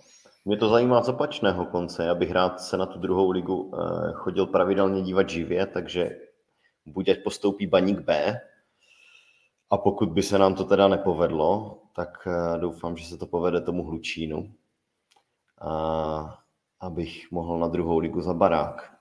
Mě 0.44 0.56
to 0.56 0.68
zajímá 0.68 1.02
z 1.02 1.08
opačného 1.08 1.66
konce. 1.66 2.04
Já 2.04 2.14
bych 2.14 2.30
rád 2.30 2.60
se 2.60 2.76
na 2.76 2.86
tu 2.86 2.98
druhou 2.98 3.30
ligu 3.30 3.72
eh, 3.74 4.12
chodil 4.12 4.46
pravidelně 4.46 5.02
dívat 5.02 5.30
živě, 5.30 5.66
takže 5.66 6.10
buď 6.86 7.08
ať 7.08 7.22
postoupí 7.24 7.66
baník 7.66 8.00
B, 8.00 8.40
a 9.70 9.76
pokud 9.76 10.08
by 10.08 10.22
se 10.22 10.38
nám 10.38 10.54
to 10.54 10.64
teda 10.64 10.88
nepovedlo, 10.88 11.78
tak 11.96 12.28
eh, 12.30 12.58
doufám, 12.58 12.96
že 12.96 13.06
se 13.06 13.16
to 13.16 13.26
povede 13.26 13.60
tomu 13.60 13.84
Hlučínu, 13.84 14.52
a 15.60 16.38
abych 16.80 17.32
mohl 17.32 17.58
na 17.58 17.68
druhou 17.68 17.98
ligu 17.98 18.20
za 18.20 18.34
barák. 18.34 18.94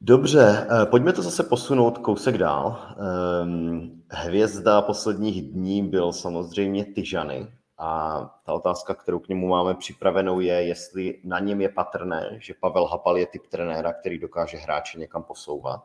Dobře, 0.00 0.66
eh, 0.70 0.86
pojďme 0.86 1.12
to 1.12 1.22
zase 1.22 1.42
posunout 1.42 1.98
kousek 1.98 2.38
dál. 2.38 2.96
Ehm, 3.42 4.01
hvězda 4.12 4.82
posledních 4.82 5.52
dní 5.52 5.88
byl 5.88 6.12
samozřejmě 6.12 6.84
Tyžany. 6.84 7.52
A 7.78 8.20
ta 8.46 8.52
otázka, 8.52 8.94
kterou 8.94 9.18
k 9.18 9.28
němu 9.28 9.48
máme 9.48 9.74
připravenou, 9.74 10.40
je, 10.40 10.54
jestli 10.54 11.20
na 11.24 11.38
něm 11.38 11.60
je 11.60 11.68
patrné, 11.68 12.36
že 12.40 12.54
Pavel 12.60 12.86
Hapal 12.86 13.18
je 13.18 13.26
typ 13.26 13.46
trenéra, 13.46 13.92
který 13.92 14.18
dokáže 14.18 14.56
hráče 14.56 14.98
někam 14.98 15.22
posouvat. 15.22 15.84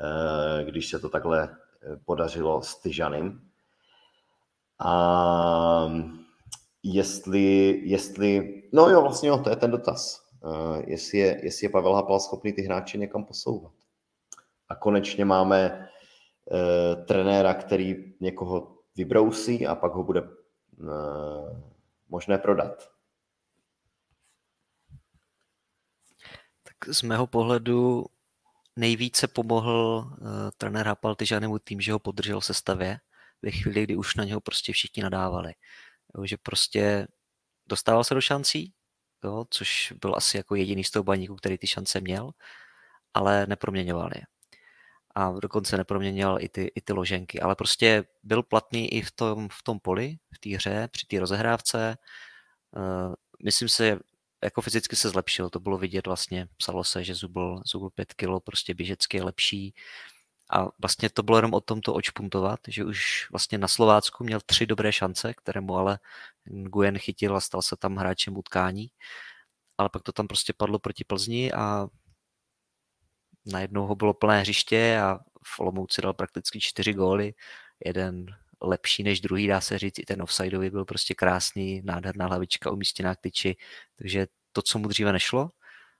Eh, 0.00 0.64
když 0.64 0.90
se 0.90 0.98
to 0.98 1.08
takhle 1.08 1.48
eh, 1.48 1.96
podařilo 2.04 2.62
s 2.62 2.76
Tyžanem. 2.76 3.40
A 4.78 5.90
jestli, 6.82 7.80
jestli, 7.84 8.62
no 8.72 8.88
jo, 8.88 9.02
vlastně 9.02 9.28
jo, 9.28 9.38
to 9.38 9.50
je 9.50 9.56
ten 9.56 9.70
dotaz. 9.70 10.26
Uh, 10.40 10.82
jestli, 10.86 11.18
je, 11.18 11.40
jestli 11.44 11.64
je 11.64 11.70
Pavel 11.70 11.94
Hapal 11.94 12.20
schopný 12.20 12.52
ty 12.52 12.62
hráče 12.62 12.98
někam 12.98 13.24
posouvat. 13.24 13.72
A 14.68 14.74
konečně 14.74 15.24
máme 15.24 15.88
uh, 16.46 17.04
trenéra, 17.04 17.54
který 17.54 18.14
někoho 18.20 18.78
vybrousí 18.96 19.66
a 19.66 19.74
pak 19.74 19.92
ho 19.92 20.02
bude 20.02 20.22
uh, 20.22 20.28
možné 22.08 22.38
prodat. 22.38 22.90
Tak 26.62 26.94
z 26.94 27.02
mého 27.02 27.26
pohledu 27.26 28.06
nejvíce 28.76 29.28
pomohl 29.28 30.04
uh, 30.10 30.16
trenér 30.56 30.86
Hapal 30.86 31.14
Tyžanemu 31.14 31.58
tím, 31.58 31.80
že 31.80 31.92
ho 31.92 31.98
podržel 31.98 32.40
se 32.40 32.54
stavě 32.54 32.98
ve 33.42 33.50
chvíli, 33.50 33.82
kdy 33.82 33.96
už 33.96 34.16
na 34.16 34.24
něho 34.24 34.40
prostě 34.40 34.72
všichni 34.72 35.02
nadávali. 35.02 35.54
Jo, 36.16 36.26
že 36.26 36.36
prostě 36.36 37.08
dostával 37.66 38.04
se 38.04 38.14
do 38.14 38.20
šancí, 38.20 38.72
jo, 39.24 39.44
což 39.50 39.92
byl 40.00 40.14
asi 40.16 40.36
jako 40.36 40.54
jediný 40.54 40.84
z 40.84 40.90
toho 40.90 41.02
baníku, 41.02 41.36
který 41.36 41.58
ty 41.58 41.66
šance 41.66 42.00
měl, 42.00 42.30
ale 43.14 43.46
neproměňoval 43.46 44.10
je. 44.14 44.22
A 45.16 45.30
dokonce 45.30 45.76
neproměňoval 45.76 46.42
i 46.42 46.48
ty, 46.48 46.72
i 46.74 46.80
ty 46.80 46.92
loženky, 46.92 47.40
ale 47.40 47.54
prostě 47.54 48.04
byl 48.22 48.42
platný 48.42 48.92
i 48.92 49.02
v 49.02 49.10
tom, 49.10 49.48
v 49.48 49.62
tom 49.62 49.80
poli, 49.80 50.18
v 50.32 50.38
té 50.38 50.56
hře, 50.56 50.88
při 50.92 51.06
té 51.06 51.20
rozehrávce. 51.20 51.96
Uh, 52.76 53.14
myslím 53.44 53.68
si, 53.68 53.96
jako 54.44 54.60
fyzicky 54.60 54.96
se 54.96 55.08
zlepšil, 55.08 55.50
to 55.50 55.60
bylo 55.60 55.78
vidět 55.78 56.06
vlastně, 56.06 56.48
psalo 56.56 56.84
se, 56.84 57.04
že 57.04 57.14
zubl, 57.14 57.62
zubl 57.66 57.90
5 57.90 58.14
kilo, 58.14 58.40
prostě 58.40 58.74
běžecky 58.74 59.16
je 59.16 59.24
lepší. 59.24 59.74
A 60.50 60.68
vlastně 60.78 61.10
to 61.10 61.22
bylo 61.22 61.38
jenom 61.38 61.54
o 61.54 61.60
tom 61.60 61.80
to 61.80 61.94
očpuntovat, 61.94 62.60
že 62.68 62.84
už 62.84 63.28
vlastně 63.30 63.58
na 63.58 63.68
Slovácku 63.68 64.24
měl 64.24 64.40
tři 64.46 64.66
dobré 64.66 64.92
šance, 64.92 65.34
které 65.34 65.60
mu 65.60 65.76
ale 65.76 65.98
Nguyen 66.50 66.98
chytil 66.98 67.36
a 67.36 67.40
stal 67.40 67.62
se 67.62 67.76
tam 67.76 67.96
hráčem 67.96 68.36
utkání. 68.38 68.90
Ale 69.78 69.88
pak 69.88 70.02
to 70.02 70.12
tam 70.12 70.28
prostě 70.28 70.52
padlo 70.52 70.78
proti 70.78 71.04
Plzni 71.04 71.52
a 71.52 71.88
najednou 73.46 73.86
ho 73.86 73.94
bylo 73.94 74.14
plné 74.14 74.40
hřiště 74.40 75.00
a 75.02 75.18
v 75.46 75.60
Olomouci 75.60 76.02
dal 76.02 76.12
prakticky 76.12 76.60
čtyři 76.60 76.92
góly. 76.92 77.34
Jeden 77.84 78.26
lepší 78.62 79.02
než 79.02 79.20
druhý, 79.20 79.46
dá 79.46 79.60
se 79.60 79.78
říct, 79.78 79.98
i 79.98 80.04
ten 80.04 80.22
offsideový 80.22 80.70
byl 80.70 80.84
prostě 80.84 81.14
krásný, 81.14 81.82
nádherná 81.84 82.26
hlavička 82.26 82.70
umístěná 82.70 83.14
k 83.14 83.20
tyči, 83.20 83.56
takže 83.98 84.26
to, 84.52 84.62
co 84.62 84.78
mu 84.78 84.88
dříve 84.88 85.12
nešlo, 85.12 85.50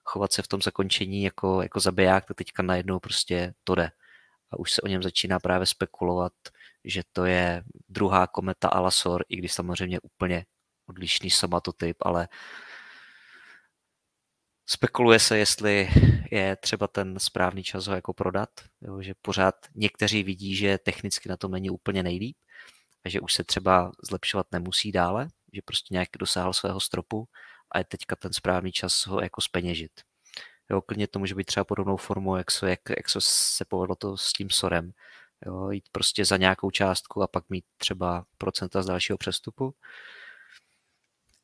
chovat 0.05 0.33
se 0.33 0.43
v 0.43 0.49
tom 0.49 0.63
zakončení 0.63 1.23
jako, 1.23 1.63
jako 1.63 1.81
zabiják, 1.81 2.25
to 2.25 2.35
teďka 2.35 2.63
najednou 2.63 2.99
prostě 2.99 3.55
to 3.65 3.75
jde. 3.75 3.91
A 4.51 4.59
už 4.59 4.73
se 4.73 4.83
o 4.83 4.87
něm 4.87 5.03
začíná 5.03 5.39
právě 5.39 5.67
spekulovat, 5.67 6.33
že 6.85 7.03
to 7.13 7.25
je 7.25 7.63
druhá 7.89 8.27
kometa 8.27 8.69
Alasor, 8.69 9.25
i 9.29 9.37
když 9.37 9.53
samozřejmě 9.53 10.01
úplně 10.01 10.45
odlišný 10.87 11.31
somatotyp, 11.31 11.97
ale 12.01 12.29
spekuluje 14.67 15.19
se, 15.19 15.39
jestli 15.39 15.89
je 16.31 16.57
třeba 16.57 16.87
ten 16.87 17.19
správný 17.19 17.65
čas 17.65 17.87
ho 17.87 17.95
jako 17.95 18.13
prodat, 18.13 18.51
jo, 18.81 19.03
že 19.03 19.15
pořád 19.23 19.55
někteří 19.75 20.23
vidí, 20.23 20.57
že 20.57 20.79
technicky 20.79 21.29
na 21.29 21.37
tom 21.37 21.51
není 21.51 21.71
úplně 21.71 22.03
nejlíp 22.03 22.37
a 23.05 23.09
že 23.09 23.21
už 23.21 23.35
se 23.35 23.45
třeba 23.45 23.93
zlepšovat 24.09 24.47
nemusí 24.53 24.93
dále, 24.93 25.29
že 25.53 25.63
prostě 25.65 25.95
nějak 25.95 26.09
dosáhl 26.19 26.53
svého 26.53 26.81
stropu 26.81 27.29
a 27.71 27.79
je 27.79 27.85
teďka 27.85 28.17
ten 28.17 28.33
správný 28.33 28.73
čas 28.73 29.07
ho 29.07 29.21
jako 29.21 29.41
speněžit. 29.41 29.93
Jo, 30.71 30.83
klidně 30.83 31.09
to 31.09 31.19
může 31.19 31.35
být 31.35 31.45
třeba 31.45 31.65
podobnou 31.65 31.97
formou, 31.97 32.37
jak, 32.37 32.51
se, 32.51 32.71
jak, 32.71 32.81
jak 32.89 33.09
se 33.19 33.65
povedlo 33.65 33.97
to 33.97 34.17
s 34.17 34.33
tím 34.33 34.51
Sorem. 34.51 34.93
Jo, 35.47 35.71
jít 35.71 35.89
prostě 35.93 36.25
za 36.25 36.37
nějakou 36.37 36.71
částku 36.71 37.23
a 37.23 37.27
pak 37.27 37.45
mít 37.51 37.65
třeba 37.77 38.25
procenta 38.39 38.83
z 38.83 38.87
dalšího 38.87 39.19
přestupu. 39.19 39.75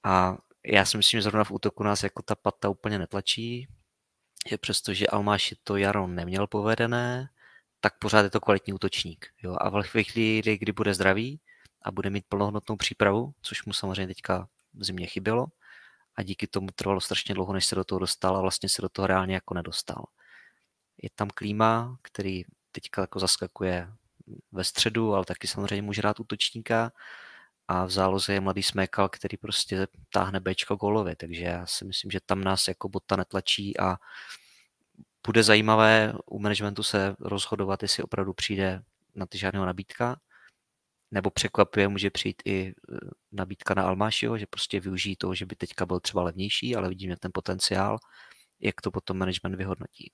A 0.04 0.36
já 0.66 0.84
si 0.84 0.96
myslím, 0.96 1.18
že 1.18 1.22
zrovna 1.22 1.44
v 1.44 1.50
útoku 1.50 1.82
nás 1.82 2.02
jako 2.02 2.22
ta 2.22 2.34
pata 2.34 2.68
úplně 2.68 2.98
netlačí, 2.98 3.68
že 4.48 4.58
přestože 4.58 5.06
Almáši 5.06 5.56
to 5.64 5.76
jaro 5.76 6.06
neměl 6.06 6.46
povedené, 6.46 7.28
tak 7.80 7.98
pořád 7.98 8.22
je 8.22 8.30
to 8.30 8.40
kvalitní 8.40 8.72
útočník. 8.72 9.26
Jo? 9.42 9.56
A 9.60 9.68
ve 9.68 10.02
chvíli, 10.02 10.58
kdy 10.58 10.72
bude 10.72 10.94
zdravý 10.94 11.40
a 11.82 11.90
bude 11.90 12.10
mít 12.10 12.24
plnohodnotnou 12.28 12.76
přípravu, 12.76 13.34
což 13.42 13.64
mu 13.64 13.72
samozřejmě 13.72 14.06
teďka 14.06 14.48
v 14.74 14.84
zimě 14.84 15.06
chybělo, 15.06 15.46
a 16.16 16.22
díky 16.22 16.46
tomu 16.46 16.68
trvalo 16.74 17.00
strašně 17.00 17.34
dlouho, 17.34 17.52
než 17.52 17.66
se 17.66 17.74
do 17.74 17.84
toho 17.84 17.98
dostal 17.98 18.36
a 18.36 18.40
vlastně 18.40 18.68
se 18.68 18.82
do 18.82 18.88
toho 18.88 19.06
reálně 19.06 19.34
jako 19.34 19.54
nedostal. 19.54 20.04
Je 21.02 21.10
tam 21.14 21.28
klíma, 21.28 21.96
který 22.02 22.44
teďka 22.72 23.00
jako 23.00 23.18
zaskakuje 23.18 23.88
ve 24.52 24.64
středu, 24.64 25.14
ale 25.14 25.24
taky 25.24 25.46
samozřejmě 25.46 25.82
může 25.82 26.02
rád 26.02 26.20
útočníka 26.20 26.92
a 27.68 27.84
v 27.84 27.90
záloze 27.90 28.32
je 28.32 28.40
mladý 28.40 28.62
Smekal, 28.62 29.08
který 29.08 29.36
prostě 29.36 29.86
táhne 30.12 30.40
Bčko 30.40 30.76
gólově, 30.76 31.16
takže 31.16 31.44
já 31.44 31.66
si 31.66 31.84
myslím, 31.84 32.10
že 32.10 32.20
tam 32.26 32.44
nás 32.44 32.68
jako 32.68 32.88
bota 32.88 33.16
netlačí 33.16 33.80
a 33.80 33.96
bude 35.26 35.42
zajímavé 35.42 36.14
u 36.26 36.38
managementu 36.38 36.82
se 36.82 37.16
rozhodovat, 37.20 37.82
jestli 37.82 38.02
opravdu 38.02 38.32
přijde 38.32 38.82
na 39.14 39.26
ty 39.26 39.38
žádného 39.38 39.66
nabídka, 39.66 40.16
nebo 41.10 41.30
překvapuje, 41.30 41.88
může 41.88 42.10
přijít 42.10 42.42
i 42.44 42.68
e, 42.68 42.72
nabídka 43.32 43.74
na 43.74 43.82
Almášiho, 43.82 44.38
že 44.38 44.46
prostě 44.46 44.80
využijí 44.80 45.16
toho, 45.16 45.34
že 45.34 45.46
by 45.46 45.56
teďka 45.56 45.86
byl 45.86 46.00
třeba 46.00 46.22
levnější, 46.22 46.76
ale 46.76 46.88
vidíme 46.88 47.16
ten 47.16 47.30
potenciál, 47.34 47.98
jak 48.60 48.80
to 48.80 48.90
potom 48.90 49.18
management 49.18 49.56
vyhodnotí. 49.56 50.12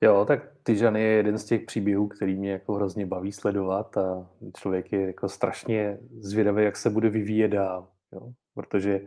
Jo, 0.00 0.24
tak 0.24 0.40
Tyžan 0.62 0.96
je 0.96 1.06
jeden 1.06 1.38
z 1.38 1.44
těch 1.44 1.62
příběhů, 1.62 2.08
který 2.08 2.36
mě 2.36 2.52
jako 2.52 2.74
hrozně 2.74 3.06
baví 3.06 3.32
sledovat 3.32 3.96
a 3.96 4.26
člověk 4.56 4.92
je 4.92 5.06
jako 5.06 5.28
strašně 5.28 5.98
zvědavý, 6.20 6.64
jak 6.64 6.76
se 6.76 6.90
bude 6.90 7.08
vyvíjet 7.10 7.48
dál, 7.48 7.88
jo? 8.12 8.32
protože 8.54 9.00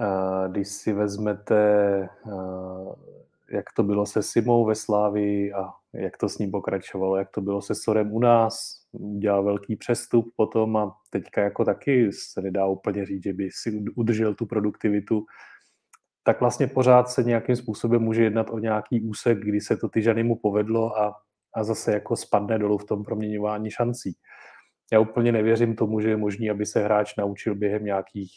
uh, 0.00 0.52
když 0.52 0.68
si 0.68 0.92
vezmete 0.92 2.08
uh, 2.26 2.92
jak 3.50 3.72
to 3.76 3.82
bylo 3.82 4.06
se 4.06 4.22
Simou 4.22 4.64
ve 4.64 4.74
Slávi 4.74 5.52
a 5.52 5.70
jak 5.92 6.16
to 6.16 6.28
s 6.28 6.38
ním 6.38 6.50
pokračovalo, 6.50 7.16
jak 7.16 7.30
to 7.30 7.40
bylo 7.40 7.62
se 7.62 7.74
Sorem 7.74 8.12
u 8.12 8.18
nás, 8.18 8.58
udělal 8.92 9.44
velký 9.44 9.76
přestup 9.76 10.32
potom 10.36 10.76
a 10.76 10.96
teďka 11.10 11.42
jako 11.42 11.64
taky 11.64 12.12
se 12.12 12.42
nedá 12.42 12.66
úplně 12.66 13.06
říct, 13.06 13.22
že 13.22 13.32
by 13.32 13.48
si 13.52 13.84
udržel 13.96 14.34
tu 14.34 14.46
produktivitu, 14.46 15.24
tak 16.28 16.40
vlastně 16.40 16.66
pořád 16.66 17.08
se 17.08 17.22
nějakým 17.22 17.56
způsobem 17.56 18.02
může 18.02 18.22
jednat 18.22 18.50
o 18.50 18.58
nějaký 18.58 19.00
úsek, 19.00 19.38
kdy 19.38 19.60
se 19.60 19.76
to 19.76 19.88
ty 19.88 20.02
ženy 20.02 20.22
mu 20.22 20.36
povedlo 20.36 20.98
a, 20.98 21.14
a 21.54 21.64
zase 21.64 21.92
jako 21.92 22.16
spadne 22.16 22.58
dolů 22.58 22.78
v 22.78 22.84
tom 22.84 23.04
proměňování 23.04 23.70
šancí. 23.70 24.16
Já 24.92 25.00
úplně 25.00 25.32
nevěřím 25.32 25.76
tomu, 25.76 26.00
že 26.00 26.08
je 26.10 26.16
možný, 26.16 26.50
aby 26.50 26.66
se 26.66 26.84
hráč 26.84 27.16
naučil 27.16 27.54
během 27.54 27.84
nějakých 27.84 28.32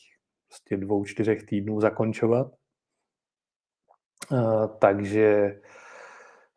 prostě 0.47 0.77
dvou, 0.77 1.05
čtyřech 1.05 1.43
týdnů 1.43 1.81
zakončovat, 1.81 2.47
Eh, 4.31 4.67
takže 4.79 5.55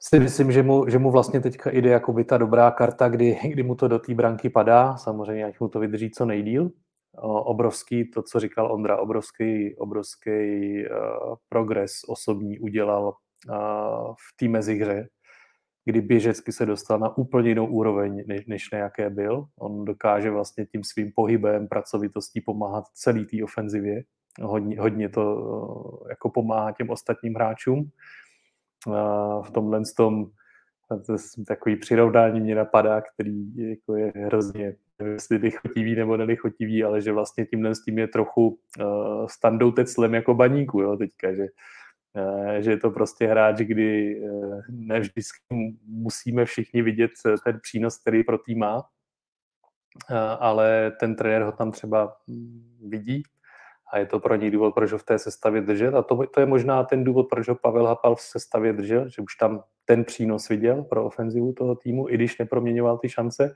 si 0.01 0.21
myslím, 0.21 0.53
že 0.53 0.63
mu, 0.63 0.89
že 0.89 0.99
mu 0.99 1.11
vlastně 1.11 1.41
teďka 1.41 1.71
jde 1.71 1.91
jako 1.91 2.13
by 2.13 2.25
ta 2.25 2.39
dobrá 2.39 2.71
karta, 2.71 3.09
kdy, 3.09 3.39
kdy 3.53 3.63
mu 3.63 3.75
to 3.75 3.89
do 3.89 3.99
té 3.99 4.15
branky 4.15 4.51
padá, 4.51 4.97
samozřejmě 4.97 5.45
ať 5.45 5.61
mu 5.61 5.69
to 5.69 5.81
vydrží 5.81 6.11
co 6.11 6.25
nejdíl. 6.25 6.71
Obrovský, 7.23 8.11
to, 8.11 8.23
co 8.23 8.41
říkal 8.41 8.73
Ondra, 8.73 8.97
obrovský, 8.97 9.77
obrovský 9.77 10.31
uh, 10.31 11.35
progres 11.49 11.93
osobní 12.09 12.59
udělal 12.59 13.05
uh, 13.49 14.15
v 14.15 14.37
té 14.37 14.49
mezihře, 14.49 15.09
kdy 15.85 16.01
běžecky 16.01 16.53
se 16.53 16.67
dostal 16.67 16.99
na 16.99 17.17
úplně 17.17 17.49
jinou 17.49 17.67
úroveň, 17.67 18.25
než, 18.27 18.47
než 18.47 18.71
na 18.71 18.79
jaké 18.79 19.11
byl. 19.11 19.45
On 19.59 19.85
dokáže 19.85 20.31
vlastně 20.31 20.67
tím 20.67 20.85
svým 20.85 21.13
pohybem, 21.15 21.69
pracovitostí 21.69 22.41
pomáhat 22.41 22.85
celý 22.95 23.27
té 23.27 23.45
ofenzivě 23.45 24.03
hodně, 24.43 24.81
hodně 24.81 25.09
to 25.09 25.23
eh, 26.05 26.09
jako 26.09 26.31
pomáhá 26.31 26.73
těm 26.73 26.91
ostatním 26.91 27.35
hráčům. 27.35 27.91
V 29.43 29.51
tomhle 29.55 29.83
tom 29.97 30.27
takový 31.47 31.77
přirovnání 31.77 32.41
mě 32.41 32.55
napadá, 32.55 33.01
který 33.01 33.69
jako 33.71 33.97
je 33.97 34.13
hrozně 34.17 34.77
jestli 35.03 35.37
lichotivý 35.37 35.95
nebo 35.95 36.17
nelichotivý, 36.17 36.85
ale 36.85 37.01
že 37.01 37.13
vlastně 37.13 37.47
tímhle 37.47 37.75
s 37.75 37.83
tím 37.83 37.99
je 37.99 38.09
trochu 38.09 38.49
uh, 38.49 39.27
standou 39.27 39.71
teclem 39.71 40.15
jako 40.15 40.35
baníku, 40.35 40.81
jo, 40.81 40.97
teďka, 40.97 41.35
že, 41.35 41.47
uh, 42.17 42.55
že 42.55 42.71
je 42.71 42.77
to 42.77 42.91
prostě 42.91 43.27
hráč, 43.27 43.57
kdy 43.57 44.21
uh, 44.21 44.61
ne 44.69 45.01
vždycky 45.01 45.39
musíme 45.87 46.45
všichni 46.45 46.83
vidět 46.83 47.11
ten 47.45 47.61
přínos, 47.63 47.99
který 47.99 48.25
pro 48.25 48.39
tým 48.39 48.59
má, 48.59 48.77
uh, 48.77 48.83
ale 50.39 50.93
ten 51.01 51.17
trenér 51.17 51.43
ho 51.43 51.53
tam 51.53 51.73
třeba 51.73 52.17
vidí 52.89 53.23
a 53.93 53.99
je 53.99 54.07
to 54.07 54.21
pro 54.21 54.35
něj 54.35 54.51
důvod, 54.51 54.75
proč 54.75 54.93
ho 54.93 54.99
v 54.99 55.05
té 55.05 55.19
sestavě 55.19 55.61
držet 55.61 55.95
a 55.95 56.03
to, 56.03 56.27
to 56.27 56.41
je 56.41 56.47
možná 56.47 56.85
ten 56.85 57.05
důvod, 57.05 57.27
proč 57.31 57.49
ho 57.49 57.55
Pavel 57.55 57.87
Hapal 57.87 58.15
v 58.15 58.21
sestavě 58.21 58.73
držel, 58.73 59.09
že 59.09 59.23
už 59.23 59.37
tam 59.37 59.63
ten 59.85 60.05
přínos 60.05 60.49
viděl 60.49 60.83
pro 60.83 61.05
ofenzivu 61.05 61.53
toho 61.53 61.77
týmu, 61.77 62.09
i 62.09 62.15
když 62.15 62.39
neproměňoval 62.39 62.99
ty 62.99 63.09
šance. 63.09 63.55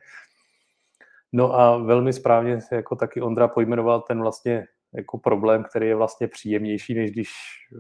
No 1.33 1.61
a 1.61 1.79
velmi 1.79 2.13
správně 2.13 2.59
jako 2.73 2.97
taky 2.97 3.21
Ondra 3.21 3.49
pojmenoval 3.49 4.01
ten 4.01 4.21
vlastně 4.21 4.67
jako 4.95 5.19
problém, 5.19 5.65
který 5.65 5.87
je 5.87 5.95
vlastně 5.95 6.29
příjemnější, 6.29 6.95
než 6.95 7.11
když 7.11 7.29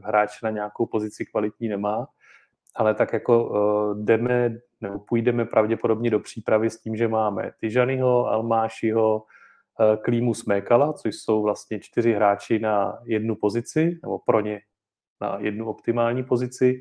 hráč 0.05 0.43
na 0.43 0.51
nějakou 0.51 0.87
pozici 0.87 1.27
kvalitní 1.27 1.69
nemá, 1.69 2.07
ale 2.77 2.95
tak 2.95 3.13
jako 3.13 3.45
uh, 3.45 4.05
jdeme, 4.05 4.59
nebo 4.81 4.99
půjdeme 4.99 5.45
pravděpodobně 5.45 6.11
do 6.11 6.21
přípravy 6.21 6.71
s 6.71 6.81
tím, 6.81 6.97
že 6.97 7.09
máme 7.09 7.51
Tyžanyho, 7.61 8.27
Almášiho, 8.27 9.17
uh, 9.17 9.97
Klímu 10.03 10.35
Smékala, 10.35 10.93
což 10.93 11.15
jsou 11.17 11.43
vlastně 11.43 11.81
čtyři 11.81 12.13
hráči 12.13 12.59
na 12.59 12.99
jednu 13.05 13.37
pozici, 13.37 13.99
nebo 14.03 14.19
pro 14.19 14.41
ně 14.41 14.61
na 15.21 15.39
jednu 15.41 15.69
optimální 15.69 16.25
pozici. 16.25 16.81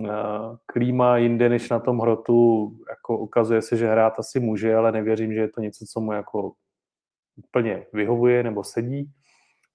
Uh, 0.00 0.56
Klíma 0.66 1.16
jinde 1.16 1.48
než 1.48 1.70
na 1.70 1.80
tom 1.80 1.98
hrotu, 1.98 2.70
jako 2.88 3.18
ukazuje 3.18 3.62
se, 3.62 3.76
že 3.76 3.90
hrát 3.90 4.18
asi 4.18 4.40
může, 4.40 4.74
ale 4.74 4.92
nevěřím, 4.92 5.34
že 5.34 5.40
je 5.40 5.48
to 5.48 5.60
něco, 5.60 5.84
co 5.92 6.00
mu 6.00 6.12
jako 6.12 6.52
úplně 7.36 7.86
vyhovuje 7.92 8.42
nebo 8.42 8.64
sedí. 8.64 9.12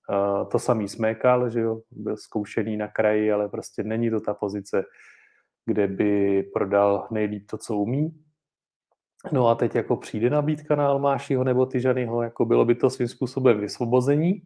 Uh, 0.10 0.50
to 0.50 0.60
samý 0.60 0.88
Smékal, 0.88 1.50
že 1.50 1.60
jo, 1.60 1.82
byl 1.92 2.18
zkoušený 2.18 2.78
na 2.78 2.88
kraji, 2.88 3.32
ale 3.32 3.50
prostě 3.50 3.84
není 3.84 4.10
to 4.10 4.22
ta 4.22 4.34
pozice, 4.34 4.84
kde 5.66 5.88
by 5.88 6.44
prodal 6.54 7.08
nejlíp 7.12 7.48
to, 7.50 7.58
co 7.58 7.76
umí. 7.76 8.22
No 9.32 9.48
a 9.48 9.56
teď 9.56 9.76
jako 9.76 9.98
přijde 9.98 10.30
nabídka 10.30 10.76
na 10.76 10.88
Almášiho 10.88 11.44
nebo 11.44 11.66
Tyžanyho, 11.66 12.22
jako 12.22 12.46
bylo 12.46 12.66
by 12.66 12.76
to 12.76 12.90
svým 12.90 13.08
způsobem 13.08 13.60
vysvobození, 13.60 14.42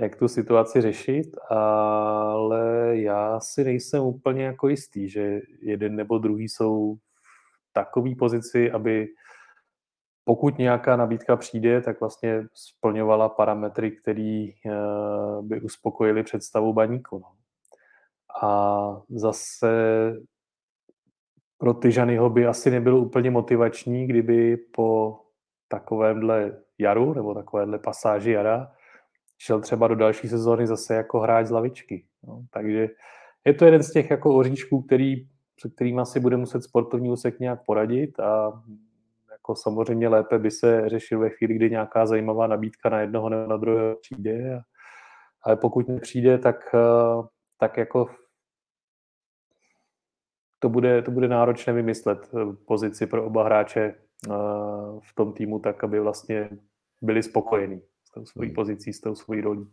jak 0.00 0.16
tu 0.16 0.28
situaci 0.28 0.80
řešit, 0.80 1.36
ale 1.48 2.96
já 2.96 3.40
si 3.40 3.64
nejsem 3.64 4.02
úplně 4.02 4.44
jako 4.44 4.68
jistý, 4.68 5.08
že 5.08 5.40
jeden 5.62 5.96
nebo 5.96 6.18
druhý 6.18 6.48
jsou 6.48 6.94
v 6.94 7.72
takové 7.72 8.14
pozici, 8.14 8.70
aby 8.70 9.08
pokud 10.24 10.58
nějaká 10.58 10.96
nabídka 10.96 11.36
přijde, 11.36 11.80
tak 11.80 12.00
vlastně 12.00 12.46
splňovala 12.54 13.28
parametry, 13.28 13.90
které 13.90 14.48
eh, 14.66 14.70
by 15.42 15.60
uspokojily 15.60 16.22
představu 16.22 16.72
baníku. 16.72 17.18
No. 17.18 17.32
A 18.42 19.02
zase 19.08 19.68
pro 21.58 21.74
Tyžanyho 21.74 22.30
by 22.30 22.46
asi 22.46 22.70
nebylo 22.70 22.98
úplně 22.98 23.30
motivační, 23.30 24.06
kdyby 24.06 24.56
po 24.56 25.20
takovémhle 25.68 26.62
jaru 26.78 27.14
nebo 27.14 27.34
takovéhle 27.34 27.78
pasáži 27.78 28.30
jara 28.30 28.72
šel 29.42 29.60
třeba 29.60 29.88
do 29.88 29.94
další 29.94 30.28
sezóny 30.28 30.66
zase 30.66 30.94
jako 30.94 31.20
hráč 31.20 31.46
z 31.46 31.50
lavičky. 31.50 32.04
No, 32.22 32.44
takže 32.50 32.88
je 33.44 33.54
to 33.54 33.64
jeden 33.64 33.82
z 33.82 33.92
těch 33.92 34.10
jako 34.10 34.36
oříšků, 34.36 34.82
který, 34.82 35.26
se 35.60 35.70
kterým 35.70 35.98
asi 35.98 36.20
bude 36.20 36.36
muset 36.36 36.62
sportovní 36.62 37.10
úsek 37.10 37.40
nějak 37.40 37.64
poradit 37.66 38.20
a 38.20 38.62
jako 39.30 39.54
samozřejmě 39.54 40.08
lépe 40.08 40.38
by 40.38 40.50
se 40.50 40.88
řešil 40.88 41.18
ve 41.20 41.30
chvíli, 41.30 41.54
kdy 41.54 41.70
nějaká 41.70 42.06
zajímavá 42.06 42.46
nabídka 42.46 42.88
na 42.88 43.00
jednoho 43.00 43.28
nebo 43.28 43.46
na 43.46 43.56
druhého 43.56 43.96
přijde. 43.96 44.60
Ale 45.42 45.56
pokud 45.56 45.88
nepřijde, 45.88 46.38
tak, 46.38 46.74
eh, 46.74 47.26
tak 47.58 47.76
jako 47.76 48.10
to 50.58 50.68
bude, 50.68 51.02
to 51.02 51.10
bude 51.10 51.28
náročné 51.28 51.72
vymyslet 51.72 52.30
eh, 52.34 52.52
pozici 52.66 53.06
pro 53.06 53.26
oba 53.26 53.44
hráče 53.44 53.80
eh, 53.80 54.30
v 55.00 55.14
tom 55.14 55.32
týmu 55.32 55.58
tak, 55.58 55.84
aby 55.84 56.00
vlastně 56.00 56.50
byli 57.00 57.22
spokojení 57.22 57.82
tou 58.14 58.26
svojí 58.26 58.48
hmm. 58.48 58.54
pozicí, 58.54 58.92
s 58.92 59.00
tou 59.00 59.14
svojí 59.14 59.40
rolí. 59.40 59.66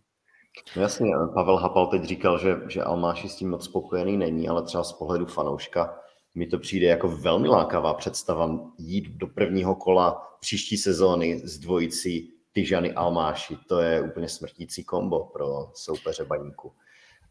No 0.75 0.81
jasně, 0.81 1.11
Pavel 1.33 1.55
Hapal 1.55 1.87
teď 1.87 2.03
říkal, 2.03 2.39
že, 2.39 2.61
že 2.67 2.83
Almáši 2.83 3.29
s 3.29 3.35
tím 3.35 3.49
moc 3.49 3.65
spokojený 3.65 4.17
není, 4.17 4.49
ale 4.49 4.63
třeba 4.63 4.83
z 4.83 4.93
pohledu 4.93 5.25
fanouška 5.25 5.99
mi 6.35 6.47
to 6.47 6.59
přijde 6.59 6.87
jako 6.87 7.07
velmi 7.07 7.47
lákavá 7.47 7.93
představa 7.93 8.59
jít 8.77 9.09
do 9.09 9.27
prvního 9.27 9.75
kola 9.75 10.37
příští 10.39 10.77
sezóny 10.77 11.41
s 11.43 11.59
dvojicí 11.59 12.33
Tyžany 12.51 12.93
Almáši. 12.93 13.57
To 13.67 13.79
je 13.79 14.01
úplně 14.01 14.29
smrtící 14.29 14.83
kombo 14.83 15.25
pro 15.25 15.71
soupeře 15.73 16.25
baníku. 16.25 16.73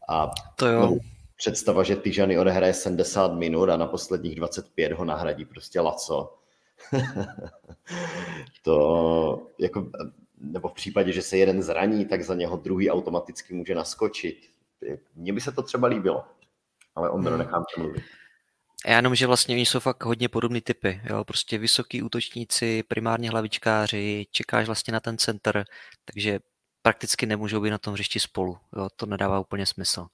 A 0.09 0.31
to 0.55 0.67
jo. 0.67 0.79
No, 0.81 0.97
představa, 1.35 1.83
že 1.83 1.95
Tyžany 1.95 2.39
odehraje 2.39 2.73
70 2.73 3.33
minut 3.33 3.69
a 3.69 3.77
na 3.77 3.87
posledních 3.87 4.35
25 4.35 4.91
ho 4.91 5.05
nahradí 5.05 5.45
prostě 5.45 5.79
Laco. 5.79 6.37
to 8.63 9.47
jako, 9.59 9.89
nebo 10.39 10.69
v 10.69 10.73
případě, 10.73 11.13
že 11.13 11.21
se 11.21 11.37
jeden 11.37 11.61
zraní, 11.61 12.05
tak 12.05 12.23
za 12.23 12.35
něho 12.35 12.57
druhý 12.57 12.91
automaticky 12.91 13.53
může 13.53 13.75
naskočit. 13.75 14.49
Mně 15.15 15.33
by 15.33 15.41
se 15.41 15.51
to 15.51 15.63
třeba 15.63 15.87
líbilo, 15.87 16.25
ale 16.95 17.09
on 17.09 17.27
hmm. 17.27 17.37
nechám 17.37 17.63
to 17.75 17.81
mluvit. 17.81 18.03
Já 18.87 18.95
jenom, 18.95 19.15
že 19.15 19.27
vlastně 19.27 19.55
oni 19.55 19.65
jsou 19.65 19.79
fakt 19.79 20.03
hodně 20.03 20.29
podobný 20.29 20.61
typy. 20.61 21.01
Jo? 21.03 21.23
Prostě 21.23 21.57
vysoký 21.57 22.01
útočníci, 22.01 22.83
primárně 22.83 23.29
hlavičkáři, 23.29 24.25
čekáš 24.31 24.65
vlastně 24.65 24.93
na 24.93 24.99
ten 24.99 25.17
center, 25.17 25.65
takže 26.05 26.39
prakticky 26.81 27.25
nemůžou 27.25 27.61
být 27.61 27.69
na 27.69 27.77
tom 27.77 27.93
hřišti 27.93 28.19
spolu. 28.19 28.57
Jo? 28.77 28.87
To 28.95 29.05
nedává 29.05 29.39
úplně 29.39 29.65
smysl. 29.65 30.07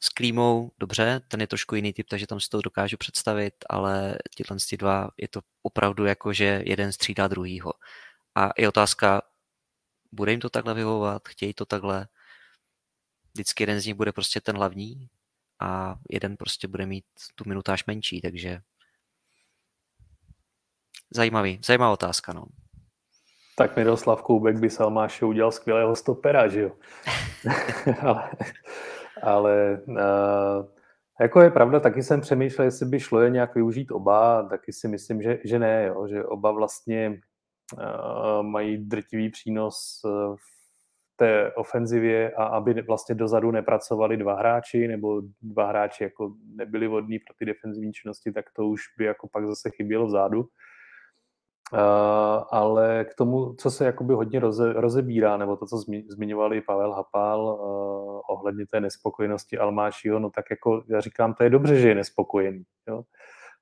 S 0.00 0.08
Klímou, 0.08 0.70
dobře, 0.78 1.20
ten 1.28 1.40
je 1.40 1.46
trošku 1.46 1.74
jiný 1.74 1.92
typ, 1.92 2.06
takže 2.08 2.26
tam 2.26 2.40
si 2.40 2.48
to 2.48 2.60
dokážu 2.60 2.96
představit, 2.96 3.54
ale 3.70 4.18
tyhle 4.36 4.56
dva 4.78 5.08
je 5.16 5.28
to 5.28 5.40
opravdu 5.62 6.04
jako, 6.04 6.32
že 6.32 6.62
jeden 6.66 6.92
střídá 6.92 7.28
druhýho. 7.28 7.72
A 8.34 8.50
je 8.58 8.68
otázka, 8.68 9.22
bude 10.12 10.30
jim 10.30 10.40
to 10.40 10.50
takhle 10.50 10.74
vyhovovat, 10.74 11.28
chtějí 11.28 11.54
to 11.54 11.66
takhle, 11.66 12.06
vždycky 13.34 13.62
jeden 13.62 13.80
z 13.80 13.86
nich 13.86 13.94
bude 13.94 14.12
prostě 14.12 14.40
ten 14.40 14.56
hlavní 14.56 15.08
a 15.60 15.96
jeden 16.10 16.36
prostě 16.36 16.68
bude 16.68 16.86
mít 16.86 17.04
tu 17.34 17.44
minutáž 17.46 17.86
menší, 17.86 18.20
takže 18.20 18.60
zajímavý, 21.10 21.60
zajímavá 21.64 21.92
otázka, 21.92 22.32
no. 22.32 22.44
Tak 23.56 23.76
Miroslav 23.76 24.22
Koubek 24.22 24.56
by 24.56 24.70
Salmáše 24.70 25.24
udělal 25.24 25.52
skvělého 25.52 25.96
stopera, 25.96 26.48
že 26.48 26.60
jo? 26.60 26.72
ale 28.02 28.30
ale 29.22 29.80
uh, 29.86 30.66
jako 31.20 31.40
je 31.40 31.50
pravda, 31.50 31.80
taky 31.80 32.02
jsem 32.02 32.20
přemýšlel, 32.20 32.64
jestli 32.64 32.86
by 32.86 33.00
šlo 33.00 33.20
je 33.20 33.30
nějak 33.30 33.54
využít 33.54 33.90
oba, 33.90 34.42
taky 34.42 34.72
si 34.72 34.88
myslím, 34.88 35.22
že, 35.22 35.38
že 35.44 35.58
ne, 35.58 35.86
jo, 35.86 36.06
že 36.08 36.24
oba 36.24 36.50
vlastně 36.50 37.20
mají 38.42 38.76
drtivý 38.78 39.30
přínos 39.30 40.00
v 40.36 40.60
té 41.16 41.52
ofenzivě 41.52 42.32
a 42.32 42.44
aby 42.44 42.82
vlastně 42.82 43.14
dozadu 43.14 43.50
nepracovali 43.50 44.16
dva 44.16 44.34
hráči 44.34 44.88
nebo 44.88 45.22
dva 45.42 45.66
hráči 45.66 46.04
jako 46.04 46.34
nebyli 46.56 46.86
vodní 46.86 47.18
pro 47.18 47.34
ty 47.38 47.44
defenzivní 47.44 47.92
činnosti, 47.92 48.32
tak 48.32 48.44
to 48.56 48.66
už 48.66 48.80
by 48.98 49.04
jako 49.04 49.28
pak 49.32 49.46
zase 49.46 49.70
chybělo 49.70 50.06
vzadu. 50.06 50.40
Uh, 51.72 51.78
ale 52.50 53.04
k 53.04 53.14
tomu, 53.14 53.54
co 53.54 53.70
se 53.70 53.84
jakoby 53.84 54.14
hodně 54.14 54.40
roze, 54.40 54.72
rozebírá, 54.72 55.36
nebo 55.36 55.56
to, 55.56 55.66
co 55.66 55.76
zmiňovali 56.08 56.60
Pavel 56.60 56.92
Hapal 56.92 57.40
uh, 57.40 58.20
ohledně 58.36 58.66
té 58.66 58.80
nespokojenosti 58.80 59.58
Almášího, 59.58 60.18
no 60.18 60.30
tak 60.30 60.44
jako 60.50 60.82
já 60.88 61.00
říkám, 61.00 61.34
to 61.34 61.44
je 61.44 61.50
dobře, 61.50 61.80
že 61.80 61.88
je 61.88 61.94
nespokojený. 61.94 62.62
Jo? 62.88 63.02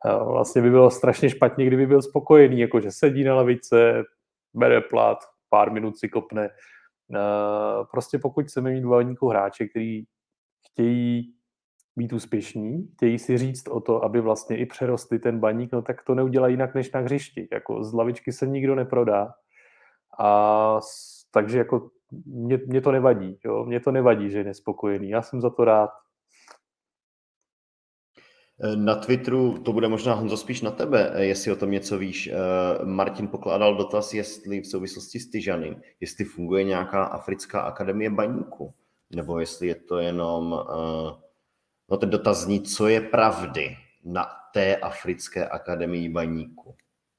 Vlastně 0.04 0.62
by 0.62 0.70
bylo 0.70 0.90
strašně 0.90 1.30
špatně, 1.30 1.66
kdyby 1.66 1.86
byl 1.86 2.02
spokojený, 2.02 2.60
jako 2.60 2.80
že 2.80 2.92
sedí 2.92 3.24
na 3.24 3.34
lavice, 3.34 4.04
bere 4.54 4.80
plat, 4.80 5.18
pár 5.48 5.72
minut 5.72 5.98
si 5.98 6.08
kopne. 6.08 6.50
Prostě 7.90 8.18
pokud 8.18 8.46
chceme 8.46 8.70
mít 8.70 8.80
dvojníku 8.80 9.28
hráče, 9.28 9.66
který 9.66 10.04
chtějí 10.66 11.34
být 11.96 12.12
úspěšní, 12.12 12.88
chtějí 12.96 13.18
si 13.18 13.38
říct 13.38 13.68
o 13.68 13.80
to, 13.80 14.04
aby 14.04 14.20
vlastně 14.20 14.56
i 14.56 14.66
přerostli 14.66 15.18
ten 15.18 15.40
baník, 15.40 15.72
no 15.72 15.82
tak 15.82 16.02
to 16.02 16.14
neudělají 16.14 16.52
jinak 16.52 16.74
než 16.74 16.92
na 16.92 17.00
hřišti. 17.00 17.48
Jako 17.52 17.84
z 17.84 17.94
lavičky 17.94 18.32
se 18.32 18.46
nikdo 18.46 18.74
neprodá. 18.74 19.34
A 20.18 20.80
takže 21.30 21.58
jako 21.58 21.90
mě, 22.26 22.60
mě 22.66 22.80
to 22.80 22.92
nevadí. 22.92 23.38
Jo? 23.44 23.64
Mě 23.64 23.80
to 23.80 23.92
nevadí, 23.92 24.30
že 24.30 24.38
je 24.38 24.44
nespokojený. 24.44 25.08
Já 25.08 25.22
jsem 25.22 25.40
za 25.40 25.50
to 25.50 25.64
rád. 25.64 25.90
Na 28.74 28.94
Twitteru, 28.94 29.58
to 29.58 29.72
bude 29.72 29.88
možná 29.88 30.14
Honzo 30.14 30.36
spíš 30.36 30.62
na 30.62 30.70
tebe, 30.70 31.12
jestli 31.16 31.52
o 31.52 31.56
tom 31.56 31.70
něco 31.70 31.98
víš. 31.98 32.30
Martin 32.84 33.28
pokládal 33.28 33.74
dotaz, 33.76 34.14
jestli 34.14 34.60
v 34.60 34.66
souvislosti 34.66 35.20
s 35.20 35.30
Tyžanem, 35.30 35.82
jestli 36.00 36.24
funguje 36.24 36.64
nějaká 36.64 37.04
africká 37.04 37.60
akademie 37.60 38.10
baníku, 38.10 38.74
nebo 39.10 39.40
jestli 39.40 39.66
je 39.66 39.74
to 39.74 39.98
jenom 39.98 40.64
No 41.90 41.96
ten 41.96 42.10
dotaz 42.10 42.38
zní, 42.38 42.62
co 42.62 42.88
je 42.88 43.00
pravdy 43.00 43.76
na 44.04 44.26
té 44.52 44.76
Africké 44.76 45.48
akademii 45.48 46.08
baníku. 46.08 46.74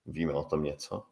Víme 0.06 0.34
o 0.34 0.44
tom 0.44 0.64
něco? 0.64 1.04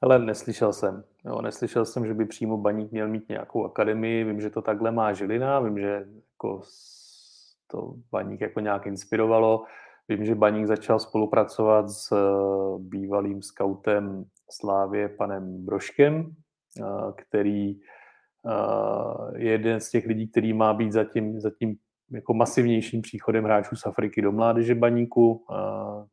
Ale 0.00 0.18
neslyšel 0.18 0.72
jsem. 0.72 1.04
Jo, 1.24 1.42
neslyšel 1.42 1.84
jsem, 1.84 2.06
že 2.06 2.14
by 2.14 2.24
přímo 2.24 2.56
baník 2.56 2.92
měl 2.92 3.08
mít 3.08 3.28
nějakou 3.28 3.64
akademii. 3.64 4.24
Vím, 4.24 4.40
že 4.40 4.50
to 4.50 4.62
takhle 4.62 4.92
má 4.92 5.12
Žilina, 5.12 5.60
vím, 5.60 5.78
že 5.78 6.06
jako 6.32 6.62
to 7.70 7.94
baník 8.12 8.40
jako 8.40 8.60
nějak 8.60 8.86
inspirovalo. 8.86 9.64
Vím, 10.08 10.24
že 10.24 10.34
baník 10.34 10.66
začal 10.66 10.98
spolupracovat 10.98 11.90
s 11.90 12.12
eh, 12.12 12.78
bývalým 12.78 13.42
skautem 13.42 14.24
Slávě 14.50 15.08
panem 15.08 15.64
Broškem, 15.64 16.30
eh, 16.80 16.82
který 17.16 17.80
je 19.36 19.50
jeden 19.50 19.80
z 19.80 19.90
těch 19.90 20.06
lidí, 20.06 20.28
který 20.28 20.52
má 20.52 20.74
být 20.74 20.92
zatím, 20.92 21.40
zatím 21.40 21.76
jako 22.10 22.34
masivnějším 22.34 23.02
příchodem 23.02 23.44
hráčů 23.44 23.76
z 23.76 23.86
Afriky 23.86 24.22
do 24.22 24.32
mládeže 24.32 24.74
baníku. 24.74 25.44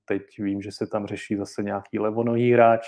Teď 0.06 0.22
vím, 0.39 0.62
že 0.62 0.72
se 0.72 0.88
tam 0.88 1.08
řeší 1.08 1.36
zase 1.36 1.64
nějaký 1.64 1.99
levonohý 1.99 2.51
hráč, 2.51 2.88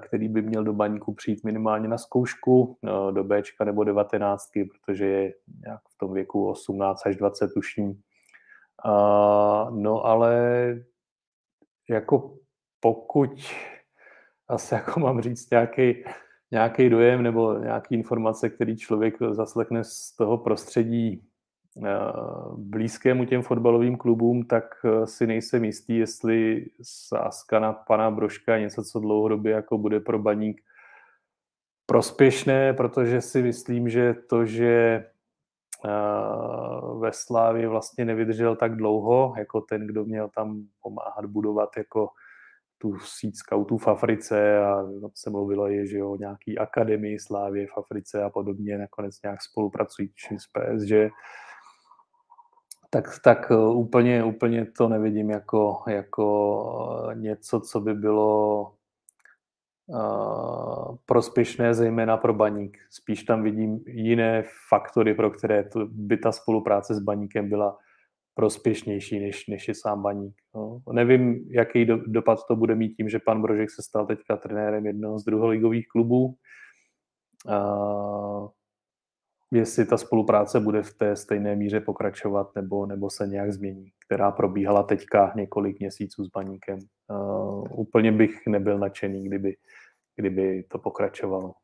který 0.00 0.28
by 0.28 0.42
měl 0.42 0.64
do 0.64 0.72
baníku 0.72 1.14
přijít 1.14 1.44
minimálně 1.44 1.88
na 1.88 1.98
zkoušku 1.98 2.78
do 3.10 3.24
Bčka 3.24 3.64
nebo 3.64 3.84
19, 3.84 4.50
protože 4.70 5.06
je 5.06 5.34
nějak 5.64 5.80
v 5.94 5.98
tom 5.98 6.12
věku 6.12 6.48
18 6.48 7.06
až 7.06 7.16
20 7.16 7.50
tušní. 7.54 8.00
No 9.70 10.04
ale 10.04 10.34
jako 11.90 12.38
pokud 12.80 13.30
asi 14.48 14.74
jako 14.74 15.00
mám 15.00 15.20
říct 15.20 15.50
nějaký, 15.50 16.04
nějaký 16.50 16.88
dojem 16.88 17.22
nebo 17.22 17.58
nějaký 17.58 17.94
informace, 17.94 18.50
který 18.50 18.76
člověk 18.76 19.14
zaslechne 19.30 19.84
z 19.84 20.16
toho 20.16 20.38
prostředí 20.38 21.22
eh, 21.22 21.35
blízkému 22.56 23.24
těm 23.24 23.42
fotbalovým 23.42 23.96
klubům, 23.96 24.44
tak 24.44 24.64
eh, 24.84 25.06
si 25.06 25.26
nejsem 25.26 25.64
jistý, 25.64 25.96
jestli 25.98 26.66
sázka 26.82 27.58
na 27.58 27.72
pana 27.72 28.10
Brožka 28.10 28.54
je 28.54 28.60
něco, 28.60 28.84
co 28.84 29.00
dlouhodobě 29.00 29.52
jako 29.52 29.78
bude 29.78 30.00
pro 30.00 30.18
baník 30.18 30.60
prospěšné, 31.86 32.72
protože 32.72 33.20
si 33.20 33.42
myslím, 33.42 33.88
že 33.88 34.14
to, 34.14 34.46
že 34.46 35.04
eh, 35.84 35.90
ve 36.98 37.12
Slávě 37.12 37.68
vlastně 37.68 38.04
nevydržel 38.04 38.56
tak 38.56 38.76
dlouho, 38.76 39.34
jako 39.38 39.60
ten, 39.60 39.86
kdo 39.86 40.04
měl 40.04 40.28
tam 40.28 40.62
pomáhat 40.82 41.26
budovat 41.26 41.76
jako 41.76 42.08
tu 42.78 42.98
síť 42.98 43.36
scoutů 43.36 43.78
v 43.78 43.88
Africe 43.88 44.58
a 44.58 44.84
se 45.14 45.30
mluvilo 45.30 45.68
je, 45.68 45.86
že 45.86 45.98
jo, 45.98 46.16
nějaký 46.16 46.58
akademii 46.58 47.18
Slávě 47.18 47.66
v 47.66 47.78
Africe 47.78 48.22
a 48.22 48.30
podobně, 48.30 48.78
nakonec 48.78 49.22
nějak 49.22 49.42
spolupracují 49.42 50.12
s 50.38 50.46
PSG, 50.46 51.12
tak, 52.96 53.18
tak 53.24 53.50
eh, 53.50 53.56
úplně, 53.56 54.24
úplně 54.24 54.64
to 54.64 54.88
nevidím 54.88 55.30
jako, 55.30 55.82
jako 55.88 57.10
něco, 57.14 57.60
co 57.60 57.80
by 57.80 57.94
bylo 57.94 58.72
uh, 59.86 60.96
prospěšné, 61.06 61.74
zejména 61.74 62.16
pro 62.16 62.34
baník. 62.34 62.78
Spíš 62.90 63.22
tam 63.22 63.42
vidím 63.42 63.84
jiné 63.86 64.44
faktory, 64.68 65.14
pro 65.14 65.30
které 65.30 65.64
to, 65.64 65.86
by 65.86 66.16
ta 66.16 66.32
spolupráce 66.32 66.94
s 66.94 66.98
baníkem 66.98 67.48
byla 67.48 67.78
prospěšnější, 68.34 69.20
než, 69.20 69.46
než 69.46 69.68
je 69.68 69.74
sám 69.74 70.02
Baník. 70.02 70.34
No. 70.54 70.80
Nevím, 70.92 71.48
jaký 71.50 71.84
do, 71.84 71.96
dopad 72.06 72.38
to 72.48 72.56
bude 72.56 72.74
mít 72.74 72.94
tím, 72.94 73.08
že 73.08 73.18
pan 73.18 73.42
Brožek 73.42 73.70
se 73.70 73.82
stal 73.82 74.06
teďka 74.06 74.36
trenérem 74.36 74.86
jednoho 74.86 75.18
z 75.18 75.24
druholigových 75.24 75.88
klubů. 75.88 76.34
A 77.48 77.76
jestli 79.52 79.86
ta 79.86 79.96
spolupráce 79.96 80.60
bude 80.60 80.82
v 80.82 80.94
té 80.94 81.16
stejné 81.16 81.56
míře 81.56 81.80
pokračovat 81.80 82.54
nebo, 82.54 82.86
nebo 82.86 83.10
se 83.10 83.26
nějak 83.26 83.52
změní, 83.52 83.92
která 84.06 84.30
probíhala 84.30 84.82
teďka 84.82 85.32
několik 85.36 85.80
měsíců 85.80 86.24
s 86.24 86.28
Baníkem. 86.28 86.78
Uh, 87.08 87.80
úplně 87.80 88.12
bych 88.12 88.46
nebyl 88.46 88.78
nadšený, 88.78 89.24
kdyby, 89.24 89.56
kdyby 90.16 90.62
to 90.62 90.78
pokračovalo. 90.78 91.54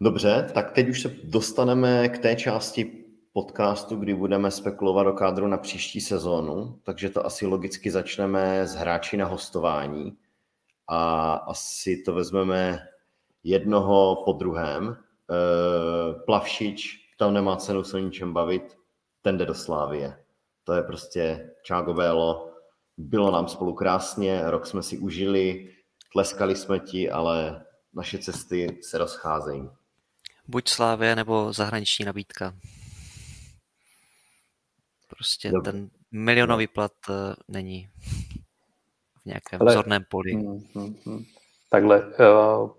Dobře, 0.00 0.50
tak 0.54 0.72
teď 0.72 0.88
už 0.88 1.02
se 1.02 1.08
dostaneme 1.24 2.08
k 2.08 2.18
té 2.18 2.36
části 2.36 3.04
podcastu, 3.32 3.96
kdy 3.96 4.14
budeme 4.14 4.50
spekulovat 4.50 5.06
o 5.06 5.12
kádru 5.12 5.46
na 5.46 5.58
příští 5.58 6.00
sezónu, 6.00 6.80
takže 6.82 7.10
to 7.10 7.26
asi 7.26 7.46
logicky 7.46 7.90
začneme 7.90 8.66
s 8.66 8.74
hráči 8.74 9.16
na 9.16 9.26
hostování 9.26 10.18
a 10.88 11.32
asi 11.32 12.02
to 12.02 12.14
vezmeme 12.14 12.89
jednoho 13.44 14.22
po 14.24 14.32
druhém. 14.32 14.88
E, 14.88 14.96
Plavšič, 16.24 17.00
tam 17.18 17.34
nemá 17.34 17.56
cenu 17.56 17.84
se 17.84 17.96
o 17.96 18.00
ničem 18.00 18.32
bavit, 18.32 18.78
ten 19.22 19.38
jde 19.38 19.46
do 19.46 19.54
Slávie. 19.54 20.24
To 20.64 20.72
je 20.72 20.82
prostě 20.82 21.50
Čágo 21.62 21.94
Bélo. 21.94 22.52
Bylo 22.96 23.30
nám 23.30 23.48
spolu 23.48 23.74
krásně, 23.74 24.50
rok 24.50 24.66
jsme 24.66 24.82
si 24.82 24.98
užili, 24.98 25.72
tleskali 26.12 26.56
jsme 26.56 26.78
ti, 26.78 27.10
ale 27.10 27.64
naše 27.94 28.18
cesty 28.18 28.78
se 28.82 28.98
rozcházejí. 28.98 29.70
Buď 30.48 30.68
Slávě 30.68 31.16
nebo 31.16 31.52
zahraniční 31.52 32.04
nabídka. 32.04 32.54
Prostě 35.08 35.50
Dobre. 35.50 35.72
ten 35.72 35.90
milionový 36.10 36.66
plat 36.66 36.92
uh, 37.08 37.14
není 37.48 37.88
v 39.22 39.26
nějakém 39.26 39.60
Ale, 39.62 39.72
vzorném 39.72 40.04
poli. 40.10 40.32
Hmm, 40.32 40.60
hmm, 40.74 40.96
hmm. 41.06 41.24
Takhle, 41.70 42.06
uh, 42.06 42.70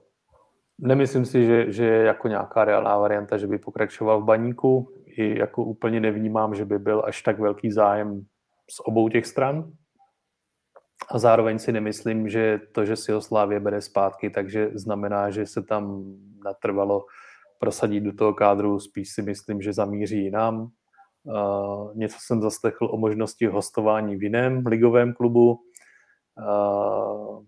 nemyslím 0.82 1.26
si, 1.26 1.46
že, 1.46 1.72
že 1.72 1.86
je 1.86 2.04
jako 2.04 2.28
nějaká 2.28 2.66
reálná 2.66 2.98
varianta, 2.98 3.38
že 3.38 3.48
by 3.48 3.58
pokračoval 3.58 4.22
v 4.22 4.26
baníku. 4.26 4.94
I 5.06 5.40
jako 5.40 5.64
úplně 5.64 6.00
nevnímám, 6.00 6.56
že 6.56 6.66
by 6.66 6.80
byl 6.80 7.04
až 7.06 7.22
tak 7.22 7.40
velký 7.40 7.72
zájem 7.72 8.26
z 8.72 8.80
obou 8.80 9.10
těch 9.10 9.26
stran. 9.26 9.72
A 11.10 11.20
zároveň 11.20 11.60
si 11.60 11.72
nemyslím, 11.72 12.30
že 12.30 12.60
to, 12.72 12.86
že 12.86 12.96
si 12.96 13.12
ho 13.12 13.22
Slávě 13.22 13.60
bere 13.60 13.82
zpátky, 13.82 14.30
takže 14.30 14.72
znamená, 14.74 15.30
že 15.30 15.46
se 15.46 15.64
tam 15.64 16.04
natrvalo 16.46 17.06
prosadit 17.60 18.04
do 18.04 18.14
toho 18.14 18.34
kádru, 18.34 18.80
spíš 18.80 19.10
si 19.14 19.22
myslím, 19.22 19.62
že 19.62 19.74
zamíří 19.74 20.24
jinam. 20.24 20.72
Uh, 21.24 21.96
něco 21.96 22.18
jsem 22.20 22.42
zaslechl 22.42 22.86
o 22.92 22.98
možnosti 22.98 23.46
hostování 23.46 24.16
v 24.16 24.24
jiném 24.24 24.66
ligovém 24.66 25.14
klubu. 25.14 25.60
Uh, 26.38 27.44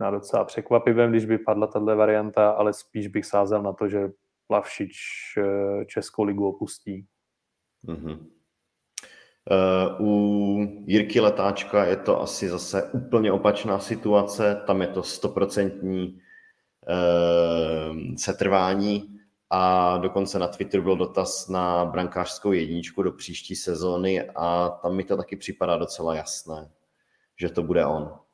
na 0.00 0.10
docela 0.10 0.44
překvapivém, 0.44 1.10
když 1.10 1.24
by 1.24 1.38
padla 1.38 1.66
tato 1.66 1.96
varianta, 1.96 2.50
ale 2.50 2.72
spíš 2.72 3.08
bych 3.08 3.26
sázel 3.26 3.62
na 3.62 3.72
to, 3.72 3.88
že 3.88 4.08
Plavšič 4.46 4.96
uh, 5.38 5.84
Českou 5.84 6.22
ligu 6.22 6.48
opustí. 6.48 7.06
Mm-hmm. 7.84 8.26
Uh, 9.50 10.06
u 10.06 10.84
Jirky 10.86 11.20
Letáčka 11.20 11.84
je 11.84 11.96
to 11.96 12.22
asi 12.22 12.48
zase 12.48 12.82
úplně 12.82 13.32
opačná 13.32 13.78
situace, 13.78 14.62
tam 14.66 14.80
je 14.80 14.88
to 14.88 15.02
stoprocentní 15.02 16.20
uh, 16.88 18.14
setrvání 18.16 19.18
a 19.50 19.98
dokonce 19.98 20.38
na 20.38 20.48
Twitteru 20.48 20.82
byl 20.82 20.96
dotaz 20.96 21.48
na 21.48 21.84
brankářskou 21.84 22.52
jedničku 22.52 23.02
do 23.02 23.12
příští 23.12 23.56
sezóny 23.56 24.30
a 24.34 24.68
tam 24.68 24.96
mi 24.96 25.04
to 25.04 25.16
taky 25.16 25.36
připadá 25.36 25.76
docela 25.76 26.14
jasné, 26.14 26.70
že 27.40 27.48
to 27.48 27.62
bude 27.62 27.86
on. 27.86 28.25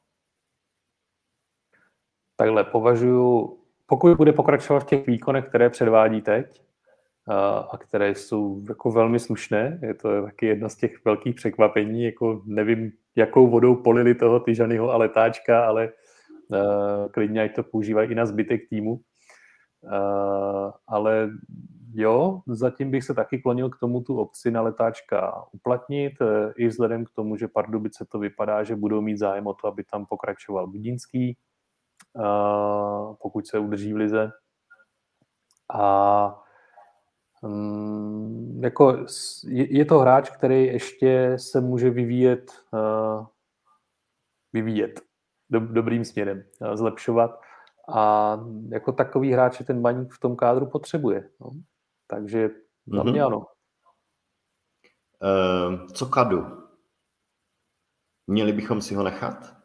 Takhle 2.37 2.65
považuji, 2.65 3.59
pokud 3.87 4.17
bude 4.17 4.33
pokračovat 4.33 4.81
v 4.81 4.87
těch 4.87 5.07
výkonech, 5.07 5.45
které 5.49 5.71
předvádí 5.71 6.21
teď, 6.21 6.63
a 7.71 7.79
které 7.79 8.15
jsou 8.15 8.63
jako 8.69 8.91
velmi 8.91 9.19
slušné. 9.19 9.79
Je 9.83 9.95
to 9.95 10.23
taky 10.23 10.47
jedno 10.47 10.69
z 10.69 10.77
těch 10.77 11.05
velkých 11.05 11.35
překvapení, 11.35 12.05
jako 12.05 12.43
nevím, 12.47 12.93
jakou 13.17 13.47
vodou 13.47 13.75
polili 13.75 14.15
toho 14.15 14.41
Tyžanyho 14.41 14.91
a 14.91 14.97
letáčka, 14.97 15.67
ale 15.67 15.93
uh, 16.49 17.09
klidně 17.11 17.43
ať 17.43 17.55
to 17.55 17.63
používají 17.63 18.11
i 18.11 18.15
na 18.15 18.27
zbytek 18.27 18.69
týmu. 18.69 18.93
Uh, 18.93 20.71
ale 20.87 21.31
jo, 21.95 22.41
zatím 22.47 22.91
bych 22.91 23.05
se 23.05 23.15
taky 23.15 23.39
klonil 23.39 23.71
k 23.71 23.79
tomu 23.79 24.01
tu 24.01 24.19
opci 24.19 24.51
na 24.51 24.63
letáčka 24.63 25.45
uplatnit, 25.53 26.13
uh, 26.21 26.53
i 26.57 26.67
vzhledem 26.67 27.05
k 27.05 27.11
tomu, 27.11 27.37
že 27.37 27.49
Pardubice 27.49 28.05
to 28.05 28.19
vypadá, 28.19 28.65
že 28.65 28.77
budou 28.77 29.01
mít 29.01 29.19
zájem 29.19 29.47
o 29.47 29.55
to, 29.55 29.69
aby 29.69 29.85
tam 29.85 30.07
pokračoval 30.07 30.67
Budínský, 30.67 31.37
uh, 31.37 31.52
pokud 33.23 33.47
se 33.47 33.59
udrží 33.59 33.93
v 33.93 33.97
lize. 33.97 34.31
A 35.75 36.45
um, 37.43 38.61
jako 38.65 39.07
je, 39.49 39.85
to 39.85 39.99
hráč, 39.99 40.31
který 40.31 40.65
ještě 40.65 41.39
se 41.39 41.61
může 41.61 41.91
vyvíjet, 41.91 42.53
vyvíjet 44.53 45.01
do, 45.51 45.61
dobrým 45.61 46.05
směrem, 46.05 46.45
zlepšovat 46.75 47.41
a 47.95 48.39
jako 48.69 48.93
takový 48.93 49.33
hráče 49.33 49.65
ten 49.65 49.83
baník 49.83 50.13
v 50.13 50.21
tom 50.21 50.37
kádru 50.37 50.67
potřebuje. 50.67 51.31
No. 51.41 51.51
Takže 52.07 52.51
za 52.87 53.03
mě 53.03 53.13
mm-hmm. 53.13 53.27
ano. 53.27 53.47
Uh, 55.23 55.87
co 55.87 56.07
Kadu? 56.07 56.47
Měli 58.27 58.53
bychom 58.53 58.83
si 58.83 58.95
ho 58.95 59.03
nechat? 59.03 59.62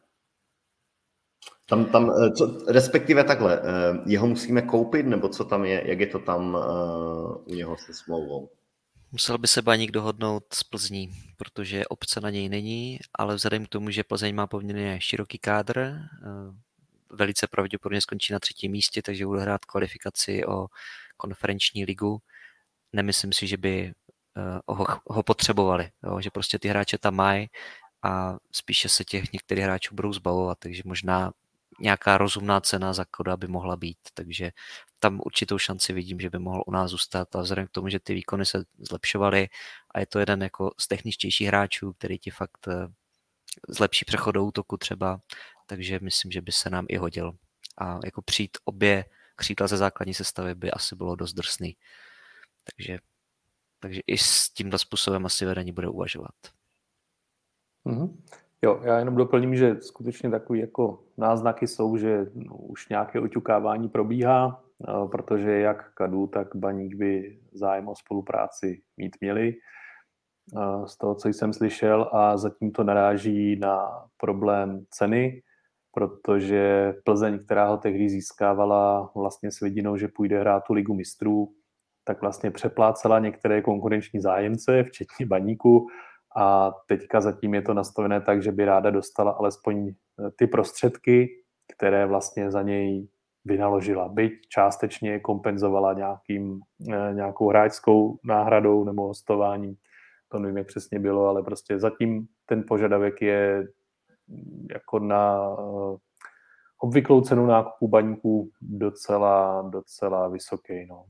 Tam, 1.70 1.86
tam, 1.86 2.12
eh, 2.12 2.32
co, 2.32 2.66
respektive 2.68 3.24
takhle, 3.24 3.60
uh, 3.60 3.66
jeho 4.06 4.28
musíme 4.28 4.62
koupit, 4.62 5.06
nebo 5.06 5.30
co 5.30 5.46
tam 5.46 5.66
je, 5.66 5.84
jak 5.86 6.00
je 6.00 6.08
to 6.08 6.20
tam 6.20 6.56
uh, 6.56 7.52
u 7.52 7.56
něho 7.56 7.78
se 7.78 7.94
smlouvou? 7.94 8.50
Musel 9.12 9.38
by 9.38 9.48
se 9.48 9.62
Baník 9.62 9.92
dohodnout 9.92 10.44
s 10.54 10.64
Plzní, 10.64 11.10
protože 11.38 11.88
obce 11.88 12.22
na 12.22 12.30
něj 12.30 12.50
není, 12.50 13.00
ale 13.16 13.36
vzhledem 13.36 13.66
k 13.66 13.70
tomu, 13.70 13.90
že 13.90 14.04
Plzeň 14.04 14.36
má 14.36 14.48
poměrně 14.48 15.02
široký 15.02 15.38
kádr, 15.38 16.00
velice 17.10 17.48
pravděpodobně 17.48 18.02
skončí 18.02 18.34
na 18.34 18.40
třetím 18.40 18.72
místě, 18.72 19.02
takže 19.02 19.26
bude 19.26 19.42
hrát 19.42 19.66
kvalifikaci 19.66 20.46
o 20.46 20.68
konferenční 21.18 21.86
ligu. 21.86 22.22
Nemyslím 22.94 23.34
si, 23.34 23.48
že 23.48 23.58
by 23.58 23.94
eh, 24.38 24.60
ho, 24.68 24.86
ho 25.08 25.24
potřebovali, 25.24 25.92
jo? 26.04 26.22
že 26.22 26.30
prostě 26.30 26.60
ty 26.60 26.68
hráče 26.68 26.98
tam 26.98 27.16
mají 27.16 27.50
a 28.04 28.38
spíše 28.52 28.90
se 28.90 29.04
těch 29.04 29.34
některých 29.34 29.64
hráčů 29.64 29.96
budou 29.96 30.14
zbavovat, 30.14 30.58
takže 30.60 30.82
možná 30.86 31.32
nějaká 31.80 32.18
rozumná 32.18 32.62
cena 32.62 32.94
za 32.94 33.06
koda 33.06 33.38
by 33.38 33.48
mohla 33.48 33.76
být, 33.76 33.98
takže 34.14 34.52
tam 35.00 35.22
určitou 35.26 35.58
šanci 35.58 35.94
vidím, 35.94 36.20
že 36.20 36.30
by 36.30 36.40
mohl 36.40 36.64
u 36.68 36.72
nás 36.72 36.92
zůstat 36.92 37.36
a 37.36 37.42
vzhledem 37.42 37.68
k 37.68 37.72
tomu, 37.72 37.90
že 37.90 38.00
ty 38.00 38.14
výkony 38.14 38.46
se 38.46 38.64
zlepšovaly 38.78 39.48
a 39.92 40.00
je 40.00 40.06
to 40.06 40.20
jeden 40.20 40.44
jako 40.44 40.72
z 40.80 40.88
techničtějších 40.88 41.48
hráčů, 41.48 41.94
který 41.94 42.20
ti 42.20 42.30
fakt 42.30 42.68
eh, 42.68 42.88
zlepší 43.70 44.06
přechod 44.06 44.32
do 44.32 44.46
útoku 44.46 44.78
třeba, 44.78 45.20
takže 45.66 46.00
myslím, 46.02 46.32
že 46.32 46.42
by 46.42 46.52
se 46.52 46.70
nám 46.70 46.86
i 46.90 46.98
hodil. 46.98 47.38
A 47.78 48.00
jako 48.06 48.22
přijít 48.22 48.58
obě 48.64 49.06
křídla 49.36 49.68
ze 49.68 49.78
základní 49.78 50.14
sestavy 50.14 50.56
by 50.56 50.72
asi 50.72 50.96
bylo 50.96 51.16
dost 51.16 51.34
drsný. 51.34 51.78
Takže, 52.64 53.00
takže 53.80 54.02
i 54.08 54.18
s 54.18 54.50
tímhle 54.50 54.80
způsobem 54.80 55.26
asi 55.26 55.46
vedení 55.46 55.72
bude 55.72 55.88
uvažovat. 55.88 56.36
Mm-hmm. 57.86 58.18
Jo, 58.64 58.80
já 58.84 59.00
jenom 59.00 59.16
doplním, 59.16 59.56
že 59.56 59.78
skutečně 59.82 60.30
takový 60.30 60.60
jako 60.60 61.04
náznaky 61.18 61.68
jsou, 61.68 61.98
že 61.98 62.26
no, 62.34 62.56
už 62.56 62.90
nějaké 62.90 63.20
oťukávání 63.20 63.90
probíhá, 63.90 64.64
eh, 64.90 65.08
protože 65.12 65.60
jak 65.60 65.94
Kadu, 65.94 66.28
tak 66.28 66.56
Baník 66.56 66.96
by 66.96 67.40
zájem 67.54 67.88
o 67.88 67.96
spolupráci 67.96 68.82
mít 68.98 69.18
měli 69.22 69.54
eh, 69.54 70.88
z 70.88 70.98
toho, 70.98 71.16
co 71.16 71.28
jsem 71.28 71.54
slyšel 71.54 72.10
a 72.14 72.38
zatím 72.38 72.72
to 72.72 72.84
naráží 72.84 73.56
na 73.56 74.06
problém 74.18 74.86
ceny, 74.90 75.42
protože 75.92 76.94
Plzeň, 77.04 77.40
která 77.46 77.68
ho 77.68 77.78
tehdy 77.78 78.10
získávala 78.10 79.12
vlastně 79.16 79.52
s 79.52 79.60
vidinou, 79.60 79.98
že 79.98 80.08
půjde 80.08 80.40
hrát 80.40 80.64
tu 80.64 80.74
ligu 80.74 80.94
mistrů, 80.94 81.54
tak 82.04 82.22
vlastně 82.22 82.52
přeplácela 82.52 83.20
některé 83.20 83.62
konkurenční 83.62 84.22
zájemce, 84.22 84.84
včetně 84.84 85.26
Baníku, 85.26 85.88
a 86.38 86.72
teďka 86.88 87.22
zatím 87.22 87.54
je 87.54 87.62
to 87.62 87.74
nastavené 87.74 88.22
tak, 88.22 88.44
že 88.44 88.52
by 88.52 88.66
ráda 88.66 88.90
dostala 88.90 89.32
alespoň 89.32 89.88
eh, 89.88 90.32
ty 90.36 90.48
prostředky, 90.48 91.30
které 91.78 92.06
vlastně 92.06 92.52
za 92.52 92.62
něj 92.62 93.08
vynaložila. 93.46 94.08
Byť 94.10 94.34
částečně 94.50 95.20
kompenzovala 95.20 95.94
nějakým, 95.94 96.60
eh, 96.94 97.14
nějakou 97.14 97.50
hráčskou 97.50 98.20
náhradou 98.24 98.84
nebo 98.84 99.08
hostováním. 99.08 99.76
To 100.30 100.40
nevím, 100.40 100.58
jak 100.58 100.68
přesně 100.68 101.00
bylo, 101.00 101.28
ale 101.28 101.44
prostě 101.44 101.80
zatím 101.80 102.28
ten 102.46 102.64
požadavek 102.68 103.22
je 103.22 103.68
mm, 104.28 104.68
jako 104.72 105.00
na 105.00 105.50
eh, 105.60 105.98
obvyklou 106.82 107.22
cenu 107.22 107.46
nákupu 107.46 107.88
baníků 107.88 108.50
docela, 108.62 109.62
docela 109.62 110.28
vysoký. 110.28 110.86
No. 110.86 111.06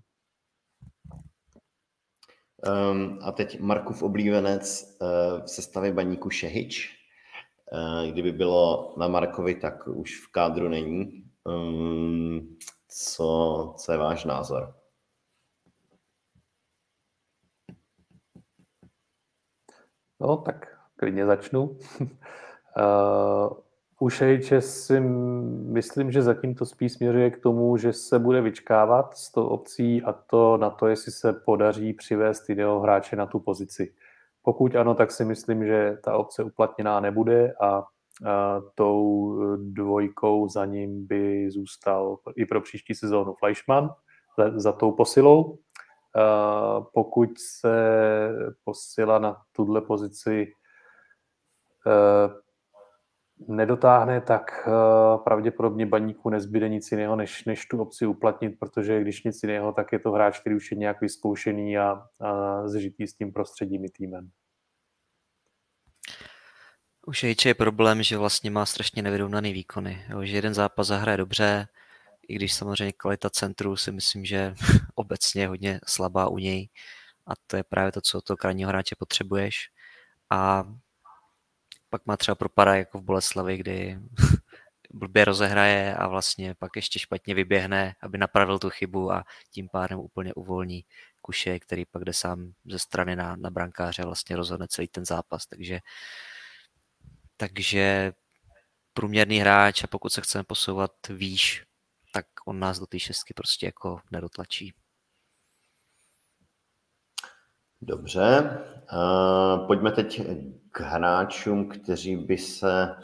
Um, 2.66 3.20
a 3.22 3.32
teď 3.32 3.60
Markův 3.60 4.04
oblíbenec 4.04 4.98
uh, 5.02 5.46
v 5.46 5.50
sestavě 5.50 5.94
baníku 5.94 6.30
Šehič. 6.30 6.98
Uh, 7.72 8.12
kdyby 8.12 8.32
bylo 8.32 8.94
na 8.98 9.08
Markovi, 9.08 9.56
tak 9.56 9.88
už 9.88 10.26
v 10.26 10.32
kádru 10.32 10.70
není. 10.70 11.24
Um, 11.44 12.58
co, 12.88 13.74
co 13.78 13.92
je 13.92 13.98
váš 13.98 14.26
názor? 14.26 14.76
No, 20.20 20.38
tak 20.38 20.78
klidně 20.96 21.26
začnu. 21.26 21.64
uh, 21.68 21.78
U 24.00 24.10
Šejče 24.10 24.62
si 24.62 25.00
myslím, 25.00 26.12
že 26.12 26.22
zatím 26.22 26.56
to 26.56 26.66
spíš 26.66 26.94
směřuje 26.94 27.32
k 27.32 27.40
tomu, 27.40 27.78
že 27.78 27.94
se 27.94 28.20
bude 28.20 28.42
vyčkávat 28.42 29.18
s 29.18 29.32
tou 29.32 29.48
opcí 29.48 30.04
a 30.04 30.14
to 30.14 30.58
na 30.58 30.70
to, 30.70 30.88
jestli 30.88 31.12
se 31.12 31.34
podaří 31.34 31.94
přivést 31.94 32.50
jiného 32.50 32.80
hráče 32.80 33.16
na 33.16 33.26
tu 33.26 33.40
pozici. 33.40 33.94
Pokud 34.44 34.76
ano, 34.76 34.96
tak 34.96 35.12
si 35.12 35.26
myslím, 35.26 35.66
že 35.66 35.98
ta 36.04 36.18
opce 36.18 36.44
uplatněná 36.44 37.00
nebude 37.00 37.54
a, 37.62 37.68
a 37.68 37.86
tou 38.76 39.36
dvojkou 39.58 40.48
za 40.50 40.66
ním 40.66 41.08
by 41.08 41.52
zůstal 41.52 42.18
i 42.36 42.46
pro 42.46 42.62
příští 42.62 42.96
sezónu 42.96 43.34
Fleischmann 43.34 43.90
za, 44.38 44.60
za 44.60 44.72
tou 44.72 44.92
posilou. 44.92 45.58
A 46.16 46.82
pokud 46.82 47.30
se 47.38 47.74
posila 48.64 49.20
na 49.20 49.38
tuhle 49.52 49.82
pozici 49.82 50.54
nedotáhne, 53.48 54.22
tak 54.22 54.68
uh, 54.68 55.24
pravděpodobně 55.24 55.86
baníku 55.86 56.30
nezbyde 56.30 56.70
nic 56.70 56.92
jiného, 56.92 57.16
než, 57.16 57.46
než 57.46 57.66
tu 57.66 57.82
opci 57.82 58.06
uplatnit, 58.06 58.60
protože 58.60 59.02
když 59.02 59.24
nic 59.24 59.44
jiného, 59.44 59.72
tak 59.74 59.92
je 59.92 60.00
to 60.00 60.12
hráč, 60.12 60.40
který 60.40 60.56
už 60.56 60.72
je 60.72 60.78
nějak 60.78 61.02
vyzkoušený 61.02 61.78
a, 61.78 62.02
a 62.20 62.68
zžitý 62.68 63.08
s 63.08 63.14
tím 63.14 63.34
prostředím 63.34 63.86
i 63.86 63.90
týmem. 63.90 64.30
U 67.08 67.14
Šejče 67.14 67.50
je 67.50 67.54
problém, 67.54 68.04
že 68.04 68.18
vlastně 68.18 68.52
má 68.52 68.66
strašně 68.66 69.02
nevyrovnaný 69.02 69.54
výkony. 69.54 70.06
Jo, 70.10 70.24
že 70.24 70.36
jeden 70.36 70.54
zápas 70.54 70.88
zahraje 70.88 71.18
dobře, 71.18 71.68
i 72.28 72.36
když 72.36 72.54
samozřejmě 72.54 72.94
kvalita 72.94 73.30
centru 73.30 73.76
si 73.76 73.92
myslím, 73.92 74.26
že 74.26 74.54
obecně 74.96 75.42
je 75.42 75.48
hodně 75.48 75.80
slabá 75.88 76.28
u 76.28 76.38
něj. 76.38 76.70
A 77.28 77.32
to 77.48 77.58
je 77.58 77.64
právě 77.64 77.92
to, 77.92 78.02
co 78.02 78.22
to 78.22 78.38
krajního 78.38 78.70
hráče 78.70 78.96
potřebuješ. 79.00 79.70
A 80.30 80.64
pak 81.98 82.06
má 82.06 82.18
třeba 82.18 82.36
propada 82.36 82.76
jako 82.76 83.00
v 83.00 83.04
Boleslavi, 83.04 83.58
kdy 83.58 84.00
blbě 84.94 85.26
rozehraje 85.26 85.96
a 85.96 86.08
vlastně 86.08 86.56
pak 86.56 86.76
ještě 86.76 87.00
špatně 87.00 87.34
vyběhne, 87.34 87.96
aby 88.02 88.18
napravil 88.18 88.60
tu 88.60 88.70
chybu 88.70 89.12
a 89.12 89.24
tím 89.52 89.70
pádem 89.70 90.00
úplně 90.00 90.34
uvolní 90.34 90.86
Kuše, 91.22 91.60
který 91.60 91.86
pak 91.86 92.04
jde 92.04 92.14
sám 92.14 92.54
ze 92.66 92.80
strany 92.80 93.16
na, 93.16 93.36
na 93.36 93.50
brankáře 93.50 94.02
a 94.02 94.06
vlastně 94.06 94.36
rozhodne 94.36 94.68
celý 94.70 94.88
ten 94.88 95.06
zápas. 95.06 95.46
Takže, 95.46 95.80
takže 97.38 98.14
průměrný 98.94 99.40
hráč 99.40 99.84
a 99.84 99.88
pokud 99.88 100.10
se 100.10 100.22
chceme 100.22 100.44
posouvat 100.44 100.92
výš, 101.10 101.66
tak 102.14 102.26
on 102.46 102.60
nás 102.60 102.80
do 102.80 102.86
té 102.86 103.00
šestky 103.00 103.34
prostě 103.34 103.66
jako 103.66 104.00
nedotlačí. 104.12 104.74
Dobře, 107.82 108.58
uh, 108.94 109.68
pojďme 109.68 109.92
teď 109.92 110.22
k 110.72 110.80
hráčům, 110.80 111.70
kteří 111.70 112.16
by 112.16 112.38
se 112.38 112.96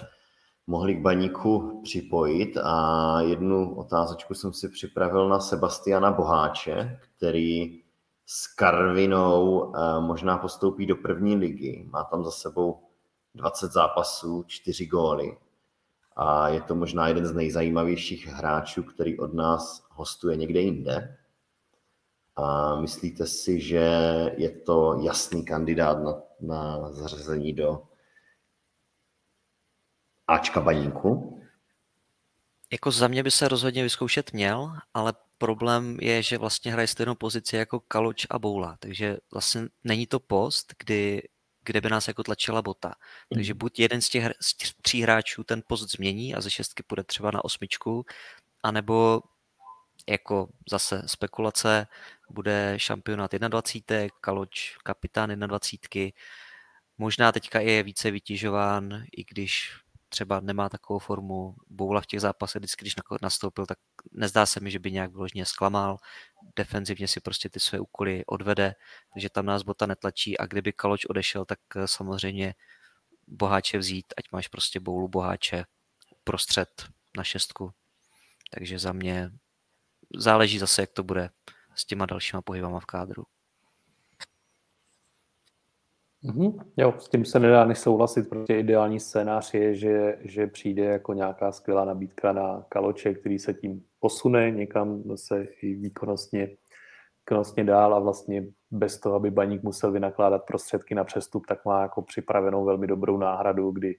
mohli 0.68 0.96
k 0.96 1.02
baníku 1.02 1.82
připojit 1.84 2.58
a 2.64 3.18
jednu 3.22 3.76
otázečku 3.76 4.34
jsem 4.34 4.54
si 4.54 4.70
připravil 4.70 5.30
na 5.30 5.40
Sebastiana 5.40 6.12
Boháče, 6.12 7.00
který 7.18 7.84
s 8.26 8.48
Karvinou 8.48 9.74
eh, 9.76 10.02
možná 10.02 10.38
postoupí 10.38 10.86
do 10.86 10.96
první 10.96 11.36
ligy. 11.36 11.88
Má 11.92 12.04
tam 12.04 12.24
za 12.24 12.32
sebou 12.32 12.84
20 13.36 13.72
zápasů, 13.72 14.44
4 14.48 14.86
góly 14.86 15.38
a 16.16 16.50
je 16.50 16.62
to 16.62 16.76
možná 16.76 17.08
jeden 17.08 17.26
z 17.26 17.34
nejzajímavějších 17.34 18.28
hráčů, 18.28 18.84
který 18.84 19.20
od 19.20 19.34
nás 19.34 19.86
hostuje 19.90 20.38
někde 20.38 20.60
jinde. 20.60 21.18
A 22.36 22.76
myslíte 22.76 23.28
si, 23.28 23.62
že 23.62 23.86
je 24.38 24.50
to 24.50 25.00
jasný 25.04 25.46
kandidát 25.46 25.98
na, 26.04 26.22
na 26.42 26.92
zařazení 26.92 27.54
do 27.54 27.84
Ačka 30.28 30.62
baníku? 30.62 31.40
Jako 32.72 32.92
za 32.92 33.08
mě 33.08 33.24
by 33.24 33.32
se 33.32 33.48
rozhodně 33.48 33.84
vyzkoušet 33.84 34.34
měl, 34.34 34.72
ale 34.94 35.14
problém 35.38 35.98
je, 36.02 36.24
že 36.24 36.38
vlastně 36.38 36.72
hraje 36.72 36.88
stejnou 36.88 37.16
pozici 37.16 37.56
jako 37.56 37.80
Kaloč 37.80 38.28
a 38.30 38.40
Boula, 38.40 38.78
takže 38.80 39.18
vlastně 39.34 39.68
není 39.84 40.08
to 40.08 40.20
post, 40.20 40.74
kdy, 40.80 41.22
kde 41.66 41.82
by 41.82 41.90
nás 41.90 42.08
jako 42.08 42.24
tlačila 42.24 42.62
bota. 42.62 42.94
Takže 43.34 43.54
hmm. 43.54 43.58
buď 43.58 43.80
jeden 43.80 44.02
z 44.02 44.10
těch 44.10 44.32
z 44.42 44.74
tří 44.82 45.02
hráčů 45.02 45.44
ten 45.44 45.62
post 45.68 45.92
změní 45.92 46.36
a 46.36 46.42
ze 46.42 46.52
šestky 46.52 46.84
půjde 46.84 47.04
třeba 47.04 47.32
na 47.32 47.46
osmičku, 47.46 48.06
anebo 48.64 49.22
jako 50.10 50.50
zase 50.70 51.04
spekulace, 51.06 51.88
bude 52.30 52.74
šampionát 52.78 53.32
21, 53.34 54.08
Kaloč 54.22 54.78
kapitán 54.84 55.40
21. 55.40 56.12
Možná 56.98 57.32
teďka 57.32 57.60
je 57.60 57.84
více 57.84 58.12
vytěžován, 58.12 59.04
i 59.18 59.24
když 59.24 59.84
třeba 60.14 60.40
nemá 60.40 60.70
takovou 60.70 61.00
formu. 61.00 61.56
Boula 61.70 62.02
v 62.02 62.06
těch 62.06 62.22
zápasech, 62.22 62.60
vždycky, 62.60 62.84
když 62.84 62.96
nastoupil, 63.22 63.66
tak 63.66 63.78
nezdá 64.12 64.46
se 64.46 64.60
mi, 64.60 64.72
že 64.72 64.80
by 64.80 64.92
nějak 64.92 65.12
vyloženě 65.12 65.46
zklamal. 65.46 65.98
Defenzivně 66.56 67.08
si 67.08 67.20
prostě 67.20 67.50
ty 67.50 67.60
své 67.60 67.80
úkoly 67.80 68.26
odvede, 68.26 68.76
takže 69.14 69.30
tam 69.30 69.46
nás 69.46 69.64
bota 69.64 69.86
netlačí 69.86 70.38
a 70.38 70.46
kdyby 70.46 70.74
Kaloč 70.74 71.06
odešel, 71.06 71.46
tak 71.46 71.60
eh, 71.76 71.88
samozřejmě 71.88 72.54
boháče 73.28 73.78
vzít, 73.78 74.14
ať 74.18 74.26
máš 74.32 74.48
prostě 74.48 74.80
boulu 74.80 75.08
boháče 75.08 75.66
prostřed 76.24 76.86
na 77.18 77.24
šestku. 77.24 77.74
Takže 78.52 78.80
za 78.80 78.94
mě 78.94 79.32
záleží 80.18 80.60
zase, 80.60 80.82
jak 80.82 80.90
to 80.92 81.04
bude 81.04 81.30
s 81.76 81.86
těma 81.86 82.06
dalšíma 82.06 82.42
pohybama 82.42 82.80
v 82.80 82.86
kádru. 82.86 83.24
Mm-hmm. 86.24 86.60
Jo, 86.78 86.94
s 87.00 87.10
tím 87.10 87.26
se 87.26 87.40
nedá 87.40 87.66
než 87.66 87.80
souhlasit, 87.80 88.30
protože 88.30 88.60
ideální 88.60 89.00
scénář 89.00 89.54
je, 89.54 89.76
že, 89.76 90.18
že 90.22 90.48
přijde 90.48 90.84
jako 90.84 91.14
nějaká 91.14 91.52
skvělá 91.52 91.86
nabídka 91.86 92.34
na 92.34 92.66
Kaloče, 92.70 93.14
který 93.14 93.40
se 93.40 93.54
tím 93.54 93.84
posune 94.00 94.52
někam 94.52 95.04
se 95.16 95.48
i 95.62 95.74
výkonnostně, 95.74 96.50
výkonnostně 97.20 97.64
dál 97.64 97.96
a 97.96 98.00
vlastně 98.00 98.44
bez 98.72 99.00
toho, 99.00 99.16
aby 99.16 99.32
baník 99.32 99.64
musel 99.64 99.92
vynakládat 99.92 100.46
prostředky 100.46 100.96
na 100.96 101.04
přestup, 101.04 101.46
tak 101.46 101.66
má 101.66 101.82
jako 101.82 102.02
připravenou 102.02 102.66
velmi 102.66 102.88
dobrou 102.88 103.18
náhradu, 103.18 103.72
kdy 103.72 103.96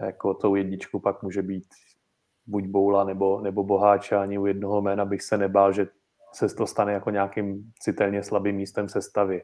jako 0.00 0.34
tou 0.34 0.54
jedničku 0.54 1.00
pak 1.00 1.22
může 1.22 1.42
být 1.42 1.64
buď 2.46 2.64
Boula 2.64 3.04
nebo, 3.04 3.40
nebo 3.40 3.64
Boháča, 3.64 4.22
ani 4.22 4.38
u 4.38 4.46
jednoho 4.46 4.82
jména 4.82 5.04
bych 5.04 5.22
se 5.22 5.38
nebál, 5.38 5.72
že 5.72 5.86
se 6.32 6.54
to 6.54 6.66
stane 6.66 6.92
jako 6.92 7.10
nějakým 7.10 7.72
citelně 7.78 8.22
slabým 8.22 8.56
místem 8.56 8.88
sestavy. 8.88 9.42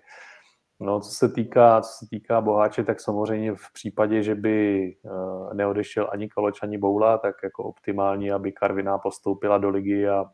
No, 0.82 1.00
co 1.00 1.10
se 1.10 1.28
týká, 1.28 1.80
co 1.80 1.90
se 1.98 2.06
týká 2.10 2.40
Boháče, 2.40 2.84
tak 2.84 3.00
samozřejmě 3.00 3.54
v 3.54 3.72
případě, 3.72 4.22
že 4.22 4.34
by 4.34 4.88
uh, 5.02 5.54
neodešel 5.54 6.08
ani 6.12 6.28
Kaloč, 6.28 6.62
ani 6.62 6.78
Boula, 6.78 7.18
tak 7.18 7.34
jako 7.44 7.64
optimální, 7.64 8.32
aby 8.32 8.52
Karviná 8.52 8.98
postoupila 8.98 9.58
do 9.58 9.68
ligy 9.68 10.08
a, 10.08 10.24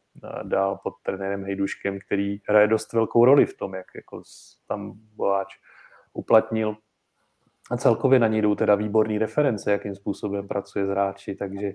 dál 0.43 0.79
pod 0.83 0.95
trenérem 1.03 1.45
Hejduškem, 1.45 1.99
který 2.07 2.39
hraje 2.49 2.69
dost 2.69 2.93
velkou 2.93 3.25
roli 3.25 3.47
v 3.47 3.57
tom, 3.57 3.75
jak 3.75 3.87
jako 3.95 4.23
tam 4.69 4.93
Boháč 5.17 5.49
uplatnil. 6.13 6.77
A 7.71 7.77
celkově 7.77 8.19
na 8.19 8.29
něj 8.29 8.43
jdou 8.43 8.55
teda 8.55 8.75
výborný 8.75 9.19
reference, 9.19 9.73
jakým 9.73 9.95
způsobem 9.95 10.49
pracuje 10.49 10.87
s 10.87 10.89
hráči, 10.89 11.35
takže, 11.35 11.73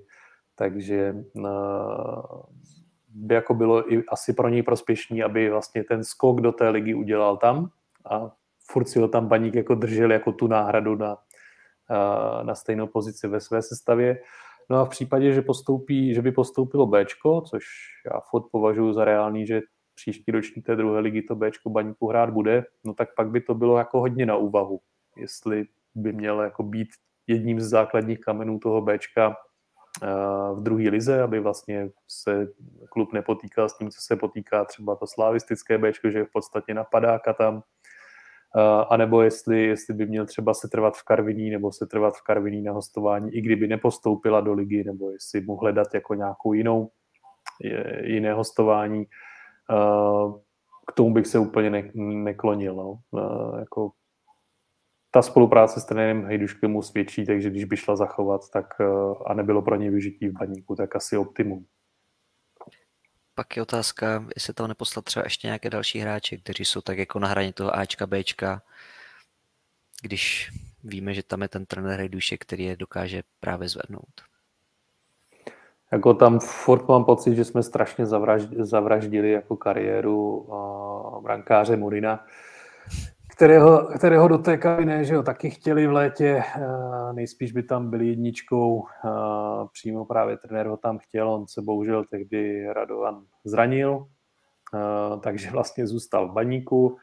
takže 0.62 1.16
uh, 1.34 2.42
by 3.10 3.36
jako 3.36 3.54
bylo 3.54 3.94
i 3.94 4.04
asi 4.06 4.34
pro 4.34 4.50
něj 4.50 4.64
prospěšný, 4.64 5.24
aby 5.24 5.50
vlastně 5.50 5.84
ten 5.84 6.04
skok 6.04 6.42
do 6.42 6.52
té 6.52 6.70
ligy 6.70 6.94
udělal 6.94 7.38
tam 7.38 7.70
a 8.10 8.32
furt 8.72 8.86
si 8.86 9.00
ho 9.00 9.08
tam 9.08 9.28
baník 9.28 9.56
jako 9.56 9.76
držel 9.76 10.12
jako 10.12 10.32
tu 10.32 10.48
náhradu 10.48 10.96
na, 10.96 11.18
na 12.44 12.56
stejnou 12.56 12.88
pozici 12.88 13.28
ve 13.28 13.40
své 13.40 13.62
sestavě. 13.62 14.22
No 14.70 14.78
a 14.78 14.86
v 14.86 14.90
případě, 14.90 15.34
že, 15.34 15.42
postoupí, 15.42 16.14
že 16.14 16.22
by 16.22 16.32
postoupilo 16.32 16.86
B, 16.86 17.06
což 17.46 17.64
já 18.06 18.20
furt 18.30 18.46
považuji 18.52 18.94
za 18.94 19.06
reálný, 19.06 19.48
že 19.48 19.62
příští 19.96 20.32
ročník 20.32 20.66
té 20.66 20.76
druhé 20.76 21.00
ligy 21.00 21.22
to 21.22 21.36
B 21.36 21.52
baníku 21.68 22.08
hrát 22.08 22.30
bude, 22.30 22.64
no 22.84 22.94
tak 22.94 23.10
pak 23.16 23.30
by 23.30 23.42
to 23.42 23.56
bylo 23.56 23.78
jako 23.78 24.00
hodně 24.00 24.26
na 24.26 24.36
úvahu, 24.36 24.80
jestli 25.18 25.66
by 25.96 26.14
měl 26.14 26.42
jako 26.42 26.64
být 26.64 26.90
jedním 27.28 27.60
z 27.60 27.70
základních 27.70 28.20
kamenů 28.20 28.60
toho 28.60 28.82
B 28.82 28.98
v 30.54 30.58
druhé 30.64 30.90
lize, 30.90 31.22
aby 31.22 31.40
vlastně 31.40 31.90
se 32.08 32.48
klub 32.90 33.14
nepotýkal 33.14 33.70
s 33.70 33.78
tím, 33.78 33.90
co 33.90 34.02
se 34.02 34.16
potýká 34.16 34.66
třeba 34.66 34.96
to 34.96 35.08
slavistické 35.08 35.78
B, 35.78 35.92
že 36.10 36.24
v 36.24 36.32
podstatě 36.34 36.74
napadáka 36.74 37.34
tam, 37.34 37.64
a 38.90 38.98
nebo 38.98 39.22
jestli, 39.22 39.64
jestli 39.64 39.94
by 39.94 40.06
měl 40.06 40.26
třeba 40.26 40.54
se 40.54 40.68
trvat 40.68 40.98
v 40.98 41.04
Karviní 41.04 41.50
nebo 41.50 41.72
se 41.72 41.86
trvat 41.86 42.14
v 42.16 42.22
Karviní 42.22 42.62
na 42.62 42.74
hostování, 42.74 43.36
i 43.36 43.42
kdyby 43.42 43.68
nepostoupila 43.68 44.42
do 44.42 44.54
ligy, 44.54 44.84
nebo 44.84 45.12
jestli 45.12 45.42
mu 45.42 45.56
hledat 45.56 45.88
jako 45.94 46.14
nějakou 46.14 46.54
jinou, 46.54 46.92
jiné 48.04 48.34
hostování. 48.34 49.06
K 50.88 50.94
tomu 50.94 51.14
bych 51.14 51.28
se 51.28 51.40
úplně 51.40 51.70
ne, 51.70 51.92
neklonil. 51.96 52.76
No. 52.76 53.00
Jako 53.60 53.92
ta 55.12 55.22
spolupráce 55.22 55.82
s 55.82 55.86
trenérem 55.86 56.26
Hejduškem 56.26 56.72
mu 56.72 56.82
svědčí, 56.82 57.26
takže 57.26 57.50
když 57.50 57.66
by 57.66 57.78
šla 57.78 57.96
zachovat 57.96 58.50
tak, 58.50 58.74
a 59.26 59.34
nebylo 59.34 59.62
pro 59.62 59.76
ně 59.76 59.92
vyžití 59.92 60.28
v 60.28 60.34
baníku, 60.34 60.76
tak 60.76 60.96
asi 60.96 61.18
optimum. 61.18 61.66
Pak 63.36 63.56
je 63.56 63.62
otázka, 63.62 64.26
jestli 64.36 64.54
tam 64.54 64.68
neposlat 64.68 65.06
třeba 65.06 65.24
ještě 65.26 65.48
nějaké 65.48 65.70
další 65.70 66.00
hráče, 66.00 66.38
kteří 66.38 66.66
jsou 66.66 66.82
tak 66.82 66.98
jako 66.98 67.20
na 67.20 67.28
hraně 67.28 67.54
toho 67.54 67.76
Ačka, 67.76 68.08
Bčka, 68.08 68.62
když 70.02 70.52
víme, 70.84 71.14
že 71.14 71.24
tam 71.24 71.42
je 71.42 71.48
ten 71.48 71.66
trenér 71.66 72.00
Hejdušek, 72.00 72.42
který 72.42 72.64
je 72.64 72.76
dokáže 72.78 73.24
právě 73.40 73.70
zvednout. 73.70 74.22
Jako 75.92 76.14
tam 76.14 76.40
furt 76.40 76.88
mám 76.88 77.06
pocit, 77.06 77.36
že 77.36 77.46
jsme 77.46 77.64
strašně 77.64 78.06
zavraždili 78.60 79.32
jako 79.32 79.58
kariéru 79.58 80.38
uh, 80.38 81.24
brankáře 81.24 81.78
Murina 81.78 82.26
kterého, 83.32 83.88
kterého 83.98 84.28
do 84.28 84.38
té 84.38 84.58
kabiny, 84.58 85.06
že 85.06 85.14
jo, 85.14 85.24
taky 85.24 85.50
chtěli 85.50 85.88
v 85.88 85.92
létě, 85.92 86.44
uh, 86.58 87.14
nejspíš 87.14 87.52
by 87.52 87.64
tam 87.64 87.90
byli 87.90 88.08
jedničkou, 88.08 88.80
uh, 88.80 89.68
přímo 89.74 90.06
právě 90.06 90.38
trenér 90.38 90.68
ho 90.68 90.78
tam 90.78 90.98
chtěl, 90.98 91.30
on 91.30 91.48
se 91.48 91.62
bohužel 91.62 92.06
tehdy 92.06 92.68
Radovan 92.74 93.24
zranil, 93.44 93.92
uh, 93.94 95.20
takže 95.20 95.50
vlastně 95.52 95.88
zůstal 95.88 96.28
v 96.28 96.32
baníku, 96.32 96.98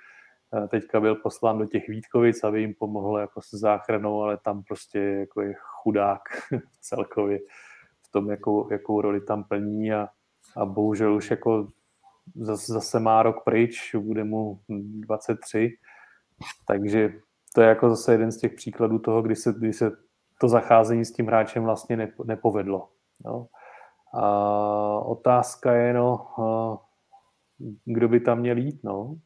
teďka 0.68 1.00
byl 1.00 1.14
poslán 1.14 1.58
do 1.58 1.66
těch 1.66 1.88
Vítkovic, 1.88 2.44
aby 2.44 2.60
jim 2.60 2.74
pomohl 2.74 3.18
jako 3.18 3.42
se 3.42 3.58
záchranou, 3.58 4.22
ale 4.22 4.38
tam 4.44 4.62
prostě 4.62 4.98
jako 4.98 5.40
je 5.40 5.54
chudák 5.82 6.22
celkově 6.80 7.38
v 8.02 8.12
tom, 8.12 8.30
jakou, 8.30 8.72
jakou 8.72 9.00
roli 9.00 9.20
tam 9.20 9.44
plní 9.44 9.92
a, 9.92 10.08
a 10.56 10.64
bohužel 10.64 11.14
už 11.14 11.30
jako 11.30 11.68
zase, 12.34 12.72
zase 12.72 13.00
má 13.00 13.22
rok 13.22 13.44
pryč, 13.44 13.94
bude 13.94 14.24
mu 14.24 14.60
23, 14.68 15.76
takže 16.66 17.12
to 17.54 17.60
je 17.60 17.68
jako 17.68 17.90
zase 17.90 18.12
jeden 18.12 18.32
z 18.32 18.36
těch 18.36 18.52
příkladů 18.52 18.98
toho, 18.98 19.22
kdy 19.22 19.36
se, 19.36 19.52
kdy 19.52 19.72
se 19.72 19.90
to 20.40 20.48
zacházení 20.48 21.04
s 21.04 21.12
tím 21.12 21.26
hráčem 21.26 21.64
vlastně 21.64 22.12
nepovedlo. 22.24 22.88
No. 23.24 23.46
A 24.14 25.00
otázka 25.00 25.72
je, 25.72 25.94
no, 25.94 26.26
kdo 27.84 28.08
by 28.08 28.20
tam 28.20 28.38
měl 28.38 28.58
jít, 28.58 28.84
no. 28.84 29.16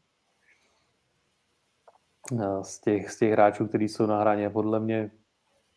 Z 2.62 2.80
těch, 2.80 3.10
z 3.10 3.18
těch 3.18 3.32
hráčů, 3.32 3.66
kteří 3.66 3.88
jsou 3.88 4.06
na 4.06 4.20
hraně, 4.20 4.50
podle 4.50 4.80
mě 4.80 5.10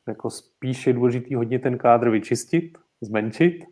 jako 0.07 0.29
spíš 0.29 0.87
je 0.87 0.93
důležitý 0.93 1.35
hodně 1.35 1.59
ten 1.59 1.77
kádr 1.77 2.09
vyčistit, 2.09 2.77
zmenšit, 3.01 3.65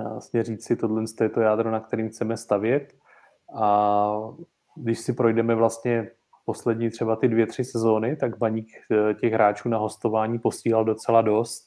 a 0.00 0.08
vlastně 0.08 0.42
říct 0.42 0.64
si, 0.64 0.76
tohle 0.76 1.04
je 1.20 1.28
to 1.28 1.40
jádro, 1.40 1.70
na 1.70 1.80
kterým 1.80 2.08
chceme 2.08 2.36
stavět. 2.36 2.94
A 3.54 4.12
když 4.76 4.98
si 4.98 5.12
projdeme 5.12 5.54
vlastně 5.54 6.10
poslední 6.48 6.90
třeba 6.90 7.16
ty 7.16 7.28
dvě, 7.28 7.46
tři 7.46 7.64
sezóny, 7.64 8.16
tak 8.16 8.38
Baník 8.38 8.68
eh, 8.90 9.14
těch 9.14 9.32
hráčů 9.32 9.68
na 9.68 9.78
hostování 9.78 10.38
posílal 10.38 10.84
docela 10.84 11.22
dost. 11.22 11.66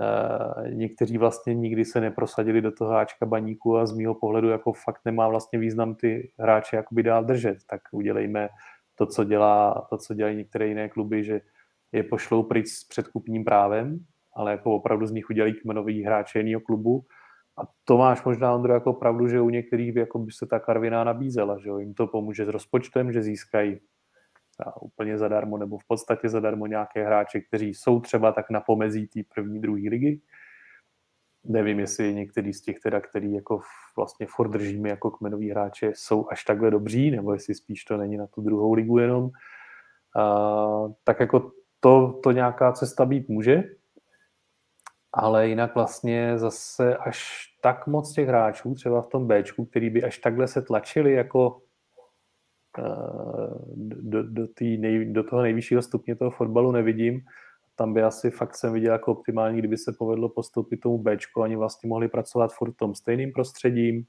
Eh, 0.00 0.70
někteří 0.70 1.18
vlastně 1.18 1.54
nikdy 1.54 1.84
se 1.84 2.00
neprosadili 2.00 2.60
do 2.60 2.72
toho 2.72 2.90
háčka 2.90 3.26
Baníku 3.26 3.76
a 3.76 3.86
z 3.86 3.92
mýho 3.92 4.14
pohledu 4.14 4.48
jako 4.48 4.72
fakt 4.72 5.00
nemá 5.04 5.28
vlastně 5.28 5.58
význam 5.58 5.94
ty 5.94 6.32
hráče 6.38 6.76
jakoby 6.76 7.02
dál 7.02 7.24
držet. 7.24 7.58
Tak 7.70 7.80
udělejme 7.92 8.48
to, 8.94 9.06
co, 9.06 9.24
dělá, 9.24 9.86
to, 9.90 9.98
co 9.98 10.14
dělají 10.14 10.36
některé 10.36 10.66
jiné 10.66 10.88
kluby, 10.88 11.24
že 11.24 11.40
je 11.92 12.02
pošlou 12.02 12.42
pryč 12.42 12.68
s 12.68 12.84
předkupním 12.84 13.44
právem, 13.44 13.98
ale 14.34 14.50
jako 14.52 14.74
opravdu 14.74 15.06
z 15.06 15.12
nich 15.12 15.30
udělají 15.30 15.54
kmenový 15.54 16.02
hráče 16.02 16.38
jiného 16.38 16.60
klubu 16.60 17.04
a 17.62 17.68
to 17.84 17.98
máš 17.98 18.24
možná, 18.24 18.54
Ondro, 18.54 18.74
jako 18.74 18.92
pravdu, 18.92 19.28
že 19.28 19.40
u 19.40 19.48
některých 19.48 19.92
by, 19.92 20.00
jako 20.00 20.18
by 20.18 20.32
se 20.32 20.46
ta 20.46 20.58
Karviná 20.58 21.04
nabízela, 21.04 21.58
že 21.58 21.68
jo? 21.68 21.78
jim 21.78 21.94
to 21.94 22.06
pomůže 22.06 22.44
s 22.44 22.48
rozpočtem, 22.48 23.12
že 23.12 23.22
získají 23.22 23.80
úplně 24.80 25.18
zadarmo 25.18 25.58
nebo 25.58 25.78
v 25.78 25.86
podstatě 25.86 26.28
zadarmo 26.28 26.66
nějaké 26.66 27.06
hráče, 27.06 27.40
kteří 27.40 27.74
jsou 27.74 28.00
třeba 28.00 28.32
tak 28.32 28.50
na 28.50 28.60
pomezí 28.60 29.06
té 29.06 29.20
první, 29.34 29.60
druhé 29.60 29.82
ligy. 29.90 30.20
Nevím, 31.44 31.80
jestli 31.80 32.14
některý 32.14 32.52
z 32.52 32.60
těch 32.60 32.80
teda, 32.80 33.00
který 33.00 33.32
jako 33.32 33.60
vlastně 33.96 34.26
furt 34.30 34.48
držíme 34.48 34.88
jako 34.88 35.10
kmenoví 35.10 35.50
hráče, 35.50 35.92
jsou 35.94 36.28
až 36.30 36.44
takhle 36.44 36.70
dobří, 36.70 37.10
nebo 37.10 37.32
jestli 37.32 37.54
spíš 37.54 37.84
to 37.84 37.96
není 37.96 38.16
na 38.16 38.26
tu 38.26 38.40
druhou 38.40 38.72
ligu 38.72 38.98
jenom. 38.98 39.24
Uh, 39.24 40.92
tak 41.04 41.20
jako 41.20 41.52
to, 41.80 42.20
to 42.22 42.32
nějaká 42.32 42.72
cesta 42.72 43.04
být 43.04 43.28
může, 43.28 43.62
ale 45.12 45.48
jinak 45.48 45.74
vlastně 45.74 46.38
zase 46.38 46.96
až 46.96 47.47
tak 47.60 47.86
moc 47.86 48.12
těch 48.12 48.28
hráčů, 48.28 48.74
třeba 48.74 49.02
v 49.02 49.08
tom 49.08 49.28
Bčku, 49.28 49.64
který 49.64 49.90
by 49.90 50.02
až 50.02 50.18
takhle 50.18 50.48
se 50.48 50.62
tlačili 50.62 51.12
jako 51.12 51.62
eh, 52.78 52.82
do, 53.76 54.22
do, 54.22 54.48
tý 54.48 54.78
nej, 54.78 55.12
do 55.12 55.24
toho 55.24 55.42
nejvyššího 55.42 55.82
stupně 55.82 56.16
toho 56.16 56.30
fotbalu 56.30 56.72
nevidím. 56.72 57.20
Tam 57.74 57.94
by 57.94 58.02
asi 58.02 58.30
fakt 58.30 58.56
jsem 58.56 58.72
viděl 58.72 58.92
jako 58.92 59.12
optimální, 59.12 59.58
kdyby 59.58 59.78
se 59.78 59.92
povedlo 59.98 60.28
postoupit 60.28 60.76
tomu 60.76 60.98
Bčku, 60.98 61.40
oni 61.40 61.56
vlastně 61.56 61.88
mohli 61.88 62.08
pracovat 62.08 62.52
furt 62.52 62.72
v 62.72 62.76
tom 62.76 62.94
stejným 62.94 63.32
prostředím 63.32 64.04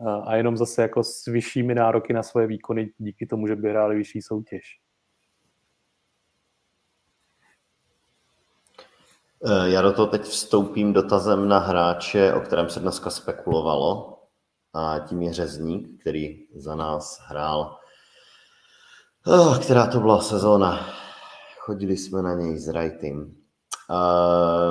eh, 0.00 0.22
a 0.24 0.36
jenom 0.36 0.56
zase 0.56 0.82
jako 0.82 1.04
s 1.04 1.26
vyššími 1.26 1.74
nároky 1.74 2.12
na 2.12 2.22
svoje 2.22 2.46
výkony 2.46 2.90
díky 2.98 3.26
tomu, 3.26 3.46
že 3.46 3.56
by 3.56 3.70
hráli 3.70 3.96
vyšší 3.96 4.22
soutěž. 4.22 4.62
Já 9.64 9.82
do 9.82 9.92
toho 9.92 10.06
teď 10.06 10.22
vstoupím 10.22 10.92
dotazem 10.92 11.48
na 11.48 11.58
hráče, 11.58 12.34
o 12.34 12.40
kterém 12.40 12.68
se 12.68 12.80
dneska 12.80 13.10
spekulovalo. 13.10 14.18
A 14.74 14.98
tím 14.98 15.22
je 15.22 15.32
Řezník, 15.32 16.00
který 16.00 16.46
za 16.54 16.74
nás 16.74 17.20
hrál. 17.26 17.78
Oh, 19.26 19.58
která 19.58 19.86
to 19.86 20.00
byla 20.00 20.20
sezóna? 20.20 20.86
Chodili 21.58 21.96
jsme 21.96 22.22
na 22.22 22.34
něj 22.34 22.58
s 22.58 22.68
Wrightem. 22.68 23.34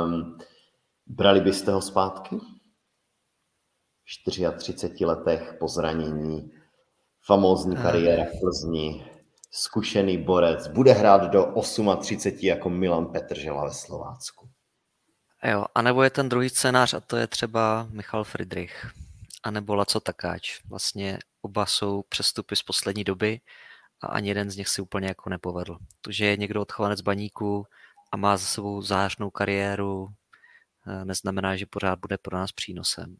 Um, 0.06 0.38
brali 1.08 1.42
byste 1.42 1.72
ho 1.72 1.82
zpátky? 1.82 2.36
V 4.06 4.24
34 4.26 5.06
letech 5.06 5.56
po 5.60 5.68
zranění, 5.68 6.52
famózní 7.26 7.76
kariéra 7.76 8.24
v 8.24 8.40
Plzni, 8.40 9.12
zkušený 9.52 10.18
borec, 10.18 10.68
bude 10.68 10.94
hrát 10.94 11.32
do 11.32 11.54
38 12.00 12.48
jako 12.48 12.70
Milan 12.70 13.06
Petržela 13.06 13.66
ve 13.66 13.74
Slovácku. 13.74 14.49
Jo, 15.44 15.66
anebo 15.76 16.04
je 16.04 16.10
ten 16.10 16.30
druhý 16.30 16.50
scénář 16.50 16.94
a 16.94 17.00
to 17.00 17.18
je 17.18 17.28
třeba 17.28 17.88
Michal 17.92 18.24
Friedrich, 18.24 18.92
anebo 19.44 19.76
Laco 19.76 20.00
Takáč. 20.00 20.64
Vlastně 20.66 21.20
oba 21.42 21.66
jsou 21.66 22.04
přestupy 22.10 22.56
z 22.56 22.64
poslední 22.64 23.04
doby 23.04 23.42
a 24.02 24.08
ani 24.08 24.28
jeden 24.28 24.52
z 24.52 24.58
nich 24.58 24.68
si 24.68 24.82
úplně 24.82 25.08
jako 25.08 25.30
nepovedl. 25.30 25.78
To, 26.02 26.12
že 26.12 26.26
je 26.26 26.38
někdo 26.38 26.62
odchovanec 26.62 27.02
baníku 27.02 27.66
a 28.12 28.18
má 28.18 28.38
za 28.38 28.46
sebou 28.46 28.82
zářnou 28.82 29.30
kariéru, 29.30 30.10
neznamená, 31.04 31.56
že 31.56 31.66
pořád 31.66 32.00
bude 32.00 32.18
pro 32.18 32.38
nás 32.38 32.52
přínosem. 32.52 33.16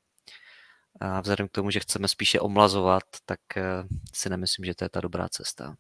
A 1.00 1.22
vzhledem 1.22 1.48
k 1.48 1.52
tomu, 1.52 1.72
že 1.72 1.80
chceme 1.80 2.08
spíše 2.08 2.40
omlazovat, 2.40 3.04
tak 3.26 3.40
si 4.14 4.30
nemyslím, 4.30 4.66
že 4.66 4.76
to 4.76 4.86
je 4.86 4.90
ta 4.90 5.02
dobrá 5.02 5.30
cesta. 5.30 5.76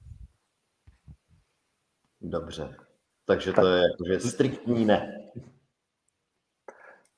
Dobře. 2.21 2.77
Takže 3.25 3.53
to 3.53 3.67
je 3.67 3.83
jakože 3.83 4.29
striktní 4.29 4.85
ne. 4.85 5.31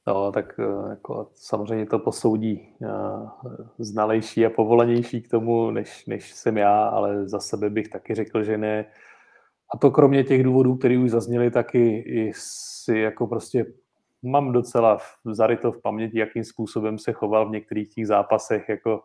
No, 0.07 0.31
tak 0.31 0.59
eh, 0.59 0.89
jako, 0.89 1.29
samozřejmě 1.33 1.85
to 1.85 1.99
posoudí 1.99 2.75
uh, 2.79 3.29
znalejší 3.77 4.45
a 4.45 4.49
povolanější 4.49 5.21
k 5.21 5.29
tomu, 5.29 5.71
než, 5.71 6.05
než 6.05 6.31
jsem 6.31 6.57
já, 6.57 6.85
ale 6.85 7.27
za 7.27 7.39
sebe 7.39 7.69
bych 7.69 7.87
taky 7.87 8.15
řekl, 8.15 8.43
že 8.43 8.57
ne. 8.57 8.85
A 9.73 9.77
to 9.77 9.91
kromě 9.91 10.23
těch 10.23 10.43
důvodů, 10.43 10.75
které 10.75 10.97
už 10.97 11.11
zazněly, 11.11 11.51
taky 11.51 11.97
i 11.97 12.31
si 12.35 12.97
jako 12.97 13.27
prostě 13.27 13.65
mám 14.23 14.51
docela 14.51 14.97
zaryto 15.25 15.71
v 15.71 15.81
paměti, 15.81 16.19
jakým 16.19 16.43
způsobem 16.43 16.99
se 16.99 17.11
choval 17.11 17.49
v 17.49 17.51
některých 17.51 17.89
těch 17.89 18.07
zápasech 18.07 18.69
jako 18.69 19.03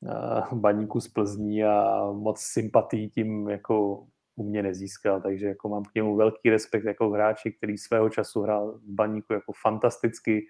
uh, 0.00 0.58
baníku 0.58 1.00
z 1.00 1.08
Plzní 1.08 1.64
a 1.64 2.06
moc 2.12 2.40
sympatí 2.40 3.10
tím 3.10 3.48
jako 3.48 4.06
u 4.36 4.48
mě 4.48 4.62
nezískal, 4.62 5.20
takže 5.20 5.46
jako 5.46 5.68
mám 5.68 5.82
k 5.82 5.94
němu 5.94 6.16
velký 6.16 6.50
respekt 6.50 6.84
jako 6.84 7.10
hráči, 7.10 7.52
který 7.52 7.78
svého 7.78 8.08
času 8.10 8.42
hrál 8.42 8.72
v 8.72 8.90
baníku 8.94 9.32
jako 9.32 9.52
fantasticky, 9.62 10.46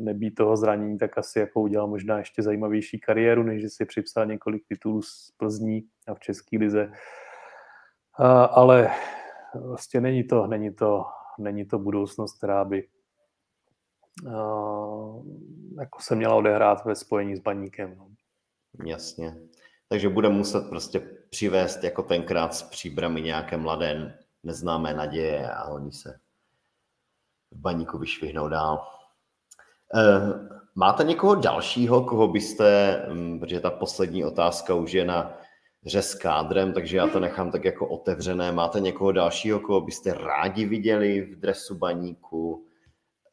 nebýt 0.00 0.34
toho 0.34 0.56
zranění, 0.56 0.98
tak 0.98 1.18
asi 1.18 1.38
jako 1.38 1.60
udělal 1.60 1.88
možná 1.88 2.18
ještě 2.18 2.42
zajímavější 2.42 3.00
kariéru, 3.00 3.42
než 3.42 3.62
že 3.62 3.70
si 3.70 3.84
připsal 3.84 4.26
několik 4.26 4.62
titulů 4.68 5.02
z 5.02 5.30
Plzní 5.36 5.88
a 6.06 6.14
v 6.14 6.20
České 6.20 6.58
lize. 6.58 6.92
Ale 8.50 8.90
vlastně 9.54 10.00
není 10.00 10.24
to, 10.24 10.46
není 10.46 10.74
to, 10.74 11.04
není 11.38 11.64
to 11.64 11.78
budoucnost, 11.78 12.38
která 12.38 12.64
by 12.64 12.88
jako 15.78 16.00
se 16.00 16.16
měla 16.16 16.34
odehrát 16.34 16.84
ve 16.84 16.94
spojení 16.94 17.36
s 17.36 17.40
baníkem. 17.40 17.94
No. 17.98 18.08
Jasně. 18.86 19.36
Takže 19.88 20.08
bude 20.08 20.28
muset 20.28 20.68
prostě 20.68 21.00
přivést 21.30 21.84
jako 21.84 22.02
tenkrát 22.02 22.54
s 22.54 22.62
příbrami 22.62 23.22
nějaké 23.22 23.56
mladé 23.56 24.18
neznámé 24.42 24.94
naděje 24.94 25.50
a 25.50 25.64
oni 25.64 25.92
se 25.92 26.18
v 27.50 27.56
baníku 27.56 27.98
vyšvihnou 27.98 28.48
dál. 28.48 28.86
Eh, 29.94 30.48
máte 30.74 31.04
někoho 31.04 31.34
dalšího, 31.34 32.04
koho 32.04 32.28
byste, 32.28 33.02
hm, 33.08 33.40
protože 33.40 33.60
ta 33.60 33.70
poslední 33.70 34.24
otázka 34.24 34.74
už 34.74 34.92
je 34.92 35.04
na 35.04 35.38
řez 35.86 36.14
kádrem, 36.14 36.72
takže 36.72 36.96
já 36.96 37.06
to 37.06 37.20
nechám 37.20 37.50
tak 37.50 37.64
jako 37.64 37.88
otevřené. 37.88 38.52
Máte 38.52 38.80
někoho 38.80 39.12
dalšího, 39.12 39.60
koho 39.60 39.80
byste 39.80 40.14
rádi 40.14 40.66
viděli 40.66 41.20
v 41.20 41.40
dresu 41.40 41.74
baníku? 41.74 42.66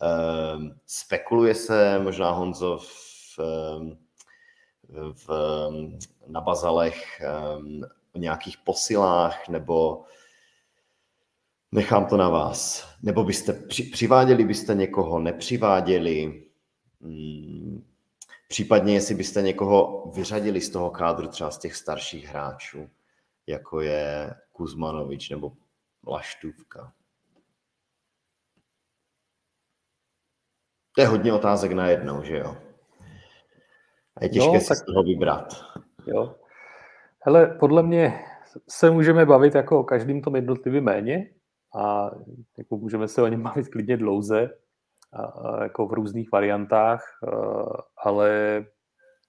Eh, 0.01 0.75
spekuluje 0.85 1.55
se 1.55 1.99
možná 1.99 2.31
Honzo 2.31 2.77
v 2.77 3.39
eh, 3.39 4.04
v, 5.13 5.29
na 6.27 6.41
bazalech, 6.41 7.21
o 8.15 8.17
nějakých 8.17 8.57
posilách, 8.57 9.47
nebo 9.49 10.03
nechám 11.71 12.05
to 12.05 12.17
na 12.17 12.29
vás. 12.29 12.89
Nebo 13.03 13.23
byste 13.23 13.53
při, 13.53 13.83
přiváděli 13.83 14.43
byste 14.43 14.75
někoho, 14.75 15.19
nepřiváděli, 15.19 16.47
hmm, 17.01 17.87
případně 18.47 18.93
jestli 18.93 19.15
byste 19.15 19.41
někoho 19.41 20.11
vyřadili 20.15 20.61
z 20.61 20.69
toho 20.69 20.89
kádru 20.89 21.27
třeba 21.27 21.51
z 21.51 21.57
těch 21.57 21.75
starších 21.75 22.25
hráčů, 22.25 22.89
jako 23.47 23.81
je 23.81 24.33
Kuzmanovič 24.51 25.29
nebo 25.29 25.51
Laštůvka. 26.07 26.93
To 30.91 31.01
je 31.01 31.07
hodně 31.07 31.33
otázek 31.33 31.71
na 31.71 31.87
jednou, 31.87 32.23
že 32.23 32.37
jo? 32.37 32.57
A 34.17 34.23
je 34.23 34.29
těžké 34.29 34.59
si 34.59 34.67
tak... 34.67 34.77
z 34.77 34.85
toho 34.85 35.03
vybrat. 35.03 35.53
Jo. 36.07 36.35
Hele, 37.21 37.57
podle 37.59 37.83
mě 37.83 38.19
se 38.69 38.91
můžeme 38.91 39.25
bavit 39.25 39.55
jako 39.55 39.79
o 39.79 39.83
každém 39.83 40.21
tom 40.21 40.35
jednotlivém 40.35 40.83
méně 40.83 41.29
a 41.75 42.11
jako 42.57 42.77
můžeme 42.77 43.07
se 43.07 43.21
o 43.21 43.27
něm 43.27 43.41
bavit 43.43 43.67
klidně 43.67 43.97
dlouze, 43.97 44.49
a, 45.13 45.23
a 45.23 45.63
jako 45.63 45.87
v 45.87 45.93
různých 45.93 46.31
variantách, 46.31 47.03
a, 47.23 47.31
ale 47.97 48.65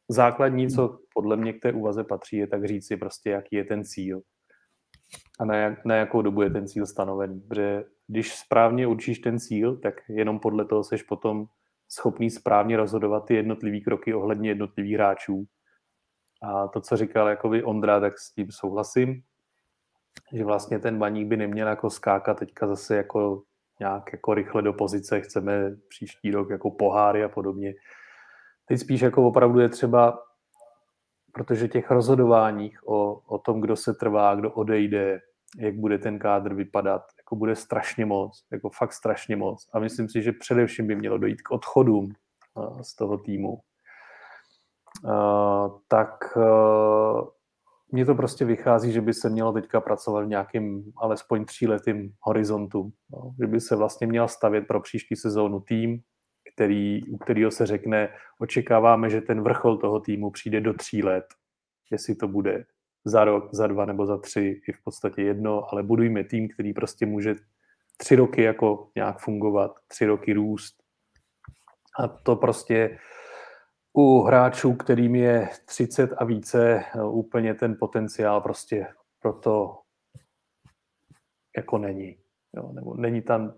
základní, 0.09 0.69
co 0.69 0.99
podle 1.15 1.37
mě 1.37 1.53
k 1.53 1.63
té 1.63 1.73
úvaze 1.73 2.05
patří, 2.05 2.37
je 2.37 2.47
tak 2.47 2.65
říct 2.65 2.87
si 2.87 2.97
prostě, 2.97 3.31
jaký 3.31 3.57
je 3.57 3.65
ten 3.65 3.85
cíl 3.85 4.23
a 5.41 5.45
na, 5.45 5.57
jak, 5.57 5.85
na 5.85 5.97
jakou 5.97 6.23
dobu 6.23 6.43
je 6.43 6.51
ten 6.51 6.69
cíl 6.69 6.87
stanovený. 6.87 7.41
Protože 7.41 7.85
když 8.07 8.35
správně 8.35 8.87
určíš 8.87 9.19
ten 9.19 9.41
cíl, 9.41 9.77
tak 9.77 9.95
jenom 10.09 10.41
podle 10.41 10.65
toho 10.65 10.85
seš 10.85 11.03
potom 11.03 11.47
schopný 11.89 12.31
správně 12.31 12.77
rozhodovat 12.77 13.27
ty 13.27 13.35
jednotlivé 13.35 13.81
kroky 13.81 14.15
ohledně 14.15 14.51
jednotlivých 14.51 14.95
hráčů. 14.95 15.45
A 16.43 16.69
to, 16.69 16.81
co 16.81 16.97
říkal 16.97 17.29
jakoby 17.29 17.65
Ondra, 17.65 18.01
tak 18.01 18.19
s 18.19 18.33
tím 18.33 18.47
souhlasím, 18.51 19.23
že 20.33 20.45
vlastně 20.45 20.79
ten 20.79 20.99
baník 20.99 21.29
by 21.29 21.37
neměl 21.37 21.69
jako 21.69 21.91
skákat 21.91 22.39
teďka 22.39 22.67
zase 22.67 22.97
jako 22.97 23.43
nějak 23.81 24.13
jako 24.13 24.35
rychle 24.35 24.63
do 24.63 24.73
pozice, 24.73 25.21
chceme 25.21 25.77
příští 25.89 26.31
rok 26.31 26.51
jako 26.51 26.71
poháry 26.71 27.25
a 27.25 27.29
podobně. 27.29 27.75
Teď 28.67 28.81
spíš 28.81 29.01
jako 29.01 29.27
opravdu 29.27 29.61
je 29.61 29.69
třeba, 29.69 30.19
protože 31.33 31.69
těch 31.69 31.91
rozhodováních 31.91 32.89
o, 32.89 33.15
o 33.15 33.39
tom, 33.39 33.61
kdo 33.61 33.77
se 33.77 33.95
trvá, 33.95 34.35
kdo 34.35 34.53
odejde, 34.53 35.21
jak 35.59 35.75
bude 35.75 35.99
ten 35.99 36.19
kádr 36.19 36.55
vypadat, 36.55 37.03
jako 37.27 37.37
bude 37.37 37.57
strašně 37.57 38.07
moc, 38.07 38.47
jako 38.53 38.71
fakt 38.71 38.93
strašně 38.93 39.37
moc. 39.37 39.69
A 39.73 39.79
myslím 39.79 40.09
si, 40.09 40.23
že 40.23 40.33
především 40.33 40.87
by 40.87 40.97
mělo 40.97 41.19
dojít 41.19 41.43
k 41.43 41.51
odchodům 41.51 42.13
z 42.83 42.97
toho 42.97 43.19
týmu. 43.19 43.61
Tak 45.89 46.39
mně 47.93 48.07
to 48.07 48.15
prostě 48.15 48.45
vychází, 48.45 48.93
že 48.93 49.01
by 49.01 49.13
se 49.13 49.29
mělo 49.29 49.53
teďka 49.53 49.81
pracovat 49.81 50.25
v 50.25 50.29
nějakým 50.29 50.93
alespoň 50.97 51.45
tříletým 51.45 52.13
horizontu. 52.21 52.93
No, 53.11 53.35
že 53.41 53.47
by 53.47 53.61
se 53.61 53.77
vlastně 53.77 54.07
měl 54.07 54.29
stavět 54.29 54.67
pro 54.67 54.81
příští 54.81 55.17
sezónu 55.17 55.61
tým, 55.61 56.01
který, 56.55 57.11
u 57.11 57.19
kterého 57.19 57.51
se 57.51 57.67
řekne, 57.67 58.09
očekáváme, 58.39 59.11
že 59.11 59.21
ten 59.21 59.43
vrchol 59.43 59.77
toho 59.77 60.01
týmu 60.01 60.31
přijde 60.31 60.61
do 60.61 60.75
tří 60.75 61.03
let. 61.03 61.25
Jestli 61.91 62.15
to 62.15 62.29
bude 62.29 62.65
za 63.07 63.25
rok, 63.25 63.55
za 63.55 63.67
dva 63.67 63.85
nebo 63.85 64.07
za 64.07 64.19
tři 64.19 64.61
je 64.69 64.75
v 64.75 64.85
podstatě 64.85 65.23
jedno, 65.23 65.73
ale 65.73 65.83
budujme 65.83 66.25
tým, 66.25 66.49
který 66.49 66.73
prostě 66.73 67.07
může 67.07 67.35
tři 67.97 68.17
roky 68.17 68.43
jako 68.43 68.91
nějak 68.95 69.19
fungovat, 69.19 69.73
tři 69.89 70.07
roky 70.07 70.33
růst. 70.33 70.75
A 71.99 72.09
to 72.09 72.37
prostě 72.37 72.99
u 73.93 74.21
hráčů, 74.23 74.75
kterým 74.75 75.15
je 75.15 75.49
30 75.67 76.11
a 76.19 76.25
více, 76.25 76.85
úplně 77.11 77.55
ten 77.55 77.77
potenciál 77.81 78.41
prostě 78.41 78.87
proto 79.21 79.79
jako 81.57 81.79
není. 81.79 82.17
Jo, 82.57 82.73
nebo 82.73 82.95
není 82.95 83.23
tam 83.23 83.55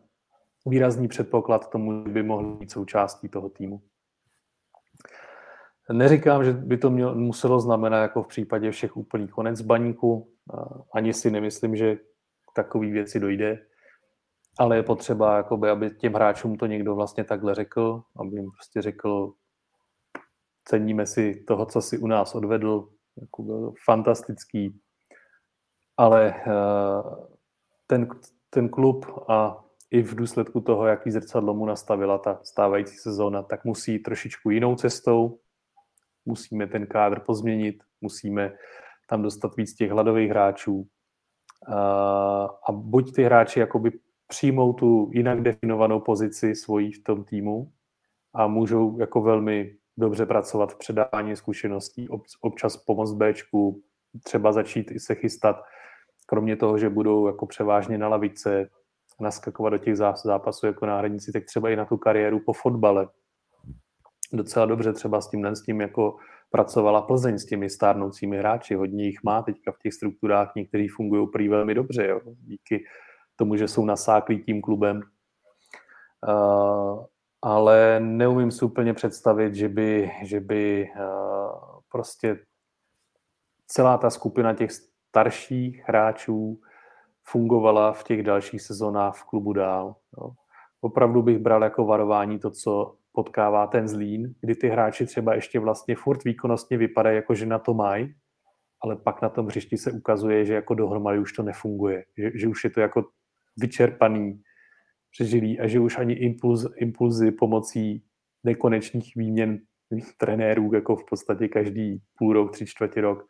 výrazný 0.66 1.08
předpoklad 1.08 1.70
tomu, 1.70 2.04
že 2.06 2.12
by 2.12 2.22
mohl 2.22 2.54
být 2.54 2.70
součástí 2.70 3.28
toho 3.28 3.48
týmu. 3.48 3.82
Neříkám, 5.92 6.44
že 6.44 6.52
by 6.52 6.76
to 6.76 6.90
mělo, 6.90 7.14
muselo 7.14 7.60
znamenat 7.60 8.02
jako 8.02 8.22
v 8.22 8.28
případě 8.28 8.70
všech 8.70 8.96
úplný 8.96 9.28
konec 9.28 9.60
baníku. 9.60 10.32
Ani 10.94 11.14
si 11.14 11.30
nemyslím, 11.30 11.76
že 11.76 11.96
k 11.96 12.54
takové 12.54 12.86
věci 12.86 13.20
dojde. 13.20 13.66
Ale 14.58 14.76
je 14.76 14.82
potřeba, 14.82 15.36
jakoby, 15.36 15.70
aby 15.70 15.90
těm 15.90 16.12
hráčům 16.12 16.56
to 16.56 16.66
někdo 16.66 16.94
vlastně 16.94 17.24
takhle 17.24 17.54
řekl, 17.54 18.02
aby 18.16 18.36
jim 18.36 18.50
prostě 18.50 18.82
řekl, 18.82 19.32
ceníme 20.64 21.06
si 21.06 21.44
toho, 21.46 21.66
co 21.66 21.82
si 21.82 21.98
u 21.98 22.06
nás 22.06 22.34
odvedl, 22.34 22.88
jako 23.20 23.42
byl 23.42 23.72
fantastický, 23.84 24.80
ale 25.96 26.34
eh, 26.46 27.26
ten, 27.86 28.08
ten 28.50 28.68
klub 28.68 29.06
a 29.28 29.64
i 29.90 30.02
v 30.02 30.14
důsledku 30.14 30.60
toho, 30.60 30.86
jaký 30.86 31.10
zrcadlo 31.10 31.54
mu 31.54 31.66
nastavila 31.66 32.18
ta 32.18 32.40
stávající 32.42 32.96
sezóna, 32.96 33.42
tak 33.42 33.64
musí 33.64 33.98
trošičku 33.98 34.50
jinou 34.50 34.76
cestou, 34.76 35.38
musíme 36.28 36.66
ten 36.66 36.86
kádr 36.86 37.20
pozměnit, 37.20 37.82
musíme 38.00 38.52
tam 39.08 39.22
dostat 39.22 39.56
víc 39.56 39.74
těch 39.74 39.90
hladových 39.90 40.30
hráčů. 40.30 40.86
A 42.68 42.72
buď 42.72 43.14
ty 43.14 43.24
hráči 43.24 43.60
jakoby 43.60 43.90
přijmou 44.28 44.72
tu 44.72 45.10
jinak 45.14 45.42
definovanou 45.42 46.00
pozici 46.00 46.54
svojí 46.54 46.92
v 46.92 47.04
tom 47.04 47.24
týmu 47.24 47.72
a 48.34 48.46
můžou 48.46 48.98
jako 49.00 49.22
velmi 49.22 49.74
dobře 49.96 50.26
pracovat 50.26 50.72
v 50.72 50.78
předávání 50.78 51.36
zkušeností, 51.36 52.08
občas 52.40 52.76
pomoct 52.76 53.12
Bčku, 53.12 53.82
třeba 54.24 54.52
začít 54.52 54.90
i 54.90 55.00
se 55.00 55.14
chystat, 55.14 55.62
kromě 56.26 56.56
toho, 56.56 56.78
že 56.78 56.90
budou 56.90 57.26
jako 57.26 57.46
převážně 57.46 57.98
na 57.98 58.08
lavice, 58.08 58.70
naskakovat 59.20 59.72
do 59.72 59.78
těch 59.78 59.96
zápasů 59.96 60.66
jako 60.66 60.86
náhradníci, 60.86 61.32
tak 61.32 61.44
třeba 61.44 61.70
i 61.70 61.76
na 61.76 61.84
tu 61.84 61.96
kariéru 61.96 62.40
po 62.40 62.52
fotbale, 62.52 63.08
docela 64.32 64.66
dobře 64.66 64.92
třeba 64.92 65.20
s 65.20 65.30
tím, 65.30 65.46
s 65.46 65.62
tím 65.62 65.80
jako 65.80 66.16
pracovala 66.50 67.02
Plzeň 67.02 67.38
s 67.38 67.44
těmi 67.44 67.70
stárnoucími 67.70 68.38
hráči. 68.38 68.74
Hodně 68.74 69.04
jich 69.04 69.22
má 69.22 69.42
teďka 69.42 69.72
v 69.72 69.78
těch 69.78 69.94
strukturách, 69.94 70.52
někteří 70.56 70.88
fungují 70.88 71.28
prý 71.32 71.48
velmi 71.48 71.74
dobře, 71.74 72.06
jo. 72.06 72.20
díky 72.24 72.84
tomu, 73.36 73.56
že 73.56 73.68
jsou 73.68 73.84
nasáklí 73.84 74.44
tím 74.44 74.62
klubem. 74.62 75.02
Uh, 76.28 77.04
ale 77.42 78.00
neumím 78.00 78.50
si 78.50 78.64
úplně 78.64 78.94
představit, 78.94 79.54
že 79.54 79.68
by, 79.68 80.10
že 80.22 80.40
by 80.40 80.90
uh, 80.96 81.80
prostě 81.92 82.38
celá 83.66 83.98
ta 83.98 84.10
skupina 84.10 84.54
těch 84.54 84.70
starších 84.72 85.82
hráčů 85.86 86.60
fungovala 87.22 87.92
v 87.92 88.04
těch 88.04 88.22
dalších 88.22 88.62
sezónách 88.62 89.16
v 89.16 89.24
klubu 89.24 89.52
dál. 89.52 89.96
Jo. 90.18 90.30
Opravdu 90.80 91.22
bych 91.22 91.38
bral 91.38 91.62
jako 91.62 91.84
varování 91.84 92.38
to, 92.38 92.50
co 92.50 92.96
potkává 93.18 93.66
ten 93.66 93.88
Zlín, 93.88 94.34
kdy 94.40 94.54
ty 94.54 94.68
hráči 94.68 95.06
třeba 95.06 95.34
ještě 95.34 95.60
vlastně 95.60 95.96
furt 95.96 96.24
výkonnostně 96.24 96.78
vypadají, 96.78 97.16
jako 97.16 97.34
že 97.34 97.46
na 97.46 97.58
to 97.58 97.74
mají, 97.74 98.14
ale 98.82 98.96
pak 98.96 99.22
na 99.22 99.28
tom 99.28 99.46
hřišti 99.46 99.76
se 99.76 99.92
ukazuje, 99.92 100.44
že 100.44 100.54
jako 100.54 100.74
dohromady 100.74 101.18
už 101.18 101.32
to 101.32 101.42
nefunguje, 101.42 102.04
že, 102.18 102.30
že 102.34 102.48
už 102.48 102.64
je 102.64 102.70
to 102.70 102.80
jako 102.80 103.04
vyčerpaný, 103.56 104.40
přežilý 105.10 105.60
a 105.60 105.66
že 105.66 105.80
už 105.80 105.98
ani 105.98 106.14
impuls, 106.14 106.66
impulzy 106.76 107.30
pomocí 107.30 108.04
nekonečných 108.44 109.12
výměn 109.16 109.58
trenérů, 110.16 110.74
jako 110.74 110.96
v 110.96 111.04
podstatě 111.10 111.48
každý 111.48 112.02
půl 112.18 112.32
rok, 112.32 112.52
tři 112.52 112.66
čtvrtě 112.66 113.00
rok, 113.00 113.26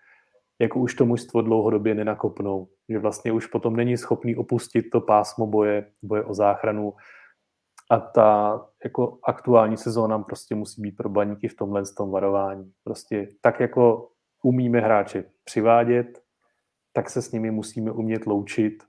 jako 0.61 0.80
už 0.80 0.95
to 0.95 1.07
mužstvo 1.07 1.43
dlouhodobě 1.43 1.95
nenakopnou. 1.95 2.68
Že 2.89 2.99
vlastně 2.99 3.32
už 3.32 3.47
potom 3.47 3.76
není 3.76 3.97
schopný 3.97 4.36
opustit 4.36 4.91
to 4.93 5.01
pásmo 5.01 5.47
boje, 5.47 5.91
boje 6.03 6.24
o 6.24 6.34
záchranu. 6.34 6.93
A 7.91 7.99
ta 8.01 8.61
jako 8.84 9.18
aktuální 9.24 9.76
sezóna 9.76 10.18
prostě 10.18 10.55
musí 10.55 10.82
být 10.82 10.97
pro 10.97 11.09
baníky 11.09 11.49
v 11.49 11.57
tomhle 11.57 11.82
tom 11.97 12.11
varování. 12.11 12.72
Prostě 12.84 13.28
tak 13.41 13.61
jako 13.61 14.11
umíme 14.43 14.80
hráče 14.80 15.24
přivádět, 15.45 16.22
tak 16.93 17.11
se 17.11 17.22
s 17.22 17.32
nimi 17.32 17.51
musíme 17.51 17.93
umět 17.93 18.26
loučit. 18.26 18.84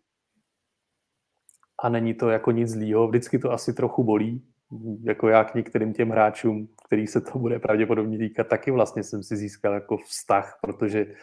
A 1.83 1.89
není 1.89 2.13
to 2.13 2.29
jako 2.29 2.51
nic 2.51 2.69
zlýho. 2.69 3.07
Vždycky 3.07 3.39
to 3.39 3.51
asi 3.51 3.73
trochu 3.73 4.03
bolí, 4.03 4.49
jako 5.03 5.27
já 5.27 5.43
k 5.43 5.55
některým 5.55 5.93
těm 5.93 6.09
hráčům, 6.09 6.67
který 6.85 7.07
se 7.07 7.21
to 7.21 7.39
bude 7.39 7.59
pravděpodobně 7.59 8.17
týkat, 8.17 8.47
taky 8.47 8.71
vlastně 8.71 9.03
jsem 9.03 9.23
si 9.23 9.37
získal 9.37 9.73
jako 9.73 9.97
vztah, 9.97 10.57
protože 10.61 11.15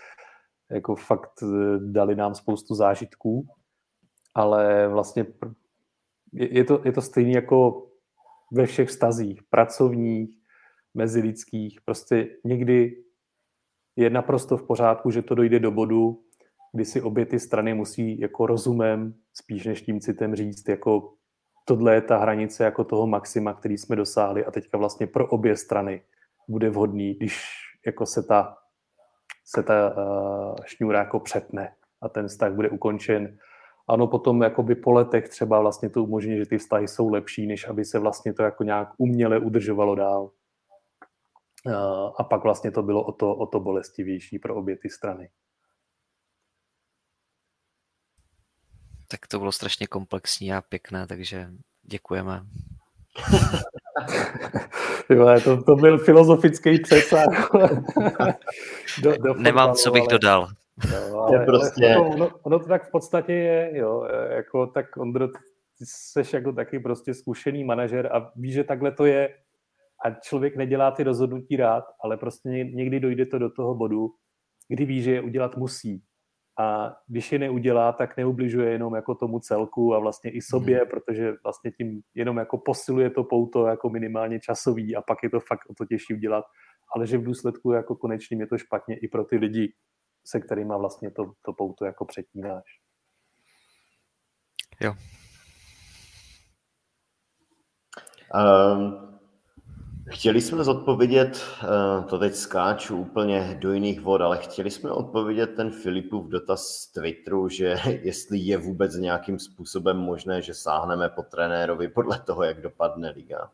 jako 0.71 0.97
fakt 0.97 1.43
eh, 1.43 1.79
dali 1.79 2.15
nám 2.17 2.35
spoustu 2.35 2.75
zážitků, 2.75 3.47
ale 4.35 4.89
vlastně 4.89 5.27
je 6.33 6.65
to, 6.65 6.83
je 6.85 6.93
to 6.93 7.03
stejné 7.03 7.33
jako 7.33 7.87
ve 8.53 8.67
všech 8.67 8.89
vztazích, 8.89 9.43
pracovních, 9.51 10.39
mezilidských, 10.95 11.81
prostě 11.85 12.29
někdy 12.45 13.03
je 13.97 14.11
naprosto 14.11 14.57
v 14.57 14.67
pořádku, 14.67 15.11
že 15.11 15.23
to 15.23 15.35
dojde 15.35 15.59
do 15.59 15.71
bodu, 15.71 16.23
kdy 16.73 16.85
si 16.85 17.03
obě 17.03 17.27
ty 17.27 17.41
strany 17.41 17.75
musí 17.75 18.21
jako 18.21 18.47
rozumem, 18.47 19.15
spíš 19.35 19.67
než 19.67 19.83
tím 19.83 20.01
citem 20.01 20.35
říct, 20.35 20.69
jako 20.69 21.13
tohle 21.65 21.95
je 21.95 22.01
ta 22.01 22.19
hranice 22.19 22.65
jako 22.65 22.85
toho 22.85 23.07
maxima, 23.07 23.55
který 23.55 23.79
jsme 23.79 23.97
dosáhli 23.97 24.45
a 24.45 24.51
teďka 24.51 24.79
vlastně 24.79 25.07
pro 25.07 25.27
obě 25.29 25.57
strany 25.57 26.03
bude 26.49 26.71
vhodný, 26.71 27.15
když 27.15 27.43
jako 27.87 28.07
se 28.07 28.23
ta 28.23 28.57
se 29.47 29.63
ta 29.63 29.97
uh, 29.97 30.55
šňůra 30.65 30.99
jako 30.99 31.21
přepne 31.21 31.75
a 32.03 32.09
ten 32.09 32.29
vztah 32.29 32.53
bude 32.53 32.71
ukončen. 32.71 33.39
Ano, 33.89 34.07
potom 34.07 34.43
jakoby 34.43 34.75
po 34.75 34.93
letech 34.93 35.29
třeba 35.29 35.61
vlastně 35.61 35.91
to 35.91 36.05
umožní, 36.05 36.37
že 36.37 36.47
ty 36.47 36.59
vztahy 36.59 36.89
jsou 36.89 37.09
lepší, 37.09 37.47
než 37.47 37.69
aby 37.69 37.85
se 37.85 37.99
vlastně 37.99 38.35
to 38.35 38.43
jako 38.43 38.65
nějak 38.65 38.89
uměle 38.99 39.39
udržovalo 39.39 39.95
dál. 39.95 40.31
A 42.19 42.25
pak 42.25 42.43
vlastně 42.43 42.71
to 42.71 42.83
bylo 42.83 43.05
o 43.05 43.13
to, 43.13 43.37
o 43.37 43.47
to 43.47 43.61
bolestivější 43.61 44.39
pro 44.39 44.55
obě 44.55 44.77
ty 44.77 44.91
strany. 44.91 45.31
Tak 49.09 49.27
to 49.27 49.39
bylo 49.39 49.53
strašně 49.53 49.87
komplexní 49.87 50.53
a 50.53 50.61
pěkné, 50.61 51.07
takže 51.07 51.49
děkujeme. 51.83 52.47
Tyhle, 55.09 55.41
to, 55.41 55.63
to 55.63 55.77
byl 55.77 55.99
filozofický 55.99 56.79
přesah. 56.79 57.51
do, 59.03 59.17
do 59.17 59.35
Nemám, 59.35 59.75
co 59.75 59.91
bych 59.91 60.03
ale... 60.03 60.11
dodal. 60.11 60.49
Jo, 60.85 61.19
ale, 61.21 61.41
je 61.41 61.47
prostě... 61.47 61.95
ale 61.95 62.09
ono, 62.09 62.31
ono 62.43 62.59
to 62.59 62.67
tak 62.69 62.89
v 62.89 62.91
podstatě 62.91 63.33
je, 63.33 63.71
jo, 63.79 64.09
jako 64.31 64.67
tak 64.67 64.97
Ondro, 64.97 65.29
ty 65.79 65.85
jsi 65.85 66.37
jako 66.37 66.53
taky 66.53 66.79
prostě 66.79 67.15
zkušený 67.15 67.65
manažer 67.65 68.07
a 68.13 68.33
víš, 68.37 68.55
že 68.55 68.65
takhle 68.65 68.93
to 68.93 69.07
je 69.07 69.35
a 70.05 70.11
člověk 70.11 70.57
nedělá 70.57 70.91
ty 70.91 71.03
rozhodnutí 71.03 71.57
rád, 71.57 71.85
ale 72.05 72.17
prostě 72.17 72.49
někdy 72.49 73.01
dojde 73.01 73.27
to 73.27 73.39
do 73.39 73.51
toho 73.51 73.75
bodu, 73.75 74.11
kdy 74.69 74.85
ví, 74.85 75.03
že 75.03 75.13
je 75.13 75.21
udělat 75.21 75.57
musí. 75.57 76.03
A 76.59 76.97
když 77.07 77.33
je 77.33 77.39
neudělá, 77.39 77.93
tak 77.93 78.17
neubližuje 78.17 78.71
jenom 78.71 78.95
jako 78.95 79.15
tomu 79.15 79.41
celku 79.41 79.95
a 79.95 79.99
vlastně 79.99 80.31
i 80.31 80.43
sobě, 80.43 80.79
hmm. 80.79 80.89
protože 80.89 81.33
vlastně 81.45 81.71
tím 81.71 82.01
jenom 82.15 82.37
jako 82.37 82.59
posiluje 82.59 83.11
to 83.11 83.25
pouto 83.25 83.67
jako 83.67 83.91
minimálně 83.91 84.41
časový 84.41 84.97
a 84.97 85.03
pak 85.03 85.19
je 85.23 85.31
to 85.31 85.41
fakt 85.41 85.71
o 85.71 85.75
to 85.75 85.85
těžší 85.87 86.15
udělat, 86.15 86.45
ale 86.95 87.07
že 87.07 87.19
v 87.19 87.25
důsledku 87.25 87.73
jako 87.73 87.97
konečným 87.97 88.41
je 88.41 88.47
to 88.47 88.59
špatně 88.59 88.99
i 88.99 89.09
pro 89.09 89.25
ty 89.25 89.37
lidi, 89.37 89.73
se 90.27 90.41
kterými 90.41 90.75
vlastně 90.79 91.11
to, 91.11 91.33
to 91.43 91.53
pouto 91.53 91.85
jako 91.85 92.05
přetínáš. 92.05 92.65
Jo. 94.81 94.95
Um, 98.35 99.07
Chtěli 100.11 100.41
jsme 100.41 100.65
zodpovědět, 100.65 101.45
eh, 101.63 102.03
to 102.03 102.19
teď 102.19 102.35
skáču 102.35 102.97
úplně 102.97 103.57
do 103.61 103.73
jiných 103.73 104.01
vod, 104.01 104.21
ale 104.21 104.39
chtěli 104.39 104.71
jsme 104.71 104.91
odpovědět 104.91 105.47
ten 105.47 105.71
Filipův 105.71 106.29
dotaz 106.29 106.67
z 106.69 106.93
Twitteru, 106.93 107.49
že 107.49 107.77
jestli 108.03 108.39
je 108.39 108.59
vůbec 108.59 108.95
nějakým 108.95 109.39
způsobem 109.39 109.97
možné, 109.97 110.43
že 110.43 110.55
sáhneme 110.55 111.09
po 111.09 111.23
trenérovi 111.23 111.89
podle 111.89 112.21
toho, 112.21 112.43
jak 112.43 112.61
dopadne 112.61 113.11
liga. 113.11 113.51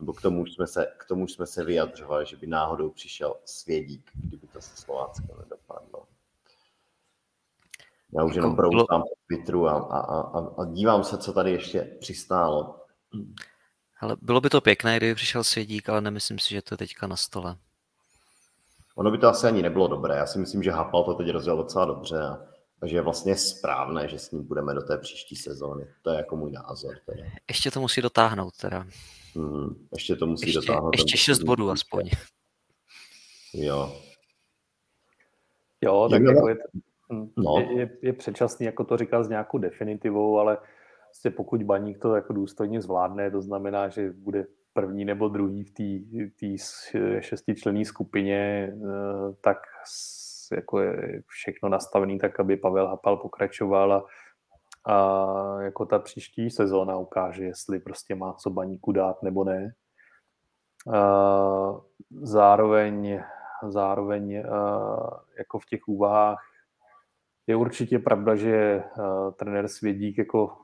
Nebo 0.00 0.12
k 0.12 0.22
tomu 0.22 0.46
jsme 0.46 0.66
se, 0.66 0.86
k 0.98 1.04
tomu 1.04 1.28
jsme 1.28 1.46
se 1.46 1.64
vyjadřovali, 1.64 2.26
že 2.26 2.36
by 2.36 2.46
náhodou 2.46 2.90
přišel 2.90 3.34
Svědík, 3.44 4.10
kdyby 4.14 4.46
to 4.46 4.60
se 4.60 4.76
Slovácko 4.76 5.36
nedopadlo. 5.38 6.06
Já 8.12 8.24
už 8.24 8.34
jenom 8.34 8.50
jako 8.50 8.62
proutám 8.62 9.02
po 9.02 9.08
Twitteru 9.26 9.68
a, 9.68 9.72
a, 9.72 10.20
a, 10.20 10.62
a 10.62 10.64
dívám 10.64 11.04
se, 11.04 11.18
co 11.18 11.32
tady 11.32 11.52
ještě 11.52 11.96
přistálo. 12.00 12.86
Ale 14.00 14.16
bylo 14.22 14.40
by 14.40 14.50
to 14.50 14.60
pěkné, 14.60 14.96
kdyby 14.96 15.14
přišel 15.14 15.44
Svědík, 15.44 15.88
ale 15.88 16.00
nemyslím 16.00 16.38
si, 16.38 16.50
že 16.50 16.62
to 16.62 16.74
je 16.74 16.78
teďka 16.78 17.06
na 17.06 17.16
stole. 17.16 17.56
Ono 18.94 19.10
by 19.10 19.18
to 19.18 19.28
asi 19.28 19.46
ani 19.46 19.62
nebylo 19.62 19.88
dobré. 19.88 20.16
Já 20.16 20.26
si 20.26 20.38
myslím, 20.38 20.62
že 20.62 20.70
Hapal 20.70 21.04
to 21.04 21.14
teď 21.14 21.30
rozdělal 21.30 21.62
docela 21.62 21.84
dobře 21.84 22.22
a, 22.22 22.38
takže 22.80 22.96
je 22.96 23.02
vlastně 23.02 23.36
správné, 23.36 24.08
že 24.08 24.18
s 24.18 24.30
ním 24.30 24.46
budeme 24.46 24.74
do 24.74 24.82
té 24.82 24.98
příští 24.98 25.36
sezóny. 25.36 25.86
To 26.02 26.10
je 26.10 26.16
jako 26.16 26.36
můj 26.36 26.52
názor. 26.52 26.94
Teda. 27.06 27.22
Ještě 27.48 27.70
to 27.70 27.80
musí 27.80 28.02
dotáhnout 28.02 28.56
teda. 28.56 28.86
Hmm, 29.38 29.86
ještě 29.92 30.16
to 30.16 30.26
musí 30.26 30.46
ještě, 30.46 30.60
dotáhnout. 30.60 30.94
Ještě 30.96 31.16
šest 31.16 31.42
bodů 31.42 31.70
aspoň. 31.70 32.10
Jo. 33.54 33.92
Jo, 35.80 36.08
tak 36.10 36.22
je, 36.22 36.28
jako 36.28 36.48
je, 36.48 36.56
no. 37.36 37.54
je, 37.58 37.78
je, 37.78 37.90
je 38.02 38.12
předčasný, 38.12 38.66
jako 38.66 38.84
to 38.84 38.96
říkal 38.96 39.24
s 39.24 39.28
nějakou 39.28 39.58
definitivou, 39.58 40.38
ale 40.38 40.58
prostě 41.08 41.30
pokud 41.30 41.62
baník 41.62 41.98
to 41.98 42.14
jako 42.14 42.32
důstojně 42.32 42.80
zvládne, 42.80 43.30
to 43.30 43.40
znamená, 43.42 43.88
že 43.88 44.12
bude 44.12 44.46
první 44.72 45.04
nebo 45.04 45.28
druhý 45.28 45.64
v 45.64 45.72
té 46.40 47.20
šestičlenné 47.20 47.84
skupině, 47.84 48.72
eh, 48.72 49.34
tak 49.40 49.58
jako 50.52 50.80
je 50.80 51.22
všechno 51.26 51.68
nastavené 51.68 52.18
tak, 52.18 52.40
aby 52.40 52.56
Pavel 52.56 52.86
Hapal 52.86 53.16
pokračoval 53.16 53.92
a, 53.92 54.04
a 54.88 55.60
jako 55.60 55.86
ta 55.86 55.98
příští 55.98 56.50
sezóna 56.50 56.96
ukáže, 56.96 57.44
jestli 57.44 57.78
prostě 57.78 58.14
má 58.14 58.32
co 58.32 58.50
baníku 58.50 58.92
dát 58.92 59.22
nebo 59.22 59.44
ne. 59.44 59.72
A 60.94 61.80
zároveň, 62.22 63.22
zároveň 63.68 64.32
jako 65.38 65.58
v 65.58 65.66
těch 65.66 65.88
úvahách 65.88 66.38
je 67.46 67.56
určitě 67.56 67.98
pravda, 67.98 68.36
že 68.36 68.82
trenér 69.36 69.68
Svědík 69.68 70.18
jako 70.18 70.56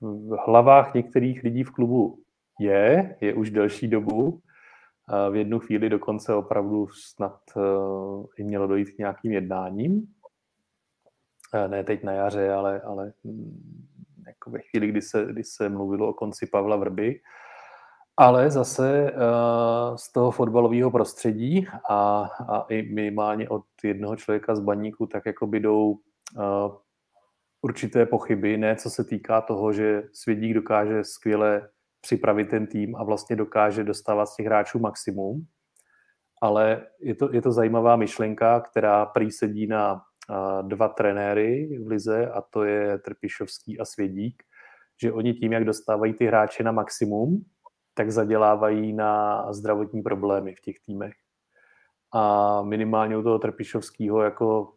v 0.00 0.36
hlavách 0.46 0.94
některých 0.94 1.42
lidí 1.42 1.64
v 1.64 1.70
klubu 1.70 2.22
je, 2.60 3.16
je 3.20 3.34
už 3.34 3.50
delší 3.50 3.88
dobu. 3.88 4.40
V 5.30 5.36
jednu 5.36 5.58
chvíli 5.58 5.88
dokonce 5.88 6.34
opravdu 6.34 6.88
snad 6.88 7.40
i 8.36 8.44
mělo 8.44 8.66
dojít 8.66 8.90
k 8.90 8.98
nějakým 8.98 9.32
jednáním. 9.32 10.14
Eh, 11.54 11.68
ne 11.68 11.84
teď 11.84 12.04
na 12.04 12.12
jaře, 12.12 12.52
ale, 12.52 12.80
ale 12.80 13.12
hm, 13.24 13.86
jako 14.26 14.50
ve 14.50 14.58
chvíli, 14.58 14.86
kdy 14.86 15.02
se, 15.02 15.24
kdy 15.24 15.44
se 15.44 15.68
mluvilo 15.68 16.08
o 16.08 16.14
konci 16.14 16.46
Pavla 16.46 16.76
Vrby. 16.76 17.20
Ale 18.18 18.50
zase 18.50 19.12
uh, 19.12 19.96
z 19.96 20.12
toho 20.12 20.30
fotbalového 20.30 20.90
prostředí 20.90 21.66
a, 21.90 22.30
a 22.48 22.66
i 22.68 22.82
minimálně 22.82 23.48
od 23.48 23.64
jednoho 23.84 24.16
člověka 24.16 24.54
z 24.54 24.60
baníku, 24.60 25.06
tak 25.06 25.26
jako 25.26 25.46
by 25.46 25.60
jdou 25.60 25.90
uh, 25.90 26.76
určité 27.62 28.06
pochyby, 28.06 28.56
ne 28.56 28.76
co 28.76 28.90
se 28.90 29.04
týká 29.04 29.40
toho, 29.40 29.72
že 29.72 30.02
Svědík 30.12 30.54
dokáže 30.54 31.04
skvěle 31.04 31.68
připravit 32.00 32.48
ten 32.50 32.66
tým 32.66 32.96
a 32.96 33.04
vlastně 33.04 33.36
dokáže 33.36 33.84
dostávat 33.84 34.26
z 34.26 34.36
těch 34.36 34.46
hráčů 34.46 34.78
maximum, 34.78 35.46
ale 36.42 36.86
je 37.00 37.14
to, 37.14 37.34
je 37.34 37.42
to 37.42 37.52
zajímavá 37.52 37.96
myšlenka, 37.96 38.60
která 38.60 39.06
prý 39.06 39.30
sedí 39.30 39.66
na 39.66 40.02
dva 40.62 40.88
trenéry 40.88 41.78
v 41.84 41.86
Lize 41.86 42.30
a 42.30 42.40
to 42.40 42.64
je 42.64 42.98
Trpišovský 42.98 43.78
a 43.78 43.84
Svědík, 43.84 44.42
že 45.02 45.12
oni 45.12 45.34
tím, 45.34 45.52
jak 45.52 45.64
dostávají 45.64 46.14
ty 46.14 46.26
hráče 46.26 46.62
na 46.62 46.72
maximum, 46.72 47.44
tak 47.94 48.10
zadělávají 48.10 48.92
na 48.92 49.52
zdravotní 49.52 50.02
problémy 50.02 50.54
v 50.54 50.60
těch 50.60 50.76
týmech. 50.86 51.14
A 52.14 52.62
minimálně 52.62 53.16
u 53.16 53.22
toho 53.22 53.38
Trpišovského, 53.38 54.22
jako 54.22 54.72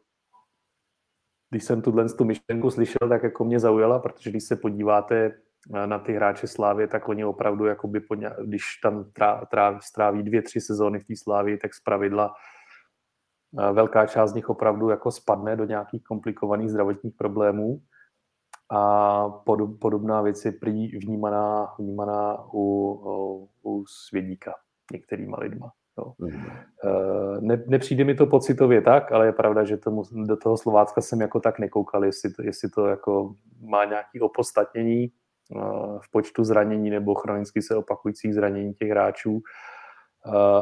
když 1.50 1.64
jsem 1.64 1.82
tuhle 1.82 2.10
tu 2.10 2.26
myšlenku 2.26 2.72
slyšel, 2.72 3.10
tak 3.10 3.24
jako 3.24 3.46
mě 3.46 3.60
zaujala, 3.60 4.00
protože 4.00 4.30
když 4.30 4.44
se 4.44 4.56
podíváte 4.56 5.42
na 5.86 6.00
ty 6.00 6.14
hráče 6.14 6.48
Slávy, 6.48 6.88
tak 6.88 7.10
oni 7.10 7.26
opravdu, 7.26 7.66
jakoby, 7.66 8.02
když 8.46 8.64
tam 8.84 9.12
tráví, 9.52 9.78
stráví 9.82 10.24
dvě, 10.24 10.42
tři 10.42 10.62
sezóny 10.62 11.00
v 11.00 11.08
té 11.08 11.14
Slávii, 11.24 11.58
tak 11.58 11.74
z 11.74 11.84
pravidla 11.84 12.34
velká 13.54 14.06
část 14.06 14.32
z 14.32 14.34
nich 14.34 14.50
opravdu 14.50 14.90
jako 14.90 15.12
spadne 15.12 15.56
do 15.56 15.66
nějakých 15.66 16.04
komplikovaných 16.04 16.70
zdravotních 16.70 17.14
problémů 17.16 17.82
a 18.72 19.30
podobná 19.80 20.22
věc 20.22 20.46
je 20.46 20.52
prý 20.52 20.98
vnímaná, 20.98 21.74
vnímaná 21.80 22.44
u, 22.54 22.92
u, 23.06 23.50
u 23.64 23.86
svědíka 23.88 24.54
některýma 24.92 25.38
lidma. 25.40 25.72
Jo. 25.98 26.14
Mhm. 26.20 26.48
Ne, 27.40 27.64
nepřijde 27.68 28.04
mi 28.04 28.16
to 28.16 28.26
pocitově 28.26 28.82
tak, 28.82 29.12
ale 29.12 29.26
je 29.26 29.32
pravda, 29.32 29.64
že 29.64 29.78
tomu, 29.78 30.04
do 30.28 30.38
toho 30.38 30.58
Slovácka 30.58 31.02
jsem 31.02 31.22
jako 31.22 31.40
tak 31.40 31.60
nekoukal, 31.60 32.06
jestli 32.06 32.34
to, 32.34 32.44
jestli 32.44 32.70
to 32.70 32.88
jako 32.88 33.36
má 33.62 33.86
nějaké 33.86 34.22
opostatnění 34.22 35.12
v 36.02 36.12
počtu 36.12 36.44
zranění 36.44 36.90
nebo 36.90 37.16
chronicky 37.16 37.62
se 37.62 37.76
opakujících 37.76 38.34
zranění 38.34 38.74
těch 38.74 38.90
hráčů. 38.90 39.42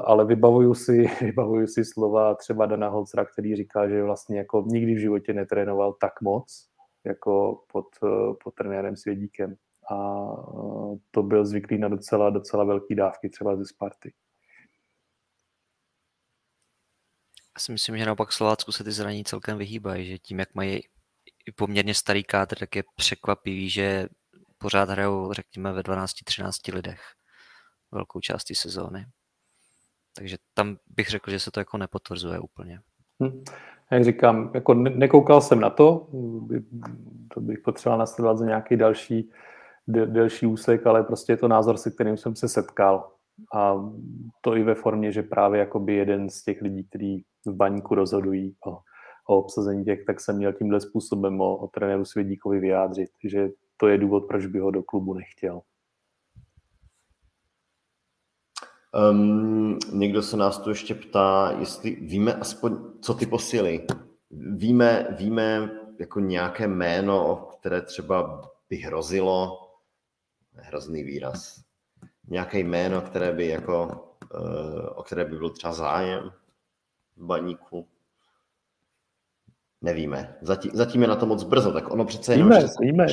Ale 0.03 0.25
vybavuju 0.25 0.73
si, 0.75 1.05
vybavuju 1.21 1.67
si 1.67 1.85
slova 1.85 2.35
třeba 2.35 2.65
Dana 2.65 2.89
Holcera, 2.89 3.25
který 3.25 3.55
říká, 3.55 3.89
že 3.89 4.03
vlastně 4.03 4.37
jako 4.37 4.63
nikdy 4.67 4.95
v 4.95 5.01
životě 5.01 5.33
netrénoval 5.33 5.93
tak 5.93 6.21
moc, 6.21 6.69
jako 7.05 7.63
pod, 7.71 7.85
pod 8.43 8.53
trenérem 8.53 8.95
Svědíkem. 8.95 9.55
A 9.91 10.25
to 11.11 11.23
byl 11.23 11.45
zvyklý 11.45 11.77
na 11.77 11.87
docela, 11.87 12.29
docela 12.29 12.63
velký 12.63 12.95
dávky 12.95 13.29
třeba 13.29 13.55
ze 13.55 13.65
Sparty. 13.65 14.13
Já 17.57 17.59
si 17.59 17.71
myslím, 17.71 17.97
že 17.97 18.05
naopak 18.05 18.31
Slovácku 18.31 18.71
se 18.71 18.83
ty 18.83 18.91
zranění 18.91 19.23
celkem 19.23 19.57
vyhýbají, 19.57 20.05
že 20.07 20.17
tím, 20.17 20.39
jak 20.39 20.55
mají 20.55 20.81
poměrně 21.55 21.93
starý 21.93 22.23
kádr, 22.23 22.57
tak 22.57 22.75
je 22.75 22.83
překvapivý, 22.95 23.69
že 23.69 24.07
pořád 24.57 24.89
hrajou, 24.89 25.33
řekněme, 25.33 25.73
ve 25.73 25.81
12-13 25.81 26.73
lidech 26.73 27.01
velkou 27.91 28.19
část 28.19 28.43
té 28.43 28.55
sezóny. 28.55 29.05
Takže 30.17 30.37
tam 30.53 30.77
bych 30.95 31.07
řekl, 31.07 31.31
že 31.31 31.39
se 31.39 31.51
to 31.51 31.59
jako 31.59 31.77
nepotvrzuje 31.77 32.39
úplně. 32.39 32.79
Hm. 33.23 33.43
Jak 33.91 34.03
říkám, 34.03 34.51
jako 34.53 34.73
nekoukal 34.73 35.41
jsem 35.41 35.59
na 35.59 35.69
to, 35.69 36.07
to 37.33 37.41
bych 37.41 37.59
potřeboval 37.59 37.99
nasledovat 37.99 38.37
za 38.37 38.45
nějaký 38.45 38.75
další, 38.75 39.29
delší 39.87 40.45
úsek, 40.45 40.87
ale 40.87 41.03
prostě 41.03 41.33
je 41.33 41.37
to 41.37 41.47
názor, 41.47 41.77
se 41.77 41.91
kterým 41.91 42.17
jsem 42.17 42.35
se 42.35 42.49
setkal. 42.49 43.11
A 43.53 43.75
to 44.41 44.55
i 44.55 44.63
ve 44.63 44.75
formě, 44.75 45.11
že 45.11 45.23
právě 45.23 45.59
jakoby 45.59 45.95
jeden 45.95 46.29
z 46.29 46.43
těch 46.43 46.61
lidí, 46.61 46.83
kteří 46.83 47.25
v 47.45 47.53
baníku 47.53 47.95
rozhodují 47.95 48.55
o, 48.65 48.79
o 49.27 49.37
obsazení 49.37 49.85
těch, 49.85 50.05
tak 50.05 50.19
jsem 50.19 50.35
měl 50.35 50.53
tímhle 50.53 50.81
způsobem 50.81 51.41
o, 51.41 51.57
o 51.57 51.67
trenéru 51.67 52.05
Svědíkovi 52.05 52.59
vyjádřit, 52.59 53.09
že 53.23 53.49
to 53.77 53.87
je 53.87 53.97
důvod, 53.97 54.27
proč 54.27 54.45
by 54.45 54.59
ho 54.59 54.71
do 54.71 54.83
klubu 54.83 55.13
nechtěl. 55.13 55.61
Um, 59.11 59.79
někdo 59.93 60.23
se 60.23 60.37
nás 60.37 60.57
tu 60.57 60.69
ještě 60.69 60.95
ptá, 60.95 61.55
jestli 61.59 61.95
víme 61.95 62.33
aspoň, 62.33 62.77
co 63.01 63.13
ty 63.13 63.25
posily. 63.25 63.85
Víme, 64.31 65.07
víme 65.17 65.69
jako 65.99 66.19
nějaké 66.19 66.67
jméno, 66.67 67.47
které 67.59 67.81
třeba 67.81 68.41
by 68.69 68.75
hrozilo, 68.75 69.69
hrozný 70.53 71.03
výraz, 71.03 71.61
nějaké 72.27 72.59
jméno, 72.59 73.01
které 73.01 73.31
by 73.31 73.47
jako, 73.47 73.87
uh, 74.39 74.87
o 74.95 75.03
které 75.03 75.25
by 75.25 75.37
byl 75.37 75.49
třeba 75.49 75.73
zájem 75.73 76.31
v 77.15 77.25
baníku? 77.25 77.87
Nevíme. 79.81 80.37
Zatím, 80.41 80.71
zatím 80.73 81.01
je 81.01 81.07
na 81.07 81.15
to 81.15 81.25
moc 81.25 81.43
brzo, 81.43 81.73
tak 81.73 81.91
ono 81.91 82.05
přece 82.05 82.33
jenom... 82.33 82.49
Víme, 82.49 82.67
víme. 82.81 83.05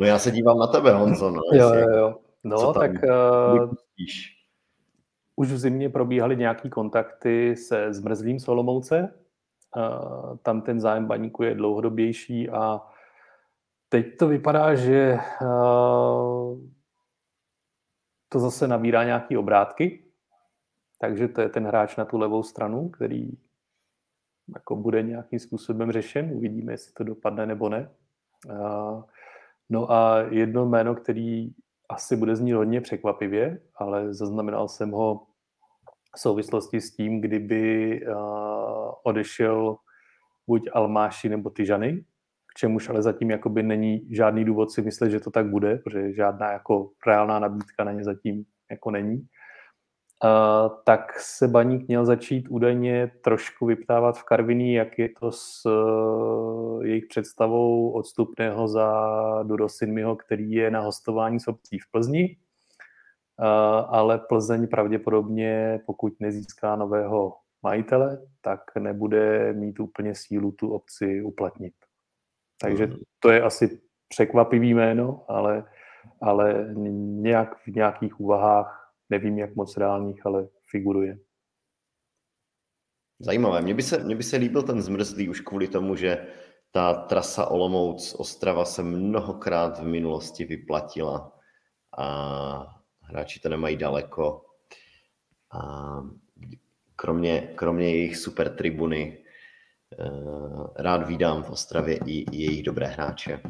No 0.00 0.06
já 0.06 0.18
se 0.18 0.30
dívám 0.30 0.58
na 0.58 0.66
tebe, 0.66 0.92
Honzo. 0.92 1.30
No, 1.30 1.42
jo, 1.52 1.74
jo, 1.74 1.88
jo. 1.96 2.14
No, 2.44 2.74
tak 2.74 2.90
uh, 2.90 3.74
už 5.36 5.52
v 5.52 5.58
zimě 5.58 5.88
probíhaly 5.88 6.36
nějaký 6.36 6.70
kontakty 6.70 7.56
se 7.56 7.92
zmrzlým 7.92 8.40
Solomouce. 8.40 9.24
Tam 10.42 10.62
ten 10.62 10.80
zájem 10.80 11.06
baníku 11.06 11.42
je 11.42 11.54
dlouhodobější 11.54 12.48
a 12.48 12.80
teď 13.88 14.16
to 14.16 14.28
vypadá, 14.28 14.74
že 14.74 15.18
to 18.28 18.38
zase 18.38 18.68
nabírá 18.68 19.04
nějaký 19.04 19.36
obrátky, 19.36 20.04
takže 21.00 21.28
to 21.28 21.40
je 21.40 21.48
ten 21.48 21.66
hráč 21.66 21.96
na 21.96 22.04
tu 22.04 22.18
levou 22.18 22.42
stranu, 22.42 22.88
který 22.88 23.30
jako 24.54 24.76
bude 24.76 25.02
nějakým 25.02 25.38
způsobem 25.38 25.92
řešen. 25.92 26.30
Uvidíme, 26.32 26.72
jestli 26.72 26.92
to 26.92 27.04
dopadne 27.04 27.46
nebo 27.46 27.68
ne. 27.68 27.90
No 29.68 29.90
a 29.90 30.18
jedno 30.20 30.66
jméno, 30.66 30.94
který 30.94 31.50
asi 31.88 32.16
bude 32.16 32.36
znít 32.36 32.52
hodně 32.52 32.80
překvapivě, 32.80 33.60
ale 33.76 34.14
zaznamenal 34.14 34.68
jsem 34.68 34.90
ho 34.90 35.26
v 36.16 36.20
souvislosti 36.20 36.80
s 36.80 36.96
tím, 36.96 37.20
kdyby 37.20 38.00
odešel 39.04 39.76
buď 40.46 40.68
Almáši 40.72 41.28
nebo 41.28 41.50
Tyžany, 41.50 42.04
k 42.46 42.58
čemuž 42.58 42.88
ale 42.88 43.02
zatím 43.02 43.30
jakoby 43.30 43.62
není 43.62 44.14
žádný 44.14 44.44
důvod 44.44 44.70
si 44.72 44.82
myslet, 44.82 45.10
že 45.10 45.20
to 45.20 45.30
tak 45.30 45.46
bude, 45.46 45.76
protože 45.76 46.12
žádná 46.12 46.52
jako 46.52 46.90
reálná 47.06 47.38
nabídka 47.38 47.84
na 47.84 47.92
ně 47.92 48.04
zatím 48.04 48.44
jako 48.70 48.90
není 48.90 49.26
tak 50.84 51.20
se 51.20 51.48
Baník 51.48 51.88
měl 51.88 52.04
začít 52.06 52.48
údajně 52.48 53.10
trošku 53.24 53.66
vyptávat 53.66 54.18
v 54.18 54.24
Karviní, 54.24 54.74
jak 54.74 54.98
je 54.98 55.08
to 55.20 55.32
s 55.32 55.66
uh, 55.66 56.84
jejich 56.84 57.06
představou 57.06 57.90
odstupného 57.90 58.68
za 58.68 59.12
Durosinmiho, 59.42 60.16
který 60.16 60.52
je 60.52 60.70
na 60.70 60.80
hostování 60.80 61.40
s 61.40 61.48
obcí 61.48 61.78
v 61.78 61.90
Plzni. 61.90 62.36
Uh, 63.38 63.46
ale 63.88 64.18
Plzeň 64.18 64.68
pravděpodobně, 64.68 65.80
pokud 65.86 66.12
nezíská 66.20 66.76
nového 66.76 67.34
majitele, 67.62 68.18
tak 68.40 68.60
nebude 68.78 69.52
mít 69.52 69.80
úplně 69.80 70.14
sílu 70.14 70.52
tu 70.52 70.72
obci 70.72 71.22
uplatnit. 71.22 71.74
Takže 72.60 72.86
mhm. 72.86 72.96
to 73.20 73.30
je 73.30 73.42
asi 73.42 73.80
překvapivý 74.08 74.74
jméno, 74.74 75.24
ale, 75.28 75.64
ale 76.20 76.66
nějak 76.74 77.58
v 77.58 77.66
nějakých 77.66 78.20
úvahách 78.20 78.87
nevím, 79.10 79.38
jak 79.38 79.56
moc 79.56 79.76
reálných, 79.76 80.26
ale 80.26 80.48
figuruje. 80.70 81.18
Zajímavé. 83.20 83.60
Mně 83.62 83.74
by, 83.74 83.82
se, 83.82 84.04
mně 84.04 84.16
by 84.16 84.22
se 84.22 84.36
líbil 84.36 84.62
ten 84.62 84.82
zmrzlý 84.82 85.28
už 85.28 85.40
kvůli 85.40 85.68
tomu, 85.68 85.96
že 85.96 86.26
ta 86.70 86.94
trasa 86.94 87.46
Olomouc 87.46 88.14
Ostrava 88.14 88.64
se 88.64 88.82
mnohokrát 88.82 89.78
v 89.78 89.84
minulosti 89.84 90.44
vyplatila 90.44 91.32
a 91.98 92.82
hráči 93.00 93.40
to 93.40 93.48
nemají 93.48 93.76
daleko. 93.76 94.44
A 95.52 95.60
kromě, 96.96 97.52
kromě 97.54 97.90
jejich 97.90 98.16
super 98.16 98.56
tribuny 98.56 99.24
eh, 99.98 100.82
rád 100.82 101.08
vídám 101.08 101.42
v 101.42 101.50
Ostravě 101.50 101.98
i 102.06 102.36
jejich 102.36 102.62
dobré 102.62 102.86
hráče. 102.86 103.40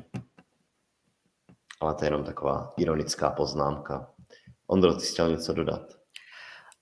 Ale 1.81 1.95
to 1.95 2.05
je 2.05 2.07
jenom 2.07 2.25
taková 2.25 2.75
ironická 2.77 3.31
poznámka. 3.31 4.15
Ondro, 4.71 4.95
ty 4.95 5.01
jsi 5.01 5.13
chtěl 5.13 5.31
něco 5.31 5.53
dodat? 5.53 5.81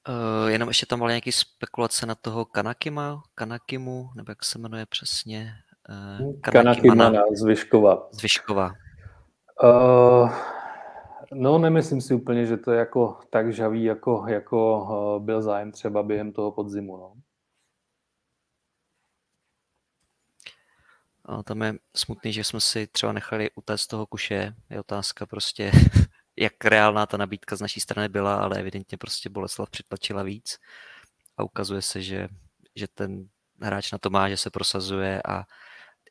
Uh, 0.08 0.50
jenom 0.50 0.68
ještě 0.68 0.86
tam 0.86 0.98
byla 0.98 1.10
nějaký 1.10 1.32
spekulace 1.32 2.06
na 2.06 2.14
toho 2.14 2.44
Kanakima, 2.44 3.22
Kanakimu, 3.34 4.10
nebo 4.16 4.30
jak 4.30 4.44
se 4.44 4.58
jmenuje 4.58 4.86
přesně? 4.86 5.52
Uh, 6.20 6.40
Kanakima 6.40 7.10
na 7.10 7.22
Zvyškova. 7.32 8.08
Zvyškova. 8.12 8.72
Uh, 9.62 10.32
no, 11.32 11.58
nemyslím 11.58 12.00
si 12.00 12.14
úplně, 12.14 12.46
že 12.46 12.56
to 12.56 12.72
je 12.72 12.78
jako 12.78 13.20
tak 13.30 13.52
žavý, 13.52 13.84
jako, 13.84 14.24
jako 14.28 14.82
uh, 14.82 15.24
byl 15.24 15.42
zájem 15.42 15.72
třeba 15.72 16.02
během 16.02 16.32
toho 16.32 16.52
podzimu. 16.52 16.96
No. 16.96 17.12
A 21.24 21.42
tam 21.42 21.62
je 21.62 21.74
smutný, 21.96 22.32
že 22.32 22.44
jsme 22.44 22.60
si 22.60 22.86
třeba 22.86 23.12
nechali 23.12 23.50
utéct 23.54 23.86
toho 23.86 24.06
kuše. 24.06 24.54
Je 24.70 24.80
otázka 24.80 25.26
prostě, 25.26 25.72
jak 26.36 26.64
reálná 26.64 27.06
ta 27.06 27.16
nabídka 27.16 27.56
z 27.56 27.60
naší 27.60 27.80
strany 27.80 28.08
byla, 28.08 28.36
ale 28.36 28.58
evidentně 28.58 28.98
prostě 28.98 29.28
Boleslav 29.28 29.70
přitlačila 29.70 30.22
víc 30.22 30.58
a 31.36 31.44
ukazuje 31.44 31.82
se, 31.82 32.02
že, 32.02 32.28
že 32.74 32.86
ten 32.88 33.28
hráč 33.62 33.92
na 33.92 33.98
to 33.98 34.10
má, 34.10 34.28
že 34.28 34.36
se 34.36 34.50
prosazuje 34.50 35.22
a 35.28 35.44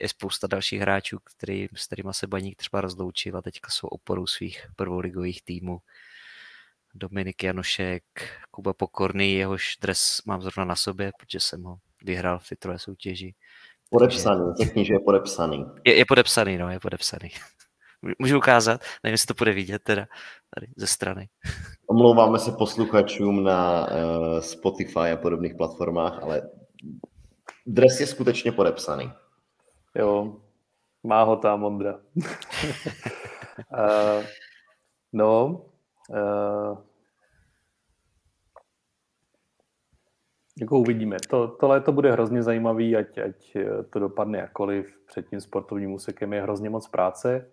je 0.01 0.09
spousta 0.09 0.47
dalších 0.47 0.81
hráčů, 0.81 1.19
který, 1.23 1.67
s 1.75 1.85
kterými 1.85 2.09
se 2.11 2.27
Baník 2.27 2.55
třeba 2.55 2.81
rozloučil 2.81 3.37
a 3.37 3.41
teďka 3.41 3.71
jsou 3.71 3.87
oporou 3.87 4.27
svých 4.27 4.67
prvoligových 4.75 5.43
týmů. 5.43 5.77
Dominik 6.93 7.43
Janošek, 7.43 8.03
Kuba 8.51 8.73
Pokorný, 8.73 9.33
jehož 9.33 9.77
dres 9.81 10.21
mám 10.25 10.41
zrovna 10.41 10.65
na 10.65 10.75
sobě, 10.75 11.11
protože 11.19 11.39
jsem 11.39 11.63
ho 11.63 11.79
vyhrál 12.03 12.39
v 12.39 12.47
titrové 12.47 12.79
soutěži. 12.79 13.35
Podepsaný, 13.89 14.53
řekni, 14.61 14.85
že 14.85 14.93
je 14.93 14.99
podepsaný. 14.99 15.65
Je, 15.85 15.97
je 15.97 16.05
podepsaný, 16.05 16.57
no, 16.57 16.69
je 16.69 16.79
podepsaný. 16.79 17.31
Můžu 18.19 18.37
ukázat, 18.37 18.81
nevím, 19.03 19.13
jestli 19.13 19.27
to 19.27 19.33
bude 19.33 19.53
vidět 19.53 19.83
teda 19.83 20.05
tady 20.55 20.67
ze 20.75 20.87
strany. 20.87 21.29
Omlouváme 21.87 22.39
se 22.39 22.51
posluchačům 22.51 23.43
na 23.43 23.87
uh, 23.87 24.39
Spotify 24.39 25.11
a 25.13 25.17
podobných 25.17 25.55
platformách, 25.55 26.23
ale 26.23 26.49
dres 27.65 27.99
je 27.99 28.07
skutečně 28.07 28.51
podepsaný. 28.51 29.11
Jo, 29.95 30.35
má 31.03 31.23
ho 31.23 31.35
tam 31.35 31.63
Ondra. 31.63 31.93
uh, 31.93 31.99
no, 35.13 35.65
uh, 36.09 36.77
jako 40.59 40.79
uvidíme. 40.79 41.17
To, 41.29 41.47
to 41.47 41.67
léto 41.67 41.91
bude 41.91 42.11
hrozně 42.11 42.43
zajímavý, 42.43 42.95
ať, 42.95 43.17
ať 43.17 43.57
to 43.89 43.99
dopadne 43.99 44.37
jakkoliv. 44.37 44.99
Před 45.07 45.29
tím 45.29 45.41
sportovním 45.41 45.93
úsekem 45.93 46.33
je 46.33 46.41
hrozně 46.41 46.69
moc 46.69 46.87
práce. 46.87 47.51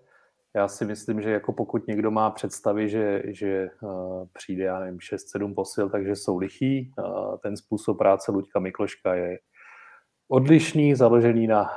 Já 0.56 0.68
si 0.68 0.84
myslím, 0.84 1.22
že 1.22 1.30
jako 1.30 1.52
pokud 1.52 1.86
někdo 1.86 2.10
má 2.10 2.30
představy, 2.30 2.88
že, 2.88 3.22
že 3.26 3.68
uh, 3.82 4.26
přijde, 4.32 4.64
já 4.64 4.80
nevím, 4.80 4.98
6-7 4.98 5.54
posil, 5.54 5.90
takže 5.90 6.16
jsou 6.16 6.38
lichý, 6.38 6.92
uh, 6.98 7.36
ten 7.42 7.56
způsob 7.56 7.98
práce 7.98 8.32
Luďka 8.32 8.60
Mikloška 8.60 9.14
je 9.14 9.38
odlišný, 10.28 10.94
založený 10.94 11.46
na 11.46 11.70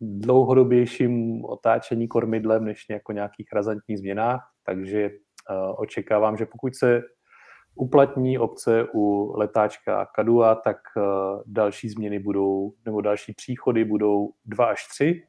dlouhodobějším 0.00 1.44
otáčení 1.44 2.08
kormidlem 2.08 2.64
než 2.64 2.86
jako 2.90 3.12
nějakých 3.12 3.46
razantních 3.52 3.98
změnách, 3.98 4.40
takže 4.66 5.10
uh, 5.10 5.74
očekávám, 5.80 6.36
že 6.36 6.46
pokud 6.46 6.76
se 6.76 7.02
uplatní 7.74 8.38
obce 8.38 8.86
u 8.94 9.34
letáčka 9.36 10.06
Kadua, 10.06 10.54
tak 10.54 10.76
uh, 10.96 11.02
další 11.46 11.88
změny 11.88 12.18
budou, 12.18 12.72
nebo 12.84 13.00
další 13.00 13.34
příchody 13.34 13.84
budou 13.84 14.32
dva 14.44 14.66
až 14.66 14.88
tři, 14.88 15.22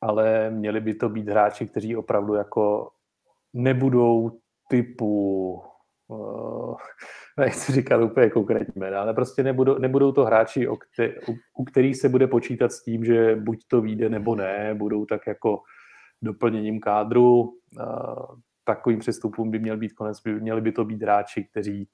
ale 0.00 0.50
měli 0.50 0.80
by 0.80 0.94
to 0.94 1.08
být 1.08 1.28
hráči, 1.28 1.66
kteří 1.66 1.96
opravdu 1.96 2.34
jako 2.34 2.90
nebudou 3.54 4.38
typu 4.68 5.52
uh, 6.08 6.74
nechci 7.40 7.72
říkat 7.72 8.02
úplně 8.02 8.30
konkrétní 8.30 8.80
jména, 8.80 9.00
ale 9.00 9.14
prostě 9.14 9.42
nebudou, 9.42 9.78
nebudou 9.78 10.12
to 10.12 10.24
hráči, 10.24 10.68
o 10.68 10.76
kte, 10.76 11.14
u, 11.28 11.34
u 11.58 11.64
kterých 11.64 11.96
se 11.96 12.08
bude 12.08 12.26
počítat 12.26 12.72
s 12.72 12.82
tím, 12.82 13.04
že 13.04 13.36
buď 13.36 13.58
to 13.68 13.80
vyjde 13.80 14.08
nebo 14.08 14.34
ne, 14.34 14.74
budou 14.74 15.04
tak 15.04 15.26
jako 15.26 15.62
doplněním 16.22 16.80
kádru. 16.80 17.40
Uh, 17.40 18.36
takovým 18.64 18.98
přestupům 18.98 19.50
by 19.50 19.58
měl 19.58 19.76
být 19.76 19.92
konec, 19.92 20.20
by 20.20 20.40
měli 20.40 20.60
by 20.60 20.72
to 20.72 20.84
být 20.84 21.02
hráči, 21.02 21.44
kteří 21.44 21.88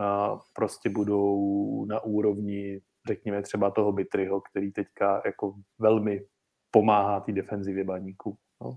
uh, 0.00 0.38
prostě 0.54 0.90
budou 0.90 1.84
na 1.84 2.04
úrovni, 2.04 2.80
řekněme 3.06 3.42
třeba 3.42 3.70
toho 3.70 3.92
Bitryho, 3.92 4.40
který 4.40 4.72
teďka 4.72 5.22
jako 5.24 5.54
velmi 5.78 6.24
pomáhá 6.70 7.20
té 7.20 7.32
defenzivě 7.32 7.84
baníků. 7.84 8.36
No. 8.60 8.76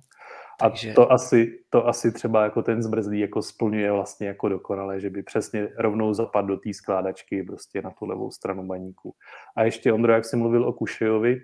A 0.62 0.70
Takže... 0.70 0.94
to, 0.94 1.12
asi, 1.12 1.60
to 1.70 1.88
asi 1.88 2.12
třeba 2.12 2.44
jako 2.44 2.62
ten 2.62 2.84
zmrzlý 2.84 3.20
jako 3.20 3.42
splňuje 3.42 3.92
vlastně 3.92 4.28
jako 4.28 4.50
dokonale, 4.50 5.00
že 5.00 5.10
by 5.10 5.24
přesně 5.24 5.70
rovnou 5.78 6.14
zapadl 6.14 6.48
do 6.48 6.58
té 6.58 6.74
skládačky 6.74 7.44
prostě 7.44 7.82
na 7.82 7.92
tu 7.92 8.06
levou 8.06 8.32
stranu 8.32 8.68
baníku. 8.68 9.16
A 9.56 9.64
ještě 9.64 9.94
Ondro, 9.94 10.14
jak 10.14 10.26
jsi 10.26 10.38
mluvil 10.38 10.68
o 10.68 10.74
Kušejovi, 10.74 11.42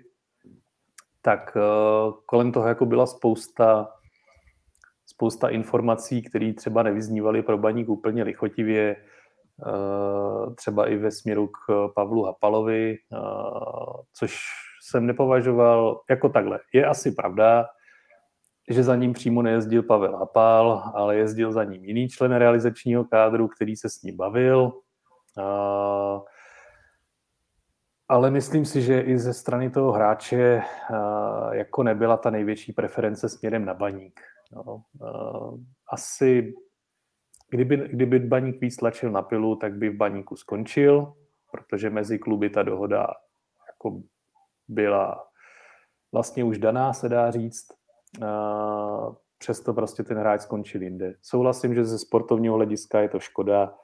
tak 1.22 1.56
uh, 1.56 2.14
kolem 2.26 2.52
toho 2.52 2.68
jako 2.68 2.86
byla 2.86 3.06
spousta 3.06 3.88
spousta 5.06 5.48
informací, 5.48 6.22
které 6.22 6.52
třeba 6.52 6.82
nevyznívaly 6.82 7.42
pro 7.42 7.58
baník 7.58 7.88
úplně 7.88 8.22
lichotivě, 8.22 8.96
uh, 9.66 10.54
třeba 10.54 10.86
i 10.86 10.96
ve 10.96 11.10
směru 11.10 11.46
k 11.46 11.88
Pavlu 11.94 12.24
Hapalovi, 12.24 12.96
uh, 13.12 14.02
což 14.12 14.40
jsem 14.82 15.06
nepovažoval 15.06 16.00
jako 16.10 16.28
takhle. 16.28 16.60
Je 16.72 16.86
asi 16.86 17.12
pravda, 17.12 17.66
že 18.70 18.82
za 18.82 18.96
ním 18.96 19.12
přímo 19.12 19.42
nejezdil 19.42 19.82
Pavel 19.82 20.16
Hapal, 20.16 20.92
ale 20.94 21.16
jezdil 21.16 21.52
za 21.52 21.64
ním 21.64 21.84
jiný 21.84 22.08
člen 22.08 22.32
realizačního 22.32 23.04
kádru, 23.04 23.48
který 23.48 23.76
se 23.76 23.88
s 23.88 24.02
ním 24.02 24.16
bavil. 24.16 24.72
Ale 28.08 28.30
myslím 28.30 28.64
si, 28.64 28.82
že 28.82 29.00
i 29.00 29.18
ze 29.18 29.34
strany 29.34 29.70
toho 29.70 29.92
hráče 29.92 30.62
jako 31.52 31.82
nebyla 31.82 32.16
ta 32.16 32.30
největší 32.30 32.72
preference 32.72 33.28
směrem 33.28 33.64
na 33.64 33.74
baník. 33.74 34.20
No, 34.52 34.82
asi 35.92 36.54
kdyby, 37.50 37.76
kdyby 37.76 38.18
baník 38.18 38.60
víc 38.60 38.76
tlačil 38.76 39.10
na 39.10 39.22
pilu, 39.22 39.56
tak 39.56 39.74
by 39.74 39.88
v 39.88 39.96
baníku 39.96 40.36
skončil, 40.36 41.12
protože 41.52 41.90
mezi 41.90 42.18
kluby 42.18 42.50
ta 42.50 42.62
dohoda 42.62 43.06
jako 43.66 44.02
byla 44.70 45.26
vlastně 46.12 46.44
už 46.44 46.58
daná, 46.58 46.92
se 46.92 47.08
dá 47.08 47.30
říct. 47.30 47.68
Přesto 49.38 49.74
prostě 49.74 50.02
ten 50.02 50.18
hráč 50.18 50.40
skončil 50.40 50.82
jinde. 50.82 51.14
Souhlasím, 51.22 51.74
že 51.74 51.84
ze 51.84 51.98
sportovního 51.98 52.54
hlediska 52.54 53.00
je 53.00 53.08
to 53.08 53.20
škoda. 53.20 53.74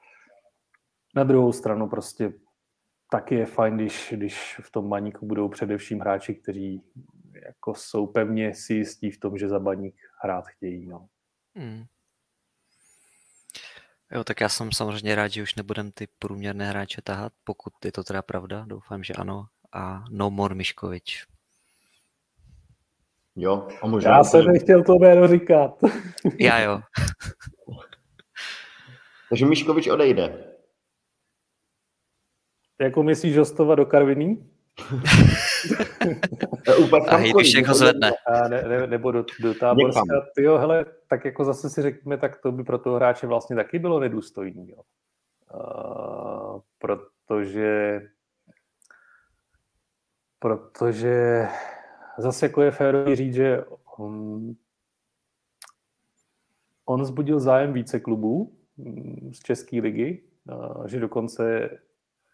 Na 1.15 1.23
druhou 1.23 1.51
stranu 1.51 1.89
prostě 1.89 2.33
taky 3.11 3.35
je 3.35 3.45
fajn, 3.45 3.75
když, 3.75 4.13
když 4.17 4.61
v 4.63 4.71
tom 4.71 4.89
baníku 4.89 5.25
budou 5.25 5.49
především 5.49 5.99
hráči, 5.99 6.35
kteří 6.35 6.83
jako 7.45 7.73
jsou 7.75 8.07
pevně 8.07 8.55
si 8.55 8.73
jistí 8.73 9.11
v 9.11 9.19
tom, 9.19 9.37
že 9.37 9.49
za 9.49 9.59
baník 9.59 9.95
hrát 10.23 10.45
chtějí. 10.47 10.87
No. 10.87 11.07
Hmm. 11.55 11.85
Jo, 14.11 14.23
tak 14.23 14.41
já 14.41 14.49
jsem 14.49 14.71
samozřejmě 14.71 15.15
rád, 15.15 15.27
že 15.27 15.43
už 15.43 15.55
nebudem 15.55 15.91
ty 15.91 16.07
průměrné 16.19 16.69
hráče 16.69 17.01
tahat, 17.01 17.33
pokud 17.43 17.73
je 17.85 17.91
to 17.91 18.03
teda 18.03 18.21
pravda, 18.21 18.65
doufám, 18.67 19.03
že 19.03 19.13
ano. 19.13 19.45
A 19.77 20.03
no 20.09 20.29
more 20.29 20.55
Miškovič. 20.55 21.25
Jo, 23.35 23.67
a 23.81 23.87
možná... 23.87 24.17
Já 24.17 24.23
jsem 24.23 24.45
nechtěl 24.45 24.83
to 24.83 24.95
jméno 24.95 25.27
říkat. 25.27 25.71
Já 26.39 26.59
jo. 26.59 26.81
Takže 29.29 29.45
Miškovič 29.45 29.87
odejde. 29.87 30.53
Jako 32.81 33.03
myslíš 33.03 33.33
Žostova 33.33 33.75
do 33.75 33.85
Karviní? 33.85 34.51
a 37.07 37.15
Hejdušek 37.15 37.67
ho 37.67 37.73
zvedne. 37.73 38.11
A 38.27 38.47
ne, 38.47 38.61
ne, 38.61 38.87
nebo 38.87 39.11
do, 39.11 39.25
do 39.41 39.53
Táborska. 39.53 40.01
Jo, 40.37 40.57
hele, 40.57 40.85
tak 41.07 41.25
jako 41.25 41.45
zase 41.45 41.69
si 41.69 41.81
řekněme, 41.81 42.17
tak 42.17 42.41
to 42.41 42.51
by 42.51 42.63
pro 42.63 42.77
toho 42.77 42.95
hráče 42.95 43.27
vlastně 43.27 43.55
taky 43.55 43.79
bylo 43.79 43.99
nedůstojný. 43.99 44.69
Jo. 44.69 44.81
Uh, 45.53 46.61
protože 46.79 48.01
protože 50.39 51.47
zase 52.17 52.45
jako 52.45 52.61
je 52.61 52.71
férový 52.71 53.15
říct, 53.15 53.33
že 53.33 53.65
on, 53.97 54.41
on 56.85 57.05
zbudil 57.05 57.39
zájem 57.39 57.73
více 57.73 57.99
klubů 57.99 58.57
mm, 58.77 59.33
z 59.33 59.39
České 59.39 59.81
ligy, 59.81 60.23
že 60.85 60.99
dokonce 60.99 61.69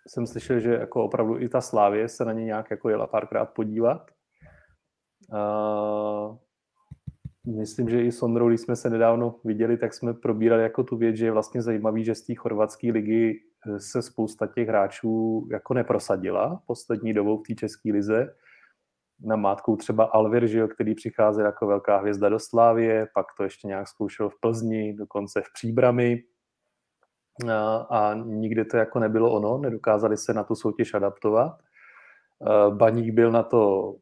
jsem 0.08 0.28
slyšel, 0.28 0.60
že 0.60 0.74
jako 0.74 1.04
opravdu 1.04 1.40
i 1.40 1.50
ta 1.50 1.62
Slávě 1.62 2.10
se 2.10 2.26
na 2.26 2.34
ně 2.34 2.46
nějak 2.46 2.72
jako 2.72 2.90
jela 2.90 3.08
párkrát 3.08 3.46
podívat. 3.46 4.12
myslím, 7.46 7.90
že 7.90 8.04
i 8.04 8.12
s 8.12 8.24
Ondrou, 8.24 8.50
když 8.50 8.62
jsme 8.62 8.76
se 8.76 8.90
nedávno 8.90 9.40
viděli, 9.44 9.78
tak 9.78 9.94
jsme 9.94 10.14
probírali 10.14 10.64
jako 10.64 10.84
tu 10.84 10.98
věc, 10.98 11.16
že 11.16 11.26
je 11.26 11.32
vlastně 11.32 11.62
zajímavý, 11.62 12.04
že 12.04 12.16
z 12.16 12.22
té 12.22 12.36
chorvatské 12.36 12.92
ligy 12.92 13.44
se 13.78 14.02
spousta 14.02 14.48
těch 14.48 14.68
hráčů 14.68 15.48
jako 15.52 15.74
neprosadila 15.74 16.62
poslední 16.68 17.14
dobou 17.14 17.38
v 17.38 17.48
té 17.48 17.56
české 17.56 17.92
lize. 17.92 18.36
Na 19.20 19.36
mátkou 19.36 19.76
třeba 19.76 20.04
Alvir, 20.04 20.48
že 20.48 20.60
jo, 20.60 20.68
který 20.68 20.96
přicházel 20.96 21.46
jako 21.46 21.68
velká 21.68 21.98
hvězda 21.98 22.30
do 22.30 22.40
Slávie, 22.40 23.08
pak 23.14 23.26
to 23.38 23.44
ještě 23.44 23.68
nějak 23.68 23.88
zkoušel 23.88 24.30
v 24.30 24.40
Plzni, 24.40 24.94
dokonce 24.94 25.42
v 25.42 25.54
Příbrami 25.54 26.24
a, 27.52 27.76
a 27.76 28.14
nikdy 28.14 28.66
to 28.66 28.78
jako 28.78 29.00
nebylo 29.00 29.32
ono, 29.32 29.58
nedokázali 29.58 30.18
se 30.18 30.34
na 30.34 30.44
tu 30.44 30.56
soutěž 30.56 30.94
adaptovat. 30.94 31.58
Baník 32.70 33.14
byl 33.14 33.32
na 33.32 33.44
to 33.44 33.96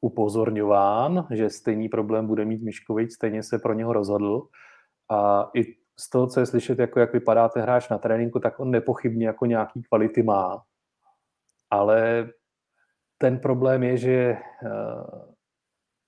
upozorňován, 0.00 1.26
že 1.30 1.50
stejný 1.50 1.88
problém 1.88 2.26
bude 2.26 2.44
mít 2.44 2.62
Miškovič, 2.62 3.12
stejně 3.12 3.42
se 3.42 3.58
pro 3.58 3.72
něho 3.72 3.92
rozhodl. 3.92 4.48
A 5.10 5.50
i 5.54 5.76
z 6.00 6.10
toho, 6.10 6.26
co 6.26 6.40
je 6.40 6.46
slyšet, 6.46 6.78
jako 6.78 7.00
jak 7.00 7.12
vypadá 7.12 7.48
ten 7.48 7.62
hráč 7.62 7.88
na 7.88 7.98
tréninku, 7.98 8.40
tak 8.40 8.60
on 8.60 8.70
nepochybně 8.70 9.26
jako 9.26 9.46
nějaký 9.46 9.82
kvality 9.82 10.22
má. 10.22 10.62
Ale 11.70 12.28
ten 13.18 13.38
problém 13.38 13.82
je, 13.82 13.96
že 13.96 14.36
uh, 14.62 15.32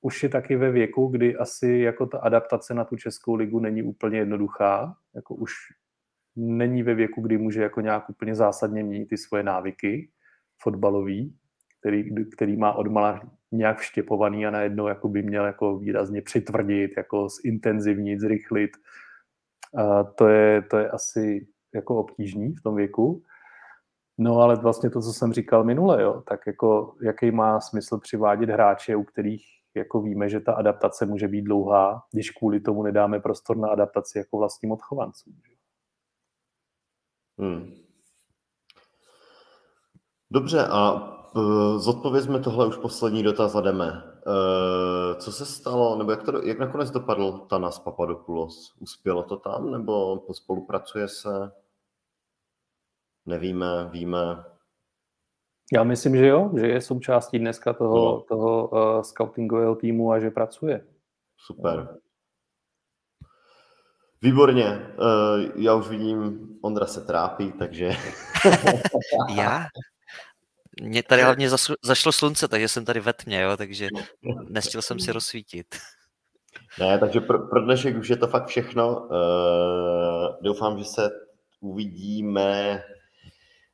už 0.01 0.23
je 0.23 0.29
taky 0.29 0.57
ve 0.57 0.71
věku, 0.71 1.07
kdy 1.07 1.37
asi 1.37 1.69
jako 1.69 2.07
ta 2.07 2.19
adaptace 2.19 2.75
na 2.75 2.85
tu 2.85 2.97
Českou 2.97 3.35
ligu 3.35 3.61
není 3.61 3.83
úplně 3.83 4.19
jednoduchá. 4.19 4.97
Jako 5.15 5.35
už 5.35 5.53
není 6.37 6.83
ve 6.83 6.95
věku, 6.95 7.21
kdy 7.21 7.39
může 7.39 7.63
jako 7.63 7.81
nějak 7.81 8.11
úplně 8.11 8.35
zásadně 8.35 8.83
měnit 8.83 9.09
ty 9.09 9.17
svoje 9.17 9.43
návyky 9.43 10.11
fotbalový, 10.63 11.37
který, 11.81 12.27
který 12.37 12.57
má 12.57 12.73
odmala 12.73 13.21
nějak 13.53 13.79
vštěpovaný 13.79 14.47
a 14.47 14.51
najednou 14.51 14.87
jako 14.87 15.09
by 15.09 15.23
měl 15.23 15.47
jako 15.47 15.79
výrazně 15.79 16.23
přitvrdit, 16.23 16.91
jako 16.97 17.29
zintenzivnit, 17.29 18.21
zrychlit. 18.21 18.71
A 19.77 20.05
to, 20.05 20.29
je, 20.29 20.63
to 20.63 20.79
je 20.79 20.91
asi 20.91 21.47
jako 21.75 21.97
obtížný 21.97 22.55
v 22.55 22.63
tom 22.63 22.77
věku. 22.77 23.23
No 24.19 24.39
ale 24.39 24.57
vlastně 24.57 24.91
to, 24.91 25.01
co 25.01 25.13
jsem 25.13 25.33
říkal 25.33 25.65
minule, 25.65 26.03
jo, 26.03 26.23
tak 26.29 26.41
jako 26.47 26.95
jaký 27.03 27.31
má 27.31 27.61
smysl 27.61 27.99
přivádět 27.99 28.51
hráče, 28.51 28.97
u 28.97 29.05
kterých 29.05 29.45
jako 29.75 30.03
víme, 30.03 30.29
že 30.29 30.41
ta 30.41 30.53
adaptace 30.53 31.07
může 31.07 31.29
být 31.29 31.43
dlouhá, 31.43 32.03
když 32.13 32.31
kvůli 32.31 32.61
tomu 32.61 32.83
nedáme 32.83 33.21
prostor 33.21 33.57
na 33.57 33.69
adaptaci 33.69 34.19
jako 34.19 34.39
vlastním 34.39 34.73
odchovancům. 34.73 35.41
Hmm. 37.39 37.75
Dobře, 40.31 40.67
a 40.71 41.20
zodpovězme 41.77 42.41
tohle 42.41 42.67
už 42.67 42.77
poslední 42.77 43.23
dotaz 43.23 43.55
a 43.55 43.61
jdeme. 43.61 43.87
E, 43.87 45.15
co 45.15 45.33
se 45.33 45.47
stalo, 45.47 45.97
nebo 45.99 46.11
jak, 46.11 46.23
to, 46.23 46.47
jak 46.47 46.59
nakonec 46.59 46.91
dopadl 46.91 47.33
Tanas 47.33 47.79
Papadopoulos? 47.79 48.75
Uspělo 48.79 49.23
to 49.23 49.37
tam, 49.37 49.71
nebo 49.71 50.23
spolupracuje 50.33 51.09
se? 51.09 51.53
Nevíme, 53.27 53.89
víme. 53.93 54.45
Já 55.73 55.85
myslím, 55.85 56.17
že 56.17 56.27
jo, 56.27 56.51
že 56.59 56.67
je 56.67 56.81
součástí 56.81 57.39
dneska 57.39 57.73
toho, 57.73 57.95
no. 57.97 58.21
toho 58.21 58.69
uh, 58.69 59.03
scoutingového 59.03 59.75
týmu 59.75 60.13
a 60.13 60.21
že 60.21 60.31
pracuje. 60.31 60.87
Super. 61.39 61.99
Výborně. 64.23 64.95
Uh, 64.99 65.63
já 65.63 65.75
už 65.75 65.89
vidím, 65.89 66.49
Ondra 66.63 66.87
se 66.87 67.01
trápí, 67.01 67.53
takže... 67.53 67.93
já? 69.35 69.67
Mně 70.81 71.03
tady 71.03 71.23
hlavně 71.23 71.49
zašlo 71.83 72.13
slunce, 72.13 72.49
takže 72.49 72.69
jsem 72.69 72.85
tady 72.85 73.01
ve 73.01 73.13
tmě, 73.13 73.41
jo, 73.41 73.57
takže 73.57 73.89
nestihl 74.49 74.83
jsem 74.83 75.01
si 75.01 75.13
rozsvítit. 75.13 75.67
Ne, 76.79 76.99
takže 76.99 77.21
pro, 77.21 77.49
pro 77.49 77.65
dnešek 77.65 77.97
už 77.97 78.11
je 78.11 78.17
to 78.17 78.27
fakt 78.29 78.47
všechno. 78.47 79.01
Uh, 79.01 80.43
doufám, 80.43 80.79
že 80.79 80.85
se 80.85 81.11
uvidíme 81.61 82.83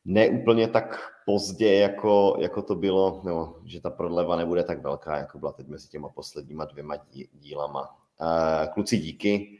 ne 0.04 0.28
úplně 0.28 0.68
tak 0.68 1.12
pozdě, 1.26 1.74
jako, 1.74 2.36
jako 2.40 2.62
to 2.62 2.74
bylo, 2.74 3.22
no, 3.24 3.56
že 3.64 3.80
ta 3.80 3.90
prodleva 3.90 4.36
nebude 4.36 4.64
tak 4.64 4.82
velká, 4.82 5.16
jako 5.16 5.38
byla 5.38 5.52
teď 5.52 5.66
mezi 5.66 5.88
těma 5.88 6.08
posledníma 6.08 6.64
dvěma 6.64 6.96
dílama. 7.32 7.96
Uh, 8.20 8.74
kluci, 8.74 8.98
díky. 8.98 9.58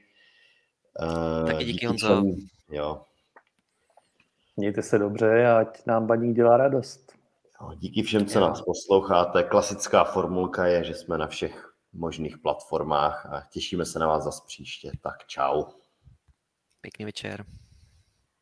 Uh, 1.00 1.46
Taky 1.46 1.64
díky, 1.64 1.72
díky 1.72 1.86
Honzo. 1.86 2.22
Jo. 2.70 3.02
Mějte 4.56 4.82
se 4.82 4.98
dobře, 4.98 5.46
ať 5.46 5.86
nám 5.86 6.06
baník 6.06 6.36
dělá 6.36 6.56
radost. 6.56 7.05
Jo, 7.60 7.74
díky 7.74 8.02
všem, 8.02 8.26
co 8.26 8.40
nás 8.40 8.62
posloucháte. 8.62 9.42
Klasická 9.42 10.04
formulka 10.04 10.66
je, 10.66 10.84
že 10.84 10.94
jsme 10.94 11.18
na 11.18 11.26
všech 11.26 11.72
možných 11.92 12.38
platformách 12.38 13.26
a 13.26 13.42
těšíme 13.50 13.84
se 13.84 13.98
na 13.98 14.06
vás 14.06 14.24
zase 14.24 14.42
příště. 14.46 14.90
Tak 15.02 15.26
čau. 15.26 15.64
Pěkný 16.80 17.04
večer. 17.04 17.44